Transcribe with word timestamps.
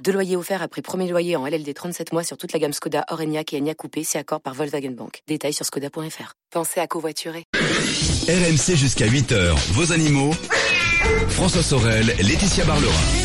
Deux 0.00 0.12
loyers 0.12 0.36
offerts 0.36 0.62
après 0.62 0.82
premier 0.82 1.08
loyer 1.08 1.36
en 1.36 1.46
LLD 1.46 1.72
37 1.74 2.12
mois 2.12 2.24
sur 2.24 2.36
toute 2.36 2.52
la 2.52 2.58
gamme 2.58 2.72
Skoda, 2.72 3.04
Orenia 3.10 3.42
et 3.52 3.58
Enya 3.58 3.74
Coupé, 3.74 4.02
c'est 4.04 4.18
accord 4.18 4.40
par 4.40 4.54
Volkswagen 4.54 4.90
Bank. 4.90 5.20
Détails 5.28 5.52
sur 5.52 5.64
skoda.fr. 5.64 6.34
Pensez 6.50 6.80
à 6.80 6.86
covoiturer. 6.86 7.44
RMC 8.28 8.76
jusqu'à 8.76 9.06
8h, 9.06 9.54
vos 9.72 9.92
animaux. 9.92 10.32
François 11.28 11.62
Sorel, 11.62 12.06
Laetitia 12.20 12.64
Barlerin. 12.64 13.21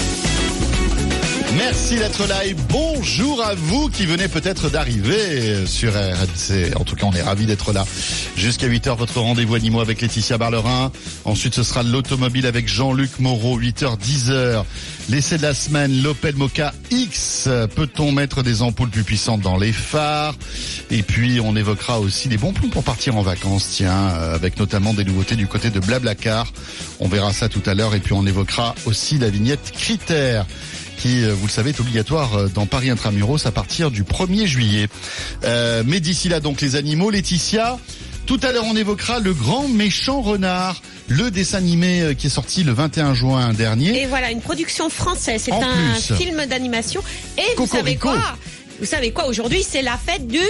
Merci 1.56 1.96
d'être 1.96 2.28
là 2.28 2.46
et 2.46 2.54
bonjour 2.54 3.42
à 3.42 3.56
vous 3.56 3.90
qui 3.90 4.06
venez 4.06 4.28
peut-être 4.28 4.70
d'arriver 4.70 5.66
sur 5.66 5.94
RMC. 5.94 6.76
En 6.76 6.84
tout 6.84 6.96
cas, 6.96 7.06
on 7.06 7.14
est 7.14 7.22
ravis 7.22 7.46
d'être 7.46 7.72
là. 7.72 7.86
Jusqu'à 8.36 8.68
8h, 8.68 8.98
votre 8.98 9.20
rendez-vous 9.20 9.56
animaux 9.56 9.80
avec 9.80 10.02
Laetitia 10.02 10.38
Barlerin. 10.38 10.92
Ensuite, 11.26 11.56
ce 11.56 11.64
sera 11.64 11.84
l'automobile 11.84 12.46
avec 12.46 12.68
Jean-Luc 12.68 13.20
Moreau, 13.20 13.60
8h, 13.60 13.98
10h. 13.98 14.64
L'essai 15.10 15.38
de 15.38 15.44
la 15.44 15.54
semaine, 15.54 16.04
l'Opel 16.04 16.36
Mocha 16.36 16.74
X. 16.92 17.48
Peut-on 17.76 18.12
mettre 18.12 18.44
des 18.44 18.62
ampoules 18.62 18.90
plus 18.90 19.04
puissantes 19.04 19.42
dans 19.42 19.58
les 19.58 19.72
phares? 19.72 20.36
Et 20.92 21.02
puis, 21.02 21.40
on 21.42 21.56
évoquera 21.56 22.00
aussi 22.00 22.28
des 22.28 22.38
bons 22.38 22.52
plans 22.52 22.70
pour 22.70 22.84
partir 22.84 23.16
en 23.16 23.22
vacances, 23.22 23.70
tiens, 23.74 24.10
euh, 24.10 24.36
avec 24.36 24.60
notamment 24.60 24.94
des 24.94 25.06
nouveautés 25.06 25.36
du 25.36 25.48
côté 25.48 25.70
de 25.70 25.80
Blablacar. 25.80 26.52
On 27.00 27.08
verra 27.08 27.32
ça 27.32 27.48
tout 27.48 27.64
à 27.66 27.74
l'heure. 27.74 27.96
Et 27.96 28.00
puis, 28.00 28.14
on 28.14 28.26
évoquera 28.26 28.76
aussi 28.86 29.18
la 29.18 29.30
vignette 29.30 29.72
critère 29.72 30.46
qui, 30.98 31.24
euh, 31.24 31.34
vous 31.34 31.48
le 31.48 31.52
savez, 31.52 31.70
est 31.70 31.80
obligatoire 31.80 32.36
euh, 32.36 32.48
dans 32.48 32.66
Paris 32.66 32.90
Intramuros 32.90 33.46
à 33.46 33.52
partir 33.52 33.92
du 33.92 34.04
1er 34.04 34.46
juillet. 34.46 34.88
Euh, 35.44 35.84
mais 35.86 36.00
d'ici 36.00 36.30
là, 36.30 36.40
donc, 36.40 36.62
les 36.62 36.76
animaux, 36.76 37.10
Laetitia, 37.10 37.78
tout 38.26 38.40
à 38.44 38.52
l'heure, 38.52 38.66
on 38.66 38.76
évoquera 38.76 39.20
le 39.20 39.34
grand 39.34 39.68
méchant 39.68 40.22
renard, 40.22 40.82
le 41.08 41.32
dessin 41.32 41.60
animé 41.60 42.16
qui 42.18 42.28
est 42.28 42.32
sorti 42.32 42.64
le 42.64 42.74
21 42.74 43.14
juin 43.14 43.54
dernier. 43.54 44.02
Et 44.02 44.06
voilà, 44.06 44.32
une 44.32 44.42
production 44.42 44.90
française. 44.90 45.44
C'est 45.46 45.54
un 45.54 45.94
plus. 45.96 46.16
film 46.18 46.46
d'animation. 46.46 47.02
Et 47.38 47.56
vous 47.56 47.68
savez 47.68 47.96
quoi? 47.96 48.18
Vous 48.80 48.86
savez 48.86 49.12
quoi 49.12 49.28
Aujourd'hui, 49.28 49.64
c'est 49.68 49.82
la 49.82 49.98
fête 49.98 50.28
du. 50.28 50.42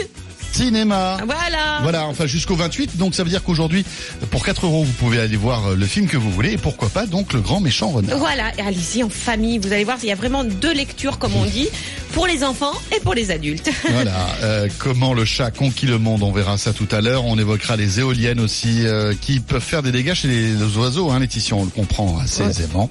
Cinéma. 0.52 1.18
Voilà. 1.26 1.80
Voilà, 1.82 2.06
enfin 2.08 2.26
jusqu'au 2.26 2.56
28. 2.56 2.98
Donc 2.98 3.16
ça 3.16 3.24
veut 3.24 3.30
dire 3.30 3.44
qu'aujourd'hui, 3.44 3.86
pour 4.32 4.44
4 4.46 4.66
euros, 4.66 4.84
vous 4.84 4.92
pouvez 4.94 5.20
aller 5.20 5.38
voir 5.38 5.68
euh, 5.68 5.76
le 5.76 5.86
film 5.86 6.08
que 6.08 6.18
vous 6.18 6.32
voulez 6.32 6.54
et 6.54 6.58
pourquoi 6.58 6.90
pas 6.90 7.06
donc 7.06 7.34
le 7.34 7.42
grand 7.42 7.60
méchant 7.60 7.90
renard. 7.90 8.18
Voilà, 8.18 8.52
et 8.58 8.62
allez-y 8.62 9.04
en 9.04 9.10
famille. 9.10 9.60
Vous 9.60 9.72
allez 9.72 9.84
voir, 9.84 9.98
il 10.02 10.10
y 10.10 10.12
a 10.12 10.16
vraiment 10.16 10.44
deux 10.44 10.74
lectures, 10.74 11.20
comme 11.20 11.36
on 11.36 11.46
dit, 11.46 11.68
pour 12.14 12.28
les 12.28 12.44
enfants 12.44 12.74
et 12.96 13.00
pour 13.00 13.14
les 13.14 13.32
adultes. 13.32 13.70
Voilà, 13.98 14.28
euh, 14.44 14.68
comment 14.78 15.14
le 15.14 15.26
chat 15.26 15.50
conquit 15.50 15.86
le 15.88 15.98
monde, 15.98 16.22
on 16.22 16.32
verra 16.32 16.58
ça 16.58 16.72
tout 16.74 16.88
à 16.92 17.02
l'heure. 17.02 17.26
On 17.26 17.38
évoquera 17.40 17.76
les 17.76 18.00
éoliennes 18.00 18.40
aussi, 18.40 18.86
euh, 18.86 19.14
qui 19.20 19.40
peuvent 19.40 19.62
faire 19.64 19.82
des 19.82 19.92
dégâts 19.92 20.14
chez 20.14 20.28
les, 20.28 20.54
les 20.54 20.78
oiseaux, 20.78 21.10
hein, 21.10 21.20
Laetitia, 21.20 21.56
on 21.56 21.64
le 21.64 21.70
comprend 21.70 22.20
assez 22.20 22.44
aisément. 22.44 22.90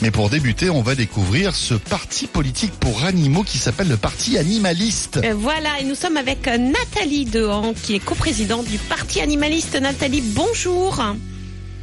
Mais 0.00 0.10
pour 0.10 0.30
débuter, 0.30 0.70
on 0.70 0.80
va 0.82 0.94
découvrir 0.94 1.54
ce 1.54 1.74
parti 1.74 2.26
politique 2.26 2.72
pour 2.80 3.04
animaux 3.04 3.42
qui 3.42 3.58
s'appelle 3.58 3.88
le 3.88 3.96
Parti 3.96 4.38
Animaliste. 4.38 5.20
Euh, 5.22 5.34
Voilà, 5.36 5.80
et 5.80 5.84
nous 5.84 5.94
sommes 5.94 6.16
avec 6.16 6.46
euh, 6.48 6.56
Nathalie 6.82 7.26
Dehan, 7.26 7.74
qui 7.74 7.94
est 7.94 8.04
coprésidente 8.04 8.66
du 8.66 8.76
Parti 8.76 9.20
animaliste. 9.20 9.80
Nathalie, 9.80 10.20
bonjour. 10.20 11.00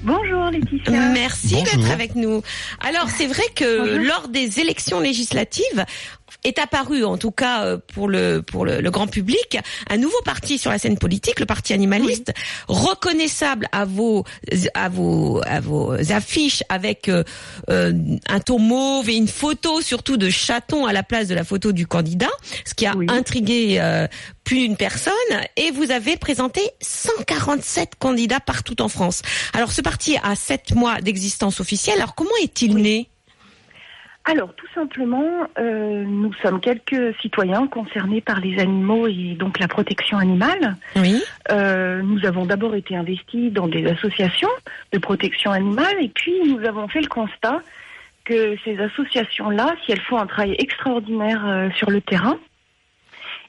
Bonjour 0.03 0.45
Laetitia. 0.51 0.91
Merci 1.13 1.55
d'être 1.55 1.89
avec 1.89 2.15
nous. 2.15 2.41
Alors, 2.81 3.09
c'est 3.09 3.27
vrai 3.27 3.43
que 3.55 3.95
lors 3.95 4.27
des 4.27 4.59
élections 4.59 4.99
législatives, 4.99 5.85
est 6.43 6.59
apparu, 6.59 7.03
en 7.03 7.17
tout 7.17 7.31
cas 7.31 7.63
euh, 7.65 7.77
pour 7.93 8.07
le 8.07 8.41
pour 8.41 8.65
le, 8.65 8.81
le 8.81 8.91
grand 8.91 9.07
public, 9.07 9.57
un 9.89 9.97
nouveau 9.97 10.21
parti 10.23 10.57
sur 10.57 10.71
la 10.71 10.77
scène 10.79 10.97
politique, 10.97 11.39
le 11.39 11.45
parti 11.45 11.73
animaliste, 11.73 12.33
reconnaissable 12.67 13.67
à 13.71 13.85
vos 13.85 14.23
à 14.73 14.89
vos 14.89 15.41
à 15.45 15.59
vos 15.59 15.93
affiches 16.11 16.63
avec 16.69 17.09
euh, 17.09 17.23
euh, 17.69 17.93
un 18.27 18.39
ton 18.39 18.59
mauve 18.59 19.09
et 19.09 19.15
une 19.15 19.27
photo 19.27 19.81
surtout 19.81 20.17
de 20.17 20.29
chaton 20.29 20.85
à 20.85 20.93
la 20.93 21.03
place 21.03 21.27
de 21.27 21.35
la 21.35 21.43
photo 21.43 21.71
du 21.71 21.87
candidat, 21.87 22.29
ce 22.65 22.73
qui 22.73 22.85
a 22.85 22.95
Oui. 22.95 23.05
intrigué 23.09 23.77
euh, 23.79 24.07
plus 24.43 24.59
d'une 24.59 24.77
personne. 24.77 25.13
Et 25.57 25.71
vous 25.71 25.91
avez 25.91 26.17
présenté 26.17 26.61
147 26.81 27.93
candidats 27.99 28.39
partout 28.39 28.81
en 28.81 28.87
France. 28.89 29.21
Alors 29.53 29.71
ce 29.71 29.81
parti 29.81 30.17
a 30.23 30.35
sept 30.35 30.73
mois 30.73 31.01
d'existence 31.01 31.59
officielle. 31.59 31.97
Alors 31.97 32.15
comment 32.15 32.29
est-il 32.41 32.75
né? 32.77 33.09
Alors 34.29 34.53
tout 34.53 34.67
simplement, 34.75 35.47
euh, 35.57 36.03
nous 36.05 36.31
sommes 36.33 36.61
quelques 36.61 37.15
citoyens 37.19 37.65
concernés 37.65 38.21
par 38.21 38.39
les 38.39 38.59
animaux 38.59 39.07
et 39.07 39.33
donc 39.33 39.57
la 39.57 39.67
protection 39.67 40.19
animale. 40.19 40.75
Oui. 40.95 41.23
Euh, 41.51 42.03
nous 42.03 42.23
avons 42.27 42.45
d'abord 42.45 42.75
été 42.75 42.95
investis 42.95 43.51
dans 43.51 43.67
des 43.67 43.87
associations 43.87 44.49
de 44.93 44.99
protection 44.99 45.49
animale 45.49 45.95
et 45.99 46.09
puis 46.09 46.33
nous 46.45 46.63
avons 46.63 46.87
fait 46.87 47.01
le 47.01 47.07
constat 47.07 47.63
que 48.23 48.55
ces 48.63 48.77
associations-là, 48.79 49.75
si 49.83 49.93
elles 49.93 50.01
font 50.01 50.19
un 50.19 50.27
travail 50.27 50.55
extraordinaire 50.59 51.43
euh, 51.47 51.69
sur 51.71 51.89
le 51.89 51.99
terrain, 51.99 52.37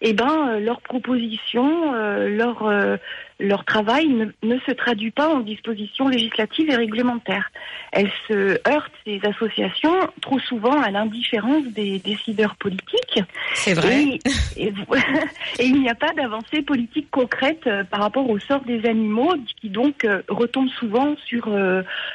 eh 0.03 0.12
ben 0.15 0.49
euh, 0.49 0.61
leurs 0.61 0.81
propositions, 0.81 1.94
euh, 1.94 2.28
leur 2.28 2.62
euh, 2.66 2.97
leur 3.38 3.65
travail 3.65 4.09
ne, 4.09 4.27
ne 4.43 4.59
se 4.61 4.71
traduit 4.72 5.11
pas 5.11 5.28
en 5.28 5.41
dispositions 5.41 6.09
législatives 6.09 6.69
et 6.71 6.77
réglementaires. 6.77 7.50
Elles 7.93 8.11
se 8.28 8.59
heurtent 8.69 8.93
ces 9.06 9.21
associations 9.25 9.94
trop 10.21 10.38
souvent 10.38 10.81
à 10.81 10.91
l'indifférence 10.91 11.65
des 11.69 11.99
décideurs 11.99 12.56
politiques 12.56 13.21
C'est 13.55 13.75
vrai. 13.75 14.03
et, 14.05 14.21
et 14.66 14.71
vous- 14.71 14.94
et 15.59 15.65
il 15.66 15.81
n'y 15.81 15.88
a 15.88 15.94
pas 15.94 16.12
d'avancée 16.15 16.62
politique 16.62 17.11
concrète 17.11 17.67
euh, 17.67 17.84
par 17.84 18.00
rapport 18.00 18.28
au 18.28 18.38
sort 18.38 18.61
des 18.62 18.87
animaux 18.87 19.34
qui 19.61 19.69
donc 19.71 20.06
retombe 20.28 20.69
souvent 20.71 21.15
sur 21.27 21.49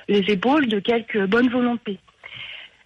les 0.07 0.19
épaules 0.31 0.67
de 0.67 0.79
quelques 0.79 1.25
bonnes 1.25 1.50
volontés. 1.50 2.00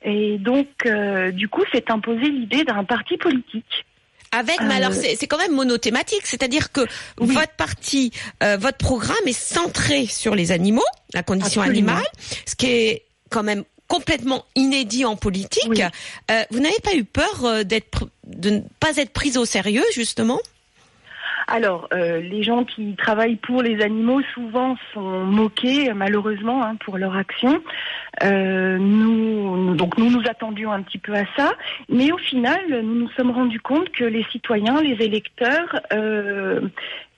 Et 0.04 0.38
donc, 0.38 0.68
euh, 0.86 1.32
du 1.32 1.50
coup, 1.50 1.64
s'est 1.74 1.92
imposée 1.92 2.30
l'idée 2.30 2.64
d'un 2.64 2.84
parti 2.84 3.18
politique. 3.18 3.86
Avec, 4.32 4.60
mais 4.62 4.76
Euh, 4.76 4.78
alors 4.78 4.94
c'est 4.94 5.16
c'est 5.16 5.28
quand 5.28 5.38
même 5.40 5.54
monothématique, 5.54 6.26
c'est-à-dire 6.26 6.72
que 6.72 6.82
Oui. 7.20 7.34
votre 7.34 7.54
parti, 7.54 8.12
euh, 8.44 8.58
votre 8.58 8.78
programme 8.78 9.18
est 9.26 9.34
centré 9.34 10.06
sur 10.06 10.36
les 10.36 10.52
animaux, 10.52 10.84
la 11.14 11.24
condition 11.24 11.62
Absolument. 11.62 11.94
animale, 11.94 12.08
ce 12.46 12.56
qui 12.56 12.68
est 12.68 13.04
quand 13.30 13.44
même 13.44 13.64
complètement 13.88 14.46
inédit 14.56 15.04
en 15.04 15.16
politique. 15.16 15.64
Oui. 15.68 15.82
Euh, 15.82 16.44
vous 16.52 16.60
n'avez 16.60 16.80
pas 16.84 16.94
eu 16.94 17.04
peur 17.06 17.44
euh, 17.46 17.64
d'être 17.64 18.08
de 18.28 18.50
ne 18.52 18.60
pas 18.80 18.96
être 18.98 19.10
prise 19.12 19.36
au 19.38 19.46
sérieux 19.46 19.84
justement? 19.96 20.40
Alors, 21.52 21.88
euh, 21.94 22.22
les 22.22 22.44
gens 22.44 22.64
qui 22.64 22.96
travaillent 22.96 23.36
pour 23.36 23.64
les 23.64 23.82
animaux 23.82 24.22
souvent 24.34 24.78
sont 24.94 25.26
moqués, 25.26 25.92
malheureusement, 25.94 26.64
hein, 26.64 26.76
pour 26.86 26.98
leur 26.98 27.16
action. 27.16 27.62
Euh, 28.24 28.78
nous, 28.78 29.76
donc 29.76 29.98
nous 29.98 30.12
nous 30.12 30.22
attendions 30.30 30.72
un 30.72 30.84
petit 30.84 31.00
peu 31.00 31.14
à 31.16 31.26
ça, 31.36 31.54
mais 31.90 32.12
au 32.12 32.18
final, 32.18 32.60
nous 32.84 32.96
nous 32.96 33.10
sommes 33.18 33.32
rendus 33.32 33.60
compte 33.60 33.90
que 33.90 34.04
les 34.04 34.24
citoyens, 34.32 34.82
les 34.82 35.04
électeurs, 35.04 35.82
euh, 35.92 36.62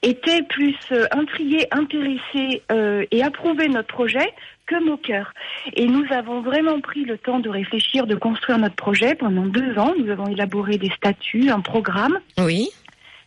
étaient 0.02 0.42
plus 0.44 0.76
euh, 0.92 1.06
intrigués, 1.12 1.68
intéressés 1.72 2.64
euh, 2.72 3.06
et 3.12 3.24
approuvaient 3.24 3.68
notre 3.68 3.88
projet 3.88 4.34
que 4.66 4.84
moqueurs. 4.84 5.34
Et 5.76 5.86
nous 5.86 6.06
avons 6.12 6.42
vraiment 6.42 6.80
pris 6.80 7.04
le 7.04 7.18
temps 7.18 7.40
de 7.40 7.50
réfléchir, 7.50 8.08
de 8.08 8.16
construire 8.16 8.58
notre 8.58 8.76
projet 8.76 9.16
pendant 9.16 9.46
deux 9.46 9.78
ans. 9.78 9.94
Nous 9.98 10.10
avons 10.10 10.28
élaboré 10.28 10.78
des 10.78 10.90
statuts, 10.92 11.50
un 11.50 11.60
programme. 11.60 12.20
Oui. 12.38 12.70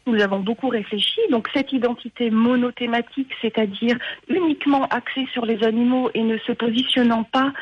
Nous 0.07 0.21
avons 0.21 0.41
beaucoup 0.41 0.69
réfléchi. 0.69 1.21
Donc 1.31 1.49
cette 1.55 1.73
identité 1.73 2.31
monothématique, 2.31 3.31
c'est-à-dire 3.41 3.97
uniquement 4.29 4.85
axée 4.89 5.27
sur 5.33 5.47
les 5.47 5.65
animaux 5.65 6.11
et 6.15 6.23
ne 6.23 6.37
se 6.39 6.53
positionnant 6.53 7.25
pas 7.25 7.53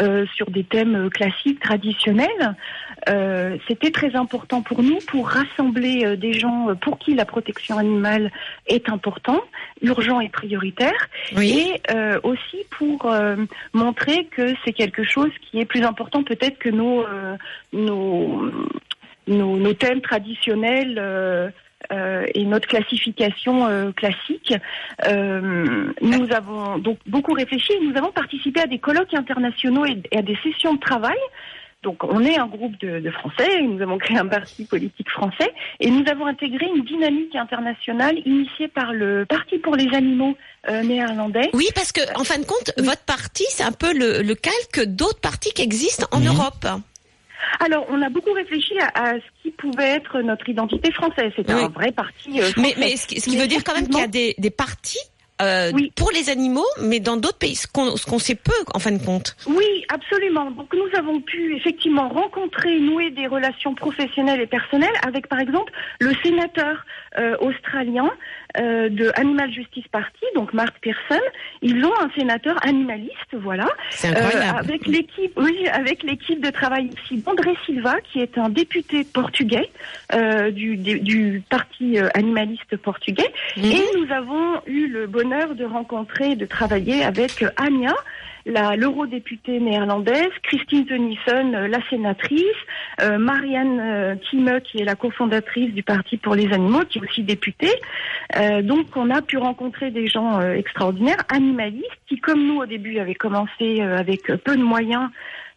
euh, 0.00 0.26
sur 0.34 0.50
des 0.50 0.64
thèmes 0.64 0.96
euh, 0.96 1.08
classiques, 1.08 1.60
traditionnels, 1.60 2.56
euh, 3.08 3.56
c'était 3.68 3.90
très 3.90 4.14
important 4.16 4.62
pour 4.62 4.82
nous 4.82 4.98
pour 5.06 5.28
rassembler 5.28 6.04
euh, 6.04 6.16
des 6.16 6.32
gens 6.32 6.70
euh, 6.70 6.74
pour 6.74 6.98
qui 6.98 7.14
la 7.14 7.24
protection 7.24 7.78
animale 7.78 8.30
est 8.66 8.88
important, 8.88 9.40
urgent 9.80 10.20
et 10.20 10.28
prioritaire, 10.28 11.08
Oui. 11.36 11.72
et 11.72 11.92
euh, 11.94 12.18
aussi 12.24 12.58
pour 12.70 13.06
euh, 13.06 13.36
montrer 13.72 14.26
que 14.26 14.54
c'est 14.64 14.72
quelque 14.72 15.04
chose 15.04 15.30
qui 15.42 15.60
est 15.60 15.64
plus 15.64 15.82
important 15.84 16.22
peut-être 16.24 16.58
que 16.58 16.68
nos, 16.68 17.02
euh, 17.02 17.36
nos, 17.72 18.50
nos, 19.26 19.56
nos 19.56 19.74
thèmes 19.74 20.00
traditionnels. 20.00 20.96
euh, 20.98 21.50
euh, 21.90 22.26
et 22.34 22.44
notre 22.44 22.68
classification 22.68 23.66
euh, 23.66 23.92
classique. 23.92 24.54
Euh, 25.06 25.92
nous 26.00 26.32
avons 26.32 26.78
donc 26.78 26.98
beaucoup 27.06 27.32
réfléchi 27.32 27.72
et 27.72 27.80
nous 27.80 27.96
avons 27.96 28.12
participé 28.12 28.60
à 28.60 28.66
des 28.66 28.78
colloques 28.78 29.14
internationaux 29.14 29.84
et, 29.86 30.02
et 30.10 30.18
à 30.18 30.22
des 30.22 30.36
sessions 30.42 30.74
de 30.74 30.80
travail 30.80 31.18
Donc 31.82 32.04
on 32.04 32.20
est 32.20 32.38
un 32.38 32.46
groupe 32.46 32.78
de, 32.78 33.00
de, 33.00 33.10
Français, 33.10 33.60
nous 33.62 33.82
avons 33.82 33.98
créé 33.98 34.16
un 34.16 34.26
parti 34.26 34.64
politique 34.64 35.10
français 35.10 35.52
et 35.80 35.90
nous 35.90 36.04
avons 36.08 36.26
intégré 36.26 36.66
une 36.74 36.84
dynamique 36.84 37.34
internationale 37.34 38.16
initiée 38.24 38.68
par 38.68 38.92
le 38.92 39.26
Parti 39.26 39.58
pour 39.58 39.74
les 39.74 39.92
animaux 39.94 40.36
euh, 40.68 40.82
néerlandais. 40.82 41.50
Oui, 41.54 41.66
parce 41.74 41.90
que 41.90 42.00
en 42.18 42.22
fin 42.22 42.38
de 42.38 42.44
compte, 42.44 42.72
votre 42.78 43.02
parti, 43.04 43.44
c'est 43.48 43.64
un 43.64 43.72
peu 43.72 43.92
le, 43.92 44.22
le 44.22 44.34
calque 44.36 44.86
d'autres 44.86 45.20
partis 45.20 45.52
qui 45.52 45.62
existent 45.62 46.06
en. 46.12 46.20
Europe. 46.20 46.66
Alors 47.60 47.86
on 47.90 48.00
a 48.02 48.08
beaucoup 48.08 48.32
réfléchi 48.32 48.74
à, 48.78 49.10
à 49.10 49.12
ce 49.14 49.42
qui 49.42 49.50
pouvait 49.50 49.90
être 49.90 50.20
notre 50.22 50.48
identité 50.48 50.90
française. 50.92 51.32
C'est 51.36 51.50
Oui. 51.52 51.62
un 51.64 51.68
vrai 51.68 51.92
parti 51.92 52.40
euh, 52.40 52.44
Mais, 52.56 52.72
français. 52.72 52.74
mais 52.78 52.96
ce 52.96 53.06
qui, 53.06 53.20
ce 53.20 53.30
qui 53.30 53.36
Mais 53.36 53.42
veut 53.42 53.48
dire 53.48 53.64
quand 53.64 53.74
même 53.74 53.88
qu'il 53.88 53.98
y 53.98 54.02
a 54.02 54.06
des, 54.06 54.34
des 54.38 54.50
partis 54.50 54.98
euh, 55.40 55.72
Oui. 55.74 55.90
pour 55.96 56.10
les 56.12 56.30
animaux, 56.30 56.66
mais 56.82 57.00
dans 57.00 57.16
d'autres 57.16 57.38
pays, 57.38 57.56
ce 57.56 57.66
qu'on 57.66 57.96
ce 57.96 58.06
qu'on 58.06 58.18
sait 58.20 58.36
peu 58.36 58.52
en 58.74 58.78
fin 58.78 58.92
de 58.92 59.04
compte. 59.04 59.34
Oui, 59.46 59.84
absolument. 59.88 60.50
Donc 60.52 60.72
nous 60.72 60.88
avons 60.96 61.20
pu 61.20 61.56
effectivement 61.56 62.08
rencontrer, 62.08 62.78
nouer 62.78 63.10
des 63.10 63.26
relations 63.26 63.74
professionnelles 63.74 64.40
et 64.40 64.46
personnelles 64.46 64.94
avec 65.06 65.26
par 65.28 65.40
exemple 65.40 65.72
le 66.00 66.12
sénateur 66.22 66.84
euh, 67.18 67.36
australien 67.40 68.08
euh, 68.58 68.88
de 68.88 69.10
Animal 69.14 69.52
Justice 69.52 69.88
Party, 69.90 70.24
donc 70.34 70.52
Mark 70.52 70.74
Pearson. 70.80 71.22
Ils 71.62 71.84
ont 71.84 71.92
un 72.00 72.10
sénateur 72.16 72.56
animaliste, 72.66 73.32
voilà. 73.34 73.68
C'est 73.90 74.16
Euh, 74.16 74.52
avec 74.58 74.86
l'équipe, 74.86 75.32
oui, 75.36 75.66
avec 75.68 76.02
l'équipe 76.02 76.42
de 76.44 76.50
travail 76.50 76.90
aussi 76.94 77.18
d'André 77.18 77.54
Silva, 77.66 77.96
qui 78.00 78.20
est 78.20 78.38
un 78.38 78.48
député 78.48 79.04
portugais 79.04 79.70
euh, 80.14 80.50
du, 80.50 80.76
du, 80.76 81.00
du 81.00 81.42
parti 81.48 81.98
euh, 81.98 82.08
animaliste 82.14 82.76
portugais. 82.76 83.32
Mhm. 83.56 83.64
Et 83.64 83.82
nous 83.98 84.12
avons 84.12 84.60
eu 84.66 84.86
le 84.86 85.06
bonheur 85.06 85.54
de 85.54 85.64
rencontrer 85.64 86.36
de 86.36 86.46
travailler 86.46 87.04
avec 87.04 87.44
Anya, 87.56 87.94
la 87.94 87.94
l'eurodéputée 88.46 89.60
néerlandaise, 89.60 90.30
Christine 90.42 90.86
Tennyson, 90.86 91.52
euh, 91.54 91.68
la 91.68 91.78
sénatrice, 91.88 92.42
euh, 93.00 93.18
Marianne 93.18 93.80
euh, 93.80 94.14
Thieme, 94.16 94.60
qui 94.60 94.80
est 94.80 94.84
la 94.84 94.94
cofondatrice 94.94 95.72
du 95.72 95.82
Parti 95.82 96.16
pour 96.16 96.34
les 96.34 96.52
animaux, 96.52 96.82
qui 96.88 96.98
est 96.98 97.02
aussi 97.02 97.22
députée. 97.22 97.74
Euh, 98.36 98.62
donc 98.62 98.86
on 98.96 99.10
a 99.10 99.22
pu 99.22 99.36
rencontrer 99.36 99.90
des 99.90 100.08
gens 100.08 100.40
euh, 100.40 100.54
extraordinaires, 100.54 101.22
animalistes, 101.28 101.88
qui 102.08 102.18
comme 102.18 102.46
nous 102.46 102.58
au 102.58 102.66
début 102.66 102.98
avaient 102.98 103.14
commencé 103.14 103.80
euh, 103.80 103.96
avec 103.96 104.26
peu 104.44 104.56
de 104.56 104.62
moyens 104.62 105.08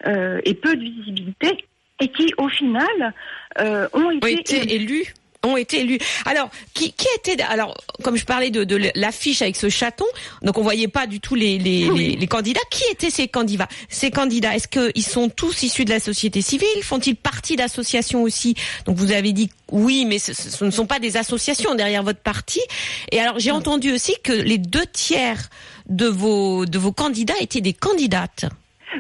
euh, 0.07 0.39
et 0.43 0.53
peu 0.53 0.75
de 0.75 0.83
visibilité, 0.83 1.65
et 2.01 2.09
qui 2.09 2.33
au 2.38 2.49
final 2.49 3.13
euh, 3.59 3.88
ont 3.93 4.11
été 4.11 4.75
élus 4.75 5.13
ont 5.45 5.57
été 5.57 5.81
élus. 5.81 6.00
Alors, 6.25 6.50
qui, 6.74 6.92
qui 6.94 7.07
était 7.18 7.42
alors 7.44 7.75
comme 8.03 8.18
je 8.18 8.25
parlais 8.25 8.50
de, 8.50 8.63
de 8.63 8.92
l'affiche 8.95 9.42
avec 9.42 9.56
ce 9.56 9.69
chaton, 9.69 10.06
donc 10.42 10.57
on 10.57 10.62
voyait 10.63 10.88
pas 10.88 11.07
du 11.07 11.19
tout 11.19 11.36
les, 11.36 11.57
les, 11.57 11.89
Oui. 11.89 12.07
les, 12.09 12.15
les 12.15 12.27
candidats. 12.27 12.59
Qui 12.69 12.83
étaient 12.92 13.09
ces 13.09 13.27
candidats? 13.27 13.68
Ces 13.89 14.12
candidats, 14.12 14.56
est-ce 14.56 14.68
qu'ils 14.68 15.06
sont 15.06 15.30
tous 15.30 15.63
issus 15.63 15.86
de 15.86 15.92
la 15.92 16.00
société 16.00 16.42
civile? 16.42 16.68
Font-ils 16.83 17.15
partie 17.15 17.56
d'associations 17.56 18.24
aussi? 18.24 18.56
Donc 18.86 18.97
vous 18.97 19.12
avez 19.12 19.31
dit 19.33 19.50
oui, 19.71 20.06
mais 20.06 20.19
ce, 20.19 20.33
ce 20.33 20.63
ne 20.65 20.71
sont 20.71 20.86
pas 20.86 21.00
des 21.00 21.18
associations 21.18 21.75
derrière 21.75 22.03
votre 22.03 22.19
parti. 22.19 22.59
Et 23.12 23.19
alors 23.19 23.39
j'ai 23.39 23.51
entendu 23.51 23.91
aussi 23.91 24.13
que 24.24 24.33
les 24.33 24.57
deux 24.57 24.86
tiers 24.91 25.50
de 25.89 26.07
vos 26.07 26.65
de 26.65 26.77
vos 26.80 26.91
candidats 26.91 27.33
étaient 27.39 27.62
des 27.62 27.74
candidates. 27.74 28.45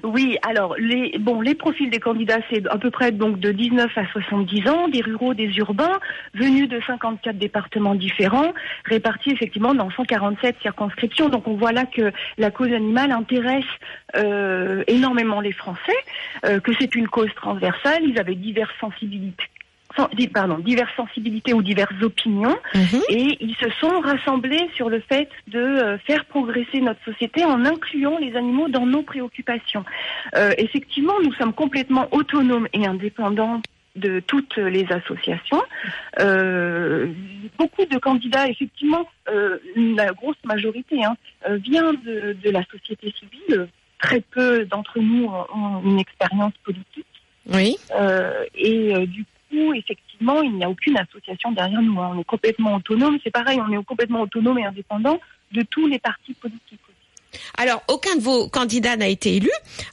Oui, 0.03 0.37
alors 0.47 0.75
les 0.77 1.17
bon 1.19 1.41
les 1.41 1.55
profils 1.55 1.89
des 1.89 1.99
candidats 1.99 2.39
c'est 2.49 2.67
à 2.67 2.77
peu 2.77 2.91
près 2.91 3.11
donc 3.11 3.39
de 3.39 3.51
19 3.51 3.97
à 3.97 4.05
70 4.07 4.67
ans, 4.67 4.87
des 4.87 5.01
ruraux, 5.01 5.33
des 5.33 5.57
urbains, 5.57 5.99
venus 6.33 6.67
de 6.67 6.79
54 6.85 7.37
départements 7.37 7.95
différents, 7.95 8.53
répartis 8.85 9.31
effectivement 9.31 9.73
dans 9.73 9.89
147 9.89 10.57
circonscriptions. 10.61 11.29
Donc 11.29 11.47
on 11.47 11.55
voit 11.55 11.71
là 11.71 11.85
que 11.85 12.11
la 12.37 12.51
cause 12.51 12.71
animale 12.71 13.11
intéresse 13.11 13.63
euh, 14.15 14.83
énormément 14.87 15.41
les 15.41 15.51
Français, 15.51 15.79
euh, 16.45 16.59
que 16.59 16.71
c'est 16.79 16.95
une 16.95 17.07
cause 17.07 17.33
transversale. 17.35 18.03
Ils 18.03 18.19
avaient 18.19 18.35
diverses 18.35 18.75
sensibilités. 18.79 19.45
Pardon, 20.33 20.57
diverses 20.59 20.95
sensibilités 20.95 21.53
ou 21.53 21.61
diverses 21.61 22.01
opinions. 22.01 22.55
Mhm. 22.73 23.01
Et 23.09 23.37
ils 23.39 23.55
se 23.55 23.69
sont 23.79 23.99
rassemblés 24.01 24.69
sur 24.75 24.89
le 24.89 24.99
fait 24.99 25.29
de 25.47 25.59
euh, 25.59 25.97
faire 25.99 26.25
progresser 26.25 26.81
notre 26.81 27.03
société 27.05 27.45
en 27.45 27.65
incluant 27.65 28.17
les 28.17 28.35
animaux 28.35 28.67
dans 28.67 28.85
nos 28.85 29.01
préoccupations. 29.01 29.85
Euh, 30.35 30.51
effectivement, 30.57 31.13
nous 31.23 31.33
sommes 31.33 31.53
complètement 31.53 32.07
autonomes 32.11 32.67
et 32.73 32.85
indépendants 32.85 33.61
de 33.95 34.19
toutes 34.19 34.57
les 34.57 34.85
associations. 34.91 35.61
Euh, 36.19 37.07
beaucoup 37.57 37.85
de 37.85 37.97
candidats, 37.97 38.47
effectivement, 38.49 39.07
euh, 39.29 39.57
la 39.75 40.11
grosse 40.11 40.43
majorité 40.43 41.03
hein, 41.03 41.15
vient 41.47 41.93
de, 41.93 42.35
de 42.43 42.49
la 42.49 42.63
société 42.65 43.13
civile. 43.17 43.67
Très 43.99 44.19
peu 44.19 44.65
d'entre 44.65 44.99
nous 44.99 45.27
ont 45.27 45.81
une 45.83 45.99
expérience 45.99 46.53
politique. 46.63 47.05
Oui. 47.53 47.77
Euh, 47.97 48.43
et 48.55 49.07
du 49.07 49.23
effectivement, 49.73 50.41
il 50.41 50.53
n'y 50.53 50.63
a 50.63 50.69
aucune 50.69 50.97
association 50.97 51.51
derrière 51.51 51.81
nous. 51.81 51.99
hein. 51.99 52.11
On 52.15 52.19
est 52.19 52.25
complètement 52.25 52.75
autonome. 52.75 53.17
C'est 53.23 53.31
pareil, 53.31 53.59
on 53.59 53.71
est 53.71 53.83
complètement 53.83 54.21
autonome 54.21 54.59
et 54.59 54.65
indépendant 54.65 55.19
de 55.51 55.61
tous 55.63 55.87
les 55.87 55.99
partis 55.99 56.33
politiques. 56.33 56.79
Alors, 57.57 57.83
aucun 57.87 58.15
de 58.15 58.21
vos 58.21 58.47
candidats 58.47 58.95
n'a 58.97 59.07
été 59.07 59.35
élu. 59.35 59.49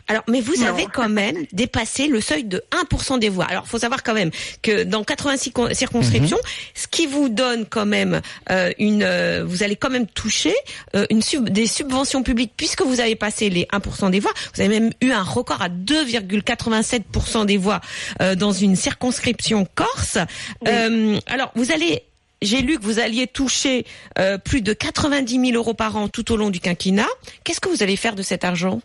Alors, 0.08 0.22
mais 0.28 0.40
vous 0.40 0.54
Non. 0.60 0.66
avez 0.66 0.86
quand 0.92 1.08
même 1.08 1.36
dépassé 1.52 2.06
le 2.08 2.20
seuil 2.20 2.44
de 2.44 2.62
1% 2.90 3.18
des 3.18 3.28
voix. 3.28 3.44
Alors, 3.46 3.66
faut 3.66 3.78
savoir 3.78 4.02
quand 4.02 4.14
même 4.14 4.30
que 4.62 4.82
dans 4.84 5.04
86 5.04 5.52
con- 5.52 5.72
circonscriptions, 5.72 6.38
ce 6.74 6.86
qui 6.88 7.06
vous 7.06 7.28
donne 7.28 7.66
quand 7.66 7.86
même 7.86 8.20
euh, 8.50 8.70
une, 8.78 9.02
euh, 9.02 9.44
vous 9.46 9.62
allez 9.62 9.76
quand 9.76 9.90
même 9.90 10.06
toucher 10.06 10.54
euh, 10.96 11.06
une 11.10 11.22
sub- 11.22 11.48
des 11.48 11.66
subventions 11.66 12.22
publiques 12.22 12.52
puisque 12.56 12.82
vous 12.82 13.00
avez 13.00 13.16
passé 13.16 13.50
les 13.50 13.64
1% 13.72 14.10
des 14.10 14.20
voix. 14.20 14.32
Vous 14.54 14.60
avez 14.60 14.80
même 14.80 14.92
eu 15.00 15.10
un 15.12 15.22
record 15.22 15.62
à 15.62 15.68
2,87% 15.68 17.46
des 17.46 17.56
voix 17.56 17.80
euh, 18.20 18.34
dans 18.34 18.52
une 18.52 18.76
circonscription 18.76 19.66
corse. 19.74 20.18
Euh, 20.68 21.18
alors, 21.26 21.50
vous 21.54 21.72
allez 21.72 22.02
j'ai 22.42 22.60
lu 22.62 22.78
que 22.78 22.82
vous 22.82 22.98
alliez 22.98 23.26
toucher 23.26 23.84
euh, 24.18 24.38
plus 24.38 24.60
de 24.62 24.72
90 24.72 25.46
000 25.52 25.56
euros 25.56 25.74
par 25.74 25.96
an 25.96 26.08
tout 26.08 26.30
au 26.32 26.36
long 26.36 26.50
du 26.50 26.60
quinquennat. 26.60 27.06
Qu'est-ce 27.44 27.60
que 27.60 27.68
vous 27.68 27.82
allez 27.82 27.96
faire 27.96 28.14
de 28.14 28.22
cet 28.22 28.44
argent? 28.44 28.80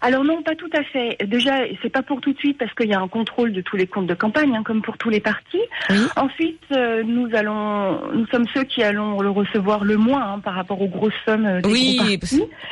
Alors 0.00 0.22
non, 0.22 0.42
pas 0.42 0.54
tout 0.54 0.68
à 0.76 0.82
fait. 0.84 1.16
Déjà, 1.26 1.60
c'est 1.80 1.88
pas 1.88 2.02
pour 2.02 2.20
tout 2.20 2.34
de 2.34 2.38
suite 2.38 2.58
parce 2.58 2.74
qu'il 2.74 2.90
y 2.90 2.92
a 2.92 3.00
un 3.00 3.08
contrôle 3.08 3.54
de 3.54 3.62
tous 3.62 3.76
les 3.78 3.86
comptes 3.86 4.06
de 4.06 4.12
campagne, 4.12 4.54
hein, 4.54 4.62
comme 4.62 4.82
pour 4.82 4.98
tous 4.98 5.08
les 5.08 5.20
partis. 5.20 5.62
Oui. 5.88 5.96
Ensuite, 6.16 6.60
euh, 6.76 7.02
nous 7.06 7.28
allons, 7.34 8.12
nous 8.12 8.26
sommes 8.26 8.44
ceux 8.52 8.64
qui 8.64 8.82
allons 8.82 9.20
le 9.22 9.30
recevoir 9.30 9.82
le 9.82 9.96
moins 9.96 10.34
hein, 10.34 10.40
par 10.40 10.56
rapport 10.56 10.82
aux 10.82 10.88
grosses 10.88 11.14
sommes 11.24 11.46
euh, 11.46 11.60
des 11.62 11.70
Oui, 11.70 12.18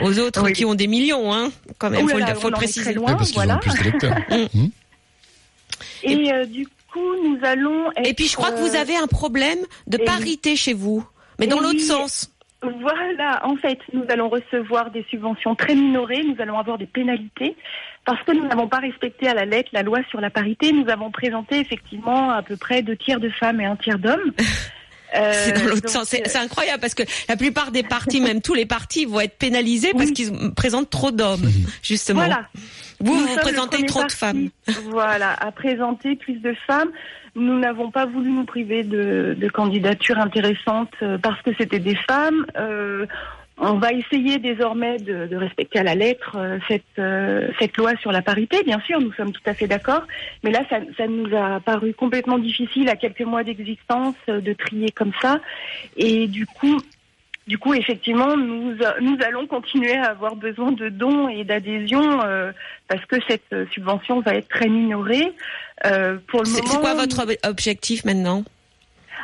aux 0.01 0.19
autres 0.19 0.43
Oui. 0.45 0.53
qui 0.53 0.67
ont 0.67 0.75
des 0.75 0.87
millions, 0.89 1.33
hein, 1.33 1.51
quand 1.79 1.89
même, 1.89 2.05
Oh 2.05 2.09
là 2.09 2.13
faut, 2.13 2.19
là, 2.21 2.27
le, 2.35 2.35
faut 2.35 2.47
on 2.49 2.51
le 2.51 2.55
en 2.55 2.59
est 2.59 2.61
préciser. 2.65 2.83
très 2.85 2.93
loin. 2.95 3.07
Oui, 3.13 3.17
parce 3.17 3.31
qu'ils 3.31 3.37
voilà. 3.37 3.57
ont 3.57 3.61
plus 3.61 3.79
d'électeurs. 3.83 4.17
Et 6.03 6.33
euh, 6.33 6.45
du 6.45 6.67
coup, 6.67 6.73
nous 7.01 7.39
allons. 7.43 7.91
Et 8.05 8.15
puis 8.15 8.27
je 8.27 8.37
crois 8.37 8.53
que 8.53 8.61
vous 8.61 8.77
euh, 8.77 8.81
avez 8.81 8.97
un 8.97 9.07
problème 9.07 9.59
de 9.87 9.99
et 9.99 10.05
parité 10.05 10.57
chez 10.57 10.73
vous, 10.73 11.07
mais 11.39 11.47
dans 11.47 11.61
l'autre 11.61 11.75
oui. 11.75 11.81
sens. 11.81 12.33
Voilà, 12.63 13.45
en 13.45 13.57
fait, 13.57 13.79
nous 13.93 14.05
allons 14.09 14.29
recevoir 14.29 14.93
des 14.93 15.05
subventions 15.11 15.57
très 15.57 15.75
minorées, 15.75 16.23
nous 16.23 16.37
allons 16.39 16.57
avoir 16.57 16.79
des 16.79 16.87
pénalités, 16.87 17.57
parce 18.05 18.23
que 18.23 18.31
nous 18.31 18.47
n'avons 18.47 18.69
pas 18.69 18.79
respecté 18.79 19.27
à 19.27 19.35
la 19.35 19.45
lettre 19.45 19.71
la 19.73 19.83
loi 19.83 19.99
sur 20.11 20.21
la 20.21 20.31
parité. 20.31 20.73
Nous 20.73 20.89
avons 20.89 21.11
présenté 21.11 21.59
effectivement 21.59 22.31
à 22.31 22.43
peu 22.43 22.57
près 22.57 22.83
deux 22.83 22.97
tiers 22.97 23.19
de 23.19 23.31
femmes 23.31 23.61
et 23.61 23.65
un 23.65 23.75
tiers 23.75 23.99
d'hommes. 23.99 24.33
Euh, 25.17 25.33
C'est 25.45 25.53
dans 25.53 25.65
l'autre 25.65 25.83
donc, 25.83 25.91
sens. 25.91 26.09
C'est 26.09 26.21
euh, 26.21 26.29
c'est 26.31 26.39
incroyable 26.39 26.81
parce 26.81 26.95
que 26.95 27.03
la 27.29 27.37
plupart 27.37 27.73
des 27.73 27.83
partis, 27.83 28.21
même 28.21 28.41
tous 28.41 28.55
les 28.55 28.67
partis, 28.67 29.07
vont 29.07 29.21
être 29.21 29.39
pénalisés 29.39 29.91
parce 29.93 30.07
Oui. 30.07 30.13
qu'ils 30.13 30.55
présentent 30.55 30.91
trop 30.91 31.11
d'hommes, 31.11 31.51
justement. 31.83 32.21
Voilà. 32.21 32.49
Vous, 33.03 33.15
Nous 33.15 33.27
vous 33.27 33.37
présentez 33.37 33.85
trop 33.85 34.05
de 34.05 34.13
femmes. 34.13 34.49
Voilà, 34.91 35.33
à 35.33 35.51
présenter 35.53 36.17
plus 36.17 36.41
de 36.41 36.55
femmes. 36.67 36.91
Nous 37.35 37.59
n'avons 37.59 37.91
pas 37.91 38.07
voulu 38.07 38.31
nous 38.31 38.45
priver 38.45 38.85
de, 38.85 39.37
de 39.39 39.49
candidatures 39.49 40.19
intéressantes 40.19 40.93
euh, 41.03 41.19
parce 41.19 41.41
que 41.43 41.51
c'était 41.59 41.79
des 41.79 41.97
femmes. 41.97 42.47
Euh, 42.57 43.07
on 43.59 43.75
va 43.75 43.93
essayer 43.93 44.39
désormais 44.39 44.99
de, 44.99 45.27
de 45.27 45.37
respecter 45.37 45.79
à 45.79 45.83
la 45.83 45.95
lettre 45.95 46.37
euh, 46.37 46.59
cette, 46.69 46.83
euh, 46.99 47.49
cette 47.59 47.77
loi 47.77 47.95
sur 47.97 48.11
la 48.11 48.23
parité, 48.23 48.63
bien 48.65 48.81
sûr, 48.81 49.01
nous 49.01 49.13
sommes 49.13 49.33
tout 49.33 49.43
à 49.47 49.55
fait 49.55 49.67
d'accord. 49.67 50.03
Mais 50.43 50.51
là, 50.51 50.63
ça, 50.71 50.79
ça 50.97 51.07
nous 51.07 51.35
a 51.37 51.61
paru 51.61 51.93
complètement 51.95 52.39
difficile 52.39 52.89
à 52.89 52.97
quelques 52.97 53.23
mois 53.23 53.45
d'existence 53.45 54.17
euh, 54.29 54.41
de 54.41 54.53
trier 54.53 54.91
comme 54.91 55.13
ça. 55.21 55.41
Et 55.97 56.27
du 56.29 56.47
coup, 56.47 56.79
du 57.47 57.59
coup, 57.59 57.75
effectivement, 57.75 58.37
nous, 58.37 58.75
nous 59.01 59.17
allons 59.27 59.47
continuer 59.47 59.97
à 59.97 60.11
avoir 60.11 60.37
besoin 60.37 60.73
de 60.73 60.89
dons 60.89 61.29
et 61.29 61.45
d'adhésions 61.45 62.23
euh, 62.25 62.53
parce 62.89 63.05
que 63.07 63.17
cette 63.29 63.53
euh, 63.53 63.67
subvention 63.73 64.21
va 64.21 64.35
être 64.37 64.49
très 64.49 64.69
minorée. 64.69 65.33
Euh, 65.85 66.19
pour 66.29 66.41
le 66.41 66.47
C'est 66.47 66.63
moment, 66.63 66.73
c'est 66.73 66.81
quoi 66.81 66.95
votre 66.95 67.23
ob- 67.25 67.37
objectif 67.45 68.05
maintenant? 68.05 68.45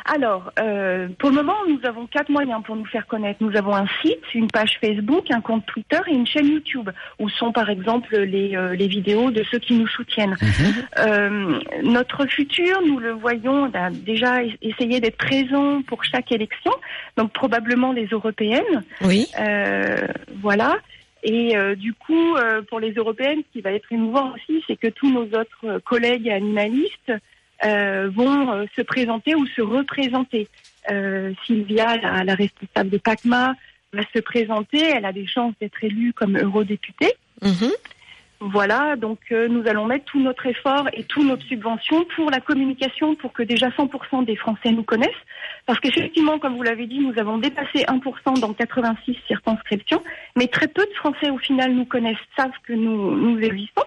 Alors, 0.05 0.51
euh, 0.59 1.07
pour 1.19 1.29
le 1.29 1.35
moment, 1.37 1.55
nous 1.67 1.79
avons 1.83 2.05
quatre 2.07 2.29
moyens 2.29 2.61
pour 2.63 2.75
nous 2.75 2.85
faire 2.85 3.07
connaître. 3.07 3.43
Nous 3.43 3.55
avons 3.57 3.75
un 3.75 3.87
site, 4.01 4.33
une 4.33 4.47
page 4.47 4.77
Facebook, 4.81 5.29
un 5.31 5.41
compte 5.41 5.65
Twitter 5.65 5.99
et 6.07 6.13
une 6.13 6.27
chaîne 6.27 6.47
YouTube, 6.47 6.89
où 7.19 7.29
sont 7.29 7.51
par 7.51 7.69
exemple 7.69 8.17
les, 8.17 8.55
euh, 8.55 8.75
les 8.75 8.87
vidéos 8.87 9.31
de 9.31 9.43
ceux 9.51 9.59
qui 9.59 9.73
nous 9.73 9.87
soutiennent. 9.87 10.35
Euh, 10.97 11.59
notre 11.83 12.25
futur, 12.27 12.81
nous 12.85 12.99
le 12.99 13.11
voyons 13.11 13.49
on 13.49 13.73
a 13.73 13.89
déjà 13.89 14.43
es- 14.43 14.57
essayé 14.61 14.99
d'être 14.99 15.17
présent 15.17 15.81
pour 15.83 16.03
chaque 16.03 16.31
élection, 16.31 16.71
donc 17.17 17.31
probablement 17.33 17.91
les 17.91 18.05
européennes. 18.07 18.83
Oui. 19.01 19.27
Euh, 19.39 20.07
voilà. 20.41 20.77
Et 21.23 21.57
euh, 21.57 21.75
du 21.75 21.93
coup, 21.93 22.35
euh, 22.37 22.61
pour 22.61 22.79
les 22.79 22.93
européennes, 22.93 23.41
ce 23.47 23.53
qui 23.53 23.61
va 23.61 23.71
être 23.73 23.91
émouvant 23.91 24.33
aussi, 24.33 24.63
c'est 24.67 24.77
que 24.77 24.87
tous 24.87 25.11
nos 25.11 25.25
autres 25.37 25.79
collègues 25.83 26.29
animalistes 26.29 27.11
euh, 27.65 28.09
vont 28.13 28.51
euh, 28.51 28.65
se 28.75 28.81
présenter 28.81 29.35
ou 29.35 29.45
se 29.47 29.61
représenter. 29.61 30.47
Euh, 30.91 31.33
Sylvia, 31.45 31.97
la, 31.97 32.23
la 32.23 32.35
responsable 32.35 32.89
de 32.89 32.97
PACMA, 32.97 33.53
va 33.93 34.01
se 34.13 34.19
présenter. 34.19 34.81
Elle 34.81 35.05
a 35.05 35.13
des 35.13 35.27
chances 35.27 35.53
d'être 35.59 35.83
élue 35.83 36.13
comme 36.13 36.37
eurodéputée. 36.37 37.13
Mhm. 37.41 37.71
Voilà, 38.41 38.95
donc 38.95 39.19
euh, 39.33 39.49
nous 39.49 39.67
allons 39.67 39.85
mettre 39.85 40.05
tout 40.05 40.21
notre 40.21 40.45
effort 40.45 40.87
et 40.93 41.03
toutes 41.03 41.25
notre 41.25 41.43
subventions 41.43 42.05
pour 42.15 42.31
la 42.31 42.39
communication, 42.39 43.13
pour 43.15 43.33
que 43.33 43.43
déjà 43.43 43.67
100% 43.67 44.23
des 44.23 44.37
Français 44.37 44.71
nous 44.71 44.83
connaissent. 44.83 45.09
Parce 45.65 45.77
qu'effectivement, 45.81 46.39
comme 46.39 46.55
vous 46.55 46.63
l'avez 46.63 46.87
dit, 46.87 46.99
nous 46.99 47.19
avons 47.19 47.37
dépassé 47.37 47.79
1% 47.79 48.39
dans 48.39 48.53
86 48.53 49.17
circonscriptions, 49.27 50.01
mais 50.37 50.47
très 50.47 50.69
peu 50.69 50.85
de 50.85 50.93
Français 50.93 51.29
au 51.29 51.37
final 51.37 51.73
nous 51.73 51.83
connaissent, 51.83 52.15
savent 52.37 52.51
que 52.63 52.71
nous, 52.71 53.17
nous 53.17 53.39
existons. 53.41 53.83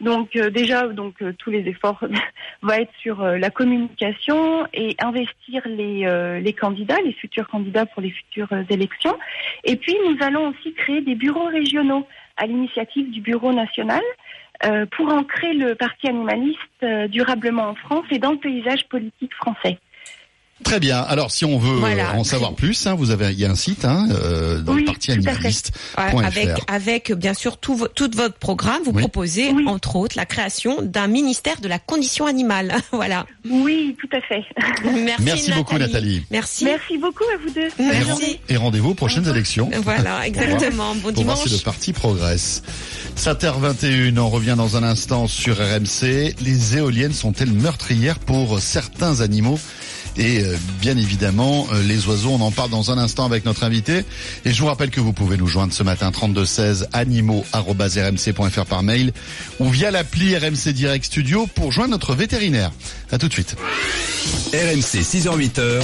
Donc 0.00 0.34
euh, 0.36 0.50
déjà, 0.50 0.88
donc 0.88 1.20
euh, 1.20 1.32
tous 1.38 1.50
les 1.50 1.68
efforts 1.68 2.04
vont 2.62 2.72
être 2.72 2.92
sur 3.00 3.22
euh, 3.22 3.36
la 3.36 3.50
communication 3.50 4.66
et 4.72 4.96
investir 4.98 5.62
les, 5.66 6.40
les 6.40 6.52
candidats, 6.52 7.00
les 7.04 7.12
futurs 7.12 7.48
candidats 7.48 7.86
pour 7.86 8.02
les 8.02 8.10
futures 8.10 8.48
élections. 8.68 9.16
Et 9.64 9.76
puis 9.76 9.94
nous 10.06 10.16
allons 10.20 10.48
aussi 10.48 10.72
créer 10.74 11.00
des 11.02 11.14
bureaux 11.14 11.46
régionaux 11.46 12.06
à 12.36 12.46
l'initiative 12.46 13.10
du 13.10 13.20
Bureau 13.20 13.52
national 13.52 14.02
pour 14.92 15.08
ancrer 15.08 15.54
le 15.54 15.74
parti 15.74 16.08
animaliste 16.08 16.84
durablement 17.08 17.68
en 17.68 17.74
France 17.74 18.04
et 18.10 18.18
dans 18.18 18.32
le 18.32 18.38
paysage 18.38 18.86
politique 18.88 19.34
français. 19.34 19.78
Très 20.62 20.78
bien. 20.78 20.98
Alors, 21.00 21.30
si 21.30 21.44
on 21.44 21.58
veut 21.58 21.78
Voilà. 21.78 22.10
euh, 22.10 22.18
en 22.18 22.24
savoir 22.24 22.54
plus, 22.54 22.86
hein, 22.86 22.94
vous 22.94 23.10
avez, 23.10 23.32
il 23.32 23.38
y 23.40 23.44
a 23.44 23.50
un 23.50 23.54
site 23.56 23.84
hein, 23.84 24.06
euh, 24.10 24.60
dans 24.60 24.74
Oui, 24.74 24.80
le 24.80 24.86
parti 24.86 25.10
avec, 26.06 26.60
avec 26.68 27.12
bien 27.12 27.34
sûr 27.34 27.56
tout, 27.56 27.74
vo- 27.76 27.88
tout 27.88 28.10
votre 28.14 28.34
programme, 28.36 28.82
vous 28.84 28.92
Oui. 28.92 29.00
proposez 29.02 29.50
Oui. 29.52 29.64
entre 29.66 29.96
autres 29.96 30.16
la 30.16 30.26
création 30.26 30.82
d'un 30.82 31.06
ministère 31.06 31.60
de 31.60 31.68
la 31.68 31.78
condition 31.78 32.26
animale. 32.26 32.74
voilà. 32.92 33.26
Oui, 33.50 33.96
tout 34.00 34.08
à 34.16 34.20
fait. 34.20 34.42
Merci, 34.84 35.22
Merci 35.24 35.52
beaucoup, 35.52 35.78
Nathalie. 35.78 36.22
Merci. 36.30 36.64
Merci 36.66 36.98
beaucoup 36.98 37.24
à 37.24 37.36
vous 37.42 37.52
deux. 37.52 37.68
Merci. 37.78 38.38
Et, 38.48 38.56
rendez-vous 38.56 38.90
aux 38.90 38.94
prochaines 38.94 39.28
élections. 39.28 39.70
Voilà, 39.82 40.26
exactement. 40.26 40.94
Bon 40.94 41.12
Pour 41.12 41.24
voir 41.24 41.36
dimanche. 41.36 41.48
si 41.48 41.54
le 41.56 41.58
parti 41.64 41.92
progresse. 41.92 42.62
7h21, 43.16 44.18
on 44.18 44.28
revient 44.30 44.54
dans 44.56 44.76
un 44.76 44.82
instant 44.82 45.26
sur 45.26 45.56
RMC. 45.58 46.34
Les 46.42 46.76
éoliennes 46.76 47.12
sont-elles 47.12 47.52
meurtrières 47.52 48.18
pour 48.18 48.60
certains 48.60 49.20
animaux? 49.20 49.58
Et 50.16 50.40
euh, 50.40 50.56
bien 50.80 50.96
évidemment, 50.96 51.66
euh, 51.72 51.82
les 51.82 52.06
oiseaux, 52.06 52.30
on 52.30 52.40
en 52.40 52.50
parle 52.50 52.70
dans 52.70 52.90
un 52.90 52.98
instant 52.98 53.24
avec 53.24 53.44
notre 53.44 53.64
invité. 53.64 54.04
Et 54.44 54.52
je 54.52 54.60
vous 54.60 54.66
rappelle 54.66 54.90
que 54.90 55.00
vous 55.00 55.12
pouvez 55.12 55.36
nous 55.36 55.46
joindre 55.46 55.72
ce 55.72 55.82
matin 55.82 56.10
32 56.10 56.44
16 56.44 56.88
animaux@rmc.fr 56.92 58.64
par 58.66 58.82
mail 58.82 59.12
ou 59.58 59.68
via 59.68 59.90
l'appli 59.90 60.36
RMC 60.36 60.72
Direct 60.72 61.04
Studio 61.04 61.46
pour 61.54 61.72
joindre 61.72 61.90
notre 61.90 62.14
vétérinaire. 62.14 62.72
À 63.12 63.18
tout 63.18 63.28
de 63.28 63.32
suite. 63.32 63.56
RMC 64.52 65.02
6h-8h, 65.02 65.82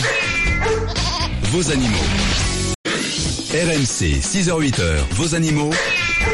vos 1.44 1.70
animaux. 1.70 1.96
RMC 3.52 4.20
6h-8h, 4.20 4.98
vos 5.12 5.34
animaux. 5.34 5.70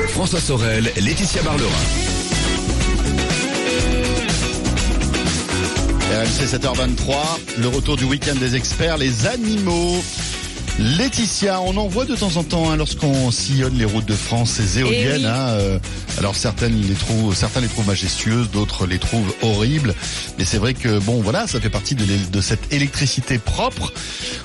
François 0.09 0.41
Sorel, 0.41 0.91
Laetitia 0.97 1.43
Barlerin. 1.43 2.12
RMC 6.13 6.45
7h23, 6.45 7.15
le 7.63 7.69
retour 7.69 7.97
du 7.97 8.05
week-end 8.05 8.35
des 8.35 8.55
experts, 8.55 8.99
les 8.99 9.27
animaux. 9.27 9.97
Laetitia, 10.79 11.61
on 11.61 11.77
en 11.77 11.87
voit 11.87 12.07
de 12.07 12.17
temps 12.17 12.37
en 12.37 12.45
temps 12.45 12.71
hein, 12.71 12.77
lorsqu'on 12.77 13.31
sillonne 13.31 13.77
les 13.77 13.85
routes 13.85 14.07
de 14.07 14.15
France, 14.15 14.53
ces 14.53 14.79
éoliennes. 14.81 15.21
Eh 15.21 15.25
oui. 15.25 15.27
hein, 15.27 15.49
euh, 15.51 15.79
alors 16.19 16.35
certaines 16.35 16.81
les 16.81 16.95
trouvent, 16.95 17.35
certains 17.37 17.61
les 17.61 17.69
trouvent 17.69 17.87
majestueuses, 17.87 18.51
d'autres 18.51 18.87
les 18.87 18.99
trouvent 18.99 19.35
horribles. 19.43 19.95
Mais 20.39 20.45
c'est 20.47 20.57
vrai 20.57 20.73
que 20.73 20.99
bon, 20.99 21.21
voilà, 21.21 21.47
ça 21.47 21.61
fait 21.61 21.69
partie 21.69 21.95
de, 21.95 22.41
cette 22.41 22.73
électricité 22.73 23.39
propre. 23.39 23.93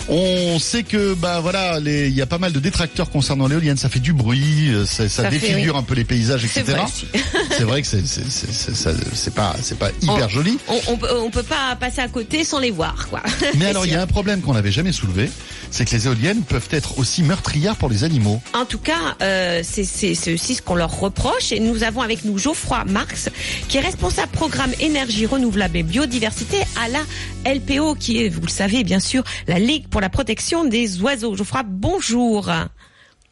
On 0.10 0.60
sait 0.60 0.84
que 0.84 1.14
bah 1.14 1.40
voilà, 1.40 1.80
il 1.80 2.14
y 2.14 2.22
a 2.22 2.26
pas 2.26 2.38
mal 2.38 2.52
de 2.52 2.60
détracteurs 2.60 3.10
concernant 3.10 3.48
l'éolienne. 3.48 3.78
Ça 3.78 3.90
fait 3.90 4.00
du 4.00 4.12
bruit, 4.14 4.70
euh, 4.74 4.86
ça, 4.86 5.08
ça 5.10 5.24
Ça 5.24 5.32
fait, 5.32 5.40
défigure 5.40 5.78
un 5.78 5.84
peu 5.84 5.96
les 5.96 6.04
paysages, 6.04 6.44
etc. 6.44 6.66
C'est 7.58 7.64
vrai 7.64 7.82
que 7.82 7.88
c'est 7.88 9.34
pas 9.34 9.56
c'est 9.62 9.80
pas 9.80 9.90
hyper 10.02 10.26
On- 10.26 10.30
joli. 10.30 10.58
On, 10.68 10.98
on 11.24 11.30
peut 11.32 11.44
pas 11.44 11.76
passer 11.80 12.02
à 12.02 12.08
côté 12.10 12.44
sans 12.44 12.60
les 12.60 12.72
voir, 12.72 13.08
quoi. 13.10 13.22
Mais 13.58 13.66
alors, 13.66 13.86
il 13.86 13.94
y 13.94 13.96
a 13.96 14.02
un 14.02 14.08
problème 14.18 14.42
qu'on 14.42 14.54
n'avait 14.54 14.72
jamais 14.72 14.92
soulevé, 14.92 15.30
c'est 15.72 15.86
que 15.86 15.92
les 15.96 16.06
éoliennes 16.06 16.17
peuvent 16.48 16.70
être 16.72 17.00
aussi 17.00 17.24
meurtrières 17.24 17.76
pour 17.76 17.90
les 17.90 18.04
animaux. 18.04 18.42
En 18.54 18.66
tout 18.66 18.80
cas, 18.80 19.16
euh, 19.22 19.62
c'est 19.64 20.34
aussi 20.34 20.56
ce 20.56 20.62
qu'on 20.62 20.76
leur 20.76 21.00
reproche. 21.00 21.52
Et 21.52 21.60
nous 21.60 21.84
avons 21.84 22.02
avec 22.02 22.26
nous 22.26 22.38
Geoffroy 22.38 22.86
Marx, 22.86 23.30
qui 23.68 23.78
est 23.78 23.82
responsable 23.82 24.32
programme 24.32 24.72
énergie 24.80 25.26
renouvelable 25.26 25.78
et 25.78 25.84
biodiversité 25.84 26.58
à 26.82 26.88
la 26.90 27.54
LPO, 27.54 27.96
qui 27.96 28.24
est, 28.24 28.30
vous 28.30 28.42
le 28.42 28.50
savez 28.50 28.84
bien 28.84 29.00
sûr, 29.00 29.24
la 29.48 29.60
Ligue 29.60 29.88
pour 29.90 30.02
la 30.02 30.10
protection 30.10 30.66
des 30.66 31.02
oiseaux. 31.02 31.36
Geoffroy, 31.36 31.64
bonjour. 31.66 32.50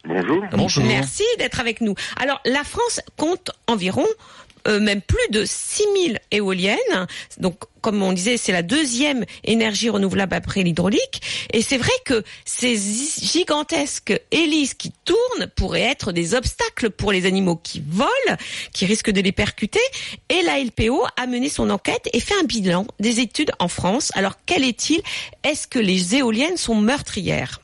Bonjour. 0.08 0.44
Bonjour. 0.51 0.84
Merci 0.84 1.24
d'être 1.39 1.60
avec 1.60 1.82
nous. 1.82 1.96
Alors, 2.22 2.39
la 2.46 2.63
France 2.63 3.01
compte 3.18 3.51
environ 3.68 4.06
euh, 4.67 4.79
même 4.79 5.01
plus 5.01 5.29
de 5.31 5.45
6000 5.45 6.19
éoliennes. 6.31 7.07
Donc, 7.38 7.60
comme 7.81 8.01
on 8.01 8.13
disait, 8.13 8.38
c'est 8.38 8.51
la 8.51 8.63
deuxième 8.63 9.25
énergie 9.43 9.89
renouvelable 9.89 10.34
après 10.34 10.63
l'hydraulique. 10.63 11.48
Et 11.53 11.62
c'est 11.62 11.77
vrai 11.77 11.91
que 12.03 12.24
ces 12.45 12.75
gigantesques 12.75 14.19
hélices 14.31 14.74
qui 14.74 14.91
tournent 15.05 15.48
pourraient 15.55 15.81
être 15.81 16.12
des 16.12 16.34
obstacles 16.34 16.89
pour 16.89 17.12
les 17.12 17.27
animaux 17.27 17.57
qui 17.57 17.84
volent, 17.88 18.38
qui 18.74 18.86
risquent 18.86 19.12
de 19.12 19.22
les 19.22 19.31
percuter. 19.31 19.79
Et 20.29 20.41
la 20.41 20.60
LPO 20.60 21.05
a 21.15 21.27
mené 21.27 21.50
son 21.50 21.69
enquête 21.69 22.10
et 22.13 22.19
fait 22.19 22.36
un 22.41 22.45
bilan 22.45 22.88
des 23.00 23.19
études 23.19 23.51
en 23.60 23.67
France. 23.67 24.12
Alors, 24.15 24.34
quel 24.45 24.63
est-il? 24.63 25.01
Est-ce 25.43 25.67
que 25.67 25.79
les 25.79 26.15
éoliennes 26.15 26.57
sont 26.57 26.75
meurtrières? 26.75 27.60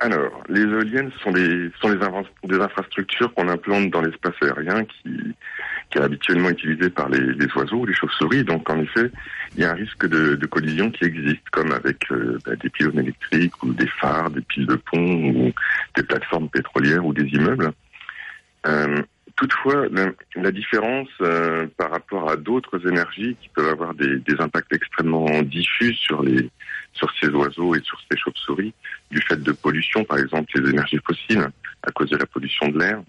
Alors, 0.00 0.42
les 0.48 0.62
éoliennes 0.62 1.10
sont 1.22 1.30
des, 1.30 1.70
infrastructures 2.58 3.34
qu'on 3.34 3.48
implante 3.48 3.90
dans 3.90 4.00
l'espace 4.00 4.34
aérien 4.40 4.84
qui, 4.84 5.34
qui 5.90 5.98
est 5.98 6.02
habituellement 6.02 6.50
utilisé 6.50 6.88
par 6.90 7.08
les, 7.08 7.20
les 7.20 7.46
oiseaux 7.56 7.78
ou 7.78 7.86
les 7.86 7.94
chauves-souris. 7.94 8.44
Donc, 8.44 8.68
en 8.70 8.80
effet, 8.80 9.10
il 9.54 9.62
y 9.62 9.64
a 9.64 9.72
un 9.72 9.74
risque 9.74 10.06
de, 10.06 10.36
de 10.36 10.46
collision 10.46 10.90
qui 10.90 11.04
existe, 11.04 11.48
comme 11.50 11.72
avec 11.72 12.10
euh, 12.10 12.38
bah, 12.44 12.54
des 12.56 12.70
pylônes 12.70 13.00
électriques 13.00 13.62
ou 13.62 13.72
des 13.72 13.88
phares, 13.88 14.30
des 14.30 14.42
piles 14.42 14.66
de 14.66 14.76
pont 14.76 15.30
ou 15.30 15.52
des 15.96 16.02
plateformes 16.02 16.48
pétrolières 16.48 17.04
ou 17.04 17.12
des 17.12 17.26
immeubles. 17.26 17.72
Euh, 18.66 19.02
toutefois, 19.36 19.86
la, 19.90 20.12
la 20.36 20.52
différence 20.52 21.08
euh, 21.22 21.66
par 21.76 21.90
rapport 21.90 22.30
à 22.30 22.36
d'autres 22.36 22.86
énergies 22.86 23.36
qui 23.40 23.48
peuvent 23.48 23.70
avoir 23.70 23.94
des, 23.94 24.18
des 24.18 24.40
impacts 24.40 24.72
extrêmement 24.72 25.42
diffus 25.42 25.94
sur 25.94 26.22
les 26.22 26.50
sur 26.92 27.08
ces 27.20 27.28
oiseaux 27.28 27.74
et 27.76 27.80
sur 27.82 27.98
ces 28.10 28.18
chauves-souris, 28.18 28.74
du 29.12 29.20
fait 29.22 29.40
de 29.40 29.52
pollution, 29.52 30.02
par 30.04 30.18
exemple 30.18 30.50
les 30.56 30.70
énergies 30.70 30.98
fossiles, 31.06 31.48
à 31.84 31.90
cause 31.92 32.10
de 32.10 32.16
la 32.16 32.26
pollution 32.26 32.66
de 32.68 32.78
l'air. 32.80 33.00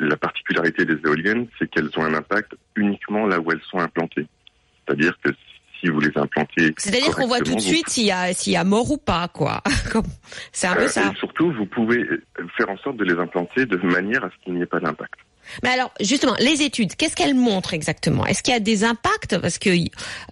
Euh, 0.00 0.08
la 0.08 0.16
particularité 0.16 0.84
des 0.84 0.98
éoliennes, 1.04 1.46
c'est 1.58 1.68
qu'elles 1.70 1.90
ont 1.96 2.04
un 2.04 2.14
impact 2.14 2.52
uniquement 2.74 3.26
là 3.26 3.40
où 3.40 3.50
elles 3.52 3.62
sont 3.70 3.78
implantées. 3.78 4.26
C'est-à-dire 4.86 5.16
que 5.22 5.30
si 5.80 5.88
vous 5.88 6.00
les 6.00 6.12
implantez. 6.16 6.74
C'est-à-dire 6.78 7.14
qu'on 7.14 7.26
voit 7.26 7.40
tout 7.40 7.54
de 7.54 7.60
suite 7.60 7.88
s'il 7.88 8.06
y 8.06 8.10
a 8.10 8.32
s'il 8.32 8.54
y 8.54 8.56
a 8.56 8.64
mort 8.64 8.90
ou 8.90 8.96
pas, 8.96 9.28
quoi. 9.28 9.62
C'est 10.52 10.68
un 10.68 10.74
peu 10.74 10.82
euh, 10.82 10.88
ça. 10.88 11.10
et 11.12 11.16
surtout, 11.16 11.52
vous 11.52 11.66
pouvez 11.66 12.06
faire 12.56 12.70
en 12.70 12.78
sorte 12.78 12.96
de 12.96 13.04
les 13.04 13.14
implanter 13.14 13.66
de 13.66 13.76
manière 13.78 14.24
à 14.24 14.30
ce 14.30 14.44
qu'il 14.44 14.54
n'y 14.54 14.62
ait 14.62 14.66
pas 14.66 14.80
d'impact. 14.80 15.14
Mais 15.62 15.70
alors, 15.70 15.92
justement, 16.00 16.34
les 16.40 16.62
études, 16.62 16.94
qu'est-ce 16.96 17.16
qu'elles 17.16 17.34
montrent 17.34 17.74
exactement? 17.74 18.26
Est-ce 18.26 18.42
qu'il 18.42 18.52
y 18.54 18.56
a 18.56 18.60
des 18.60 18.84
impacts? 18.84 19.38
Parce 19.38 19.58
que 19.58 19.70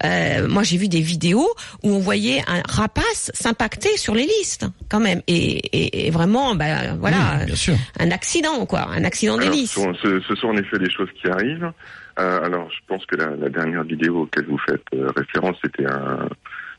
euh, 0.03 0.47
moi, 0.47 0.63
j'ai 0.63 0.77
vu 0.77 0.87
des 0.87 1.01
vidéos 1.01 1.47
où 1.83 1.91
on 1.91 1.99
voyait 1.99 2.41
un 2.47 2.61
rapace 2.67 3.31
s'impacter 3.33 3.95
sur 3.97 4.15
les 4.15 4.25
listes, 4.25 4.65
quand 4.89 4.99
même, 4.99 5.21
et, 5.27 5.57
et, 5.77 6.07
et 6.07 6.11
vraiment, 6.11 6.55
ben 6.55 6.97
voilà, 6.99 7.37
Oui, 7.39 7.45
bien 7.47 7.55
sûr. 7.55 7.75
un 7.99 8.11
accident, 8.11 8.65
quoi, 8.65 8.87
un 8.89 9.03
accident 9.03 9.37
Alors, 9.37 9.53
ce, 9.53 9.65
sont- 9.65 9.93
ce- 10.01 10.19
ce 10.21 10.35
sont 10.35 10.47
en 10.47 10.57
effet 10.57 10.77
des 10.79 10.89
choses 10.91 11.09
qui 11.21 11.27
arrivent. 11.29 11.71
Euh, 12.17 12.45
alors, 12.45 12.69
je 12.71 12.77
pense 12.87 13.05
que 13.05 13.15
la, 13.17 13.35
la 13.35 13.49
dernière 13.49 13.83
vidéo 13.83 14.21
auquel 14.21 14.45
vous 14.45 14.57
faites 14.65 14.81
euh, 14.93 15.09
référence, 15.17 15.57
c'était 15.63 15.85
un, 15.85 16.29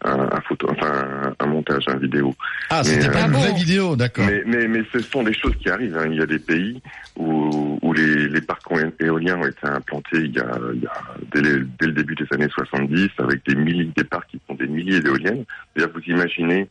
un, 0.07 0.29
un 0.33 0.41
photo, 0.43 0.67
enfin 0.71 0.93
un, 1.39 1.45
un 1.45 1.47
montage, 1.47 1.85
un 1.89 1.97
vidéo. 1.97 2.35
Ah, 2.71 2.83
c'était 2.85 3.09
euh, 3.09 3.13
pas 3.13 3.19
Ah 3.23 3.27
une 3.27 3.33
bon 3.33 3.39
vraie 3.41 3.53
vidéo, 3.55 3.97
d'accord. 3.97 4.25
Mais, 4.27 4.43
mais, 4.47 4.69
mais 4.69 4.83
ce 4.93 5.01
sont 5.01 5.23
des 5.23 5.35
choses 5.35 5.55
qui 5.57 5.69
arrivent. 5.69 5.97
hein. 5.97 6.07
Il 6.11 6.17
y 6.17 6.23
a 6.23 6.27
des 6.27 6.39
pays 6.39 6.81
où, 7.17 7.79
où 7.83 7.93
les, 7.93 8.29
les 8.29 8.41
parcs 8.41 8.63
éoliens 9.01 9.39
ont 9.39 9.47
été 9.47 9.67
implantés 9.67 10.19
il 10.19 10.35
y 10.35 10.41
a, 10.41 10.59
il 10.75 10.83
y 10.83 10.87
a 10.87 10.93
dès, 11.33 11.41
les- 11.43 11.65
dès 11.81 11.87
le 11.87 11.93
début 11.93 12.15
des 12.15 12.27
années 12.33 12.49
70 12.55 13.09
avec 13.19 13.45
des 13.47 13.55
milliers 13.55 13.91
des 13.97 14.05
parcs 14.05 14.29
qui 14.31 14.41
font 14.47 14.55
des 14.55 14.67
milliers 14.67 15.01
d'éoliennes. 15.01 15.45
Vous 15.77 16.01
imaginez, 16.07 16.69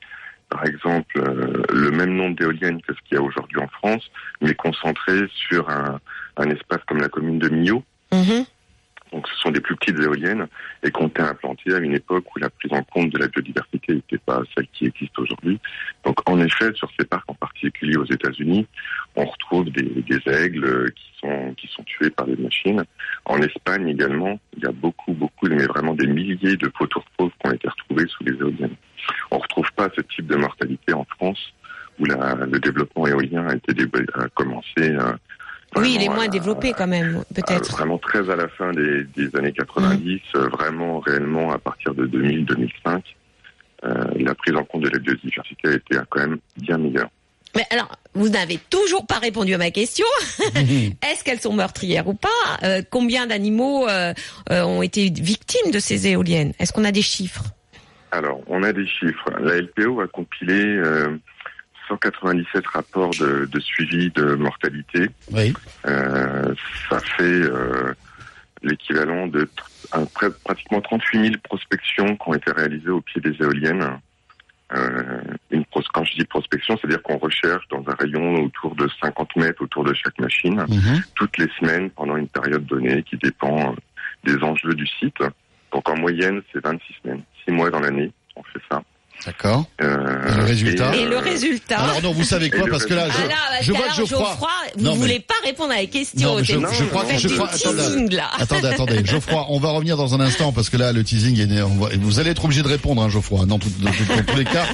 par 0.50 0.66
exemple, 0.66 1.18
euh, 1.20 1.62
le 1.74 1.92
même 1.92 2.16
nombre 2.16 2.36
d'éoliennes 2.38 2.82
que 2.82 2.94
ce 2.94 3.00
qu'il 3.08 3.16
y 3.18 3.20
a 3.20 3.24
aujourd'hui 3.24 3.58
en 3.60 3.68
France, 3.68 4.10
mais 4.42 4.54
concentré 4.56 5.28
sur 5.50 5.70
un, 5.70 6.00
un 6.38 6.50
espace 6.50 6.80
comme 6.88 7.00
la 7.00 7.10
commune 7.10 7.40
de 7.40 7.50
Millau. 7.50 7.84
Mhm. 8.14 8.46
Donc 9.16 9.30
ce 9.30 9.36
sont 9.38 9.52
des 9.52 9.62
plus 9.62 9.78
petites 9.78 9.98
éoliennes 9.98 10.46
et 10.84 10.92
qui 10.92 11.02
ont 11.02 11.08
été 11.08 11.22
implantées 11.22 11.74
à 11.74 11.78
une 11.78 11.94
époque 11.94 12.26
où 12.36 12.40
la 12.40 12.50
prise 12.50 12.74
en 12.74 12.84
compte 12.84 13.12
de 13.12 13.18
la 13.18 13.30
biodiversité 13.30 13.96
n'était 13.96 14.18
pas 14.18 14.42
celle 14.54 14.68
qui 14.74 14.88
existe 14.88 15.18
aujourd'hui. 15.18 15.58
Donc 16.04 16.30
en 16.30 16.38
effet, 16.42 16.74
sur 16.74 16.90
ces 17.00 17.06
parcs 17.06 17.24
en 17.30 17.34
particulier 17.36 17.96
aux 17.96 18.04
États-Unis, 18.04 18.68
on 19.16 19.24
retrouve 19.24 19.70
des, 19.72 20.22
aigles 20.28 20.92
qui 20.92 21.06
sont 21.22 21.54
qui 21.56 21.68
sont 21.68 21.84
tués 21.84 22.10
par 22.10 22.26
des 22.26 22.36
machines. 22.36 22.84
En 23.24 23.38
Espagne 23.38 23.88
également, 23.88 24.38
il 24.58 24.64
y 24.64 24.68
a 24.68 24.74
beaucoup 24.74 25.14
beaucoup 25.14 25.48
mais 25.48 25.66
vraiment 25.66 25.94
des 25.94 26.08
milliers 26.08 26.58
de 26.58 26.68
poteaux 26.68 27.02
qui 27.18 27.26
ont 27.46 27.52
été 27.52 27.70
retrouvés 27.70 28.08
sous 28.10 28.26
les 28.26 28.34
éoliennes. 28.34 28.76
On 29.32 29.38
retrouve 29.38 29.72
pas 29.78 29.88
ce 29.96 30.02
type 30.02 30.28
de 30.28 30.36
mortalité 30.36 30.92
en 30.92 31.06
France 31.06 31.54
où 32.00 32.04
le 32.04 32.60
développement 32.60 33.08
éolien 33.08 33.48
a 33.48 33.56
été 33.56 33.72
a 34.16 34.28
commencé. 34.36 34.82
Euh, 34.82 35.14
Oui, 35.78 35.96
il 35.96 36.04
est 36.04 36.10
moins 36.10 36.28
développé 36.28 36.74
quand 36.74 36.88
même, 36.88 37.24
à- 37.30 37.34
peut-être. 37.34 37.72
vraiment 37.72 37.98
très 37.98 38.30
à 38.30 38.36
la 38.36 38.48
fin 38.48 38.72
des, 38.72 39.04
des 39.16 39.36
années 39.38 39.52
90, 39.52 40.22
euh, 40.36 40.48
vraiment 40.50 41.00
réellement 41.00 41.52
à 41.52 41.58
partir 41.60 41.94
de 41.94 42.08
2000-2005, 42.08 43.02
euh, 43.84 44.04
la 44.20 44.34
prise 44.36 44.56
en 44.56 44.64
compte 44.64 44.84
de 44.84 44.90
la 44.90 45.00
biodiversité 45.00 45.68
a 45.68 45.74
été 45.74 45.98
euh, 45.98 46.02
quand 46.10 46.22
même 46.22 46.38
bien 46.58 46.78
meilleure. 46.78 47.10
Mais 47.56 47.66
alors, 47.72 47.90
vous 48.14 48.28
n'avez 48.30 48.60
toujours 48.70 49.06
pas 49.06 49.18
répondu 49.20 49.54
à 49.54 49.58
ma 49.58 49.72
question. 49.72 50.06
Est-ce 50.56 51.24
qu'elles 51.24 51.40
sont 51.40 51.54
meurtrières 51.54 52.08
ou 52.08 52.14
pas? 52.14 52.28
Euh, 52.64 52.82
Combien 52.90 53.28
d'animaux 53.28 53.88
euh, 53.88 54.14
euh, 54.52 54.64
ont 54.64 54.82
été 54.82 55.10
victimes 55.10 55.72
de 55.72 55.80
ces 55.80 56.08
éoliennes? 56.08 56.54
Est-ce 56.60 56.74
qu'on 56.74 56.84
a 56.84 56.92
des 56.92 57.02
chiffres? 57.02 57.44
Alors, 58.12 58.42
on 58.48 58.62
a 58.64 58.74
des 58.74 58.86
chiffres. 58.88 59.30
La 59.42 59.56
LPO 59.62 60.02
a 60.02 60.08
compilé 60.08 60.54
euh, 60.64 61.18
197 61.88 62.66
rapports 62.68 63.16
de, 63.16 63.46
de 63.46 63.60
suivi 63.60 64.10
de 64.12 64.36
mortalité. 64.36 65.10
Oui. 65.32 65.54
Euh, 65.88 66.54
ça 66.90 67.00
fait 67.18 67.24
euh, 67.24 67.94
l'équivalent 68.64 69.28
de 69.28 69.48
un- 69.92 70.06
pratiquement 70.44 70.82
38 70.82 71.22
000 71.22 71.36
prospections 71.44 72.16
qui 72.18 72.30
ont 72.30 72.34
été 72.34 72.52
réalisées 72.52 72.90
au 72.90 73.02
pied 73.02 73.22
des 73.22 73.36
éoliennes. 73.42 74.00
Euh, 74.74 75.22
une 75.52 75.64
quand 75.94 76.04
je 76.04 76.16
dis 76.18 76.26
prospection, 76.26 76.76
c'est-à-dire 76.78 77.04
qu'on 77.04 77.18
recherche 77.18 77.68
dans 77.70 77.84
un 77.88 77.94
rayon 78.00 78.46
autour 78.46 78.76
de 78.76 78.90
50 79.02 79.36
mètres 79.36 79.62
autour 79.62 79.84
de 79.84 79.94
chaque 79.94 80.18
machine, 80.20 80.56
Mhm. 80.68 81.04
toutes 81.14 81.38
les 81.38 81.48
semaines 81.60 81.92
pendant 81.92 82.18
une 82.18 82.28
période 82.28 82.66
donnée 82.66 83.04
qui 83.04 83.16
dépend 83.18 83.76
des 84.24 84.38
enjeux 84.44 84.74
du 84.74 84.88
site. 84.88 85.18
Donc 85.72 85.88
en 85.88 85.96
moyenne, 85.98 86.42
c'est 86.52 86.64
26 86.64 86.96
semaines, 87.04 87.22
6 87.46 87.52
mois 87.52 87.70
dans 87.70 87.80
l'année, 87.80 88.12
on 88.36 88.42
fait 88.44 88.60
ça. 88.72 88.82
D'accord. 89.26 89.66
Euh, 89.82 89.96
Et 90.32 90.36
le 90.38 90.44
résultat 90.44 90.96
Et 90.96 91.06
le 91.06 91.16
euh, 91.16 91.20
résultat 91.20 91.80
Alors 91.80 92.02
non, 92.04 92.12
vous 92.12 92.24
savez 92.24 92.52
quoi 92.52 92.66
Parce 92.70 92.86
que 92.86 92.94
là, 92.94 93.08
Ah 93.10 93.14
je, 93.24 93.28
là, 93.28 93.36
parce 93.50 93.66
je 93.66 93.72
vois 93.72 93.88
que 93.88 93.96
Geoffroy. 93.96 94.50
vous 94.76 94.84
ne 94.84 94.90
mais- 94.92 94.96
voulez 94.98 95.20
pas 95.20 95.34
répondre 95.44 95.72
à 95.72 95.78
la 95.78 95.86
question. 95.88 96.36
Non, 96.36 96.44
je, 96.44 96.54
je 96.54 96.58
crois, 96.86 97.06
je 97.18 97.28
crois, 97.30 97.50
attendez, 97.52 98.16
là. 98.16 98.30
attendez, 98.38 98.68
attendez, 98.68 99.04
Geoffroy, 99.06 99.46
on 99.50 99.60
va 99.60 99.70
revenir 99.70 99.98
dans 99.98 100.14
un 100.14 100.20
instant 100.20 100.52
parce 100.52 100.70
que 100.70 100.78
là, 100.78 100.92
le 100.92 101.04
teasing, 101.04 101.40
est, 101.40 101.62
on 101.64 101.76
va- 101.76 101.90
vous 102.00 102.20
allez 102.20 102.30
être 102.32 102.46
obligé 102.46 102.62
de 102.62 102.68
répondre, 102.68 103.02
hein, 103.02 103.10
Geoffroy, 103.10 103.46
dans, 103.48 103.58
tout- 103.58 103.72
dans 103.80 103.90
tout- 103.92 104.06
dans 104.06 104.24
tous 104.32 104.38
les 104.38 104.46
cas. 104.46 104.66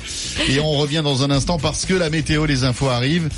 Et 0.49 0.59
on 0.59 0.71
revient 0.71 1.01
dans 1.03 1.23
un 1.23 1.31
instant 1.31 1.57
parce 1.57 1.85
que 1.85 1.93
la 1.93 2.09
météo, 2.09 2.45
les 2.45 2.65
infos 2.65 2.89
arrivent 2.89 3.29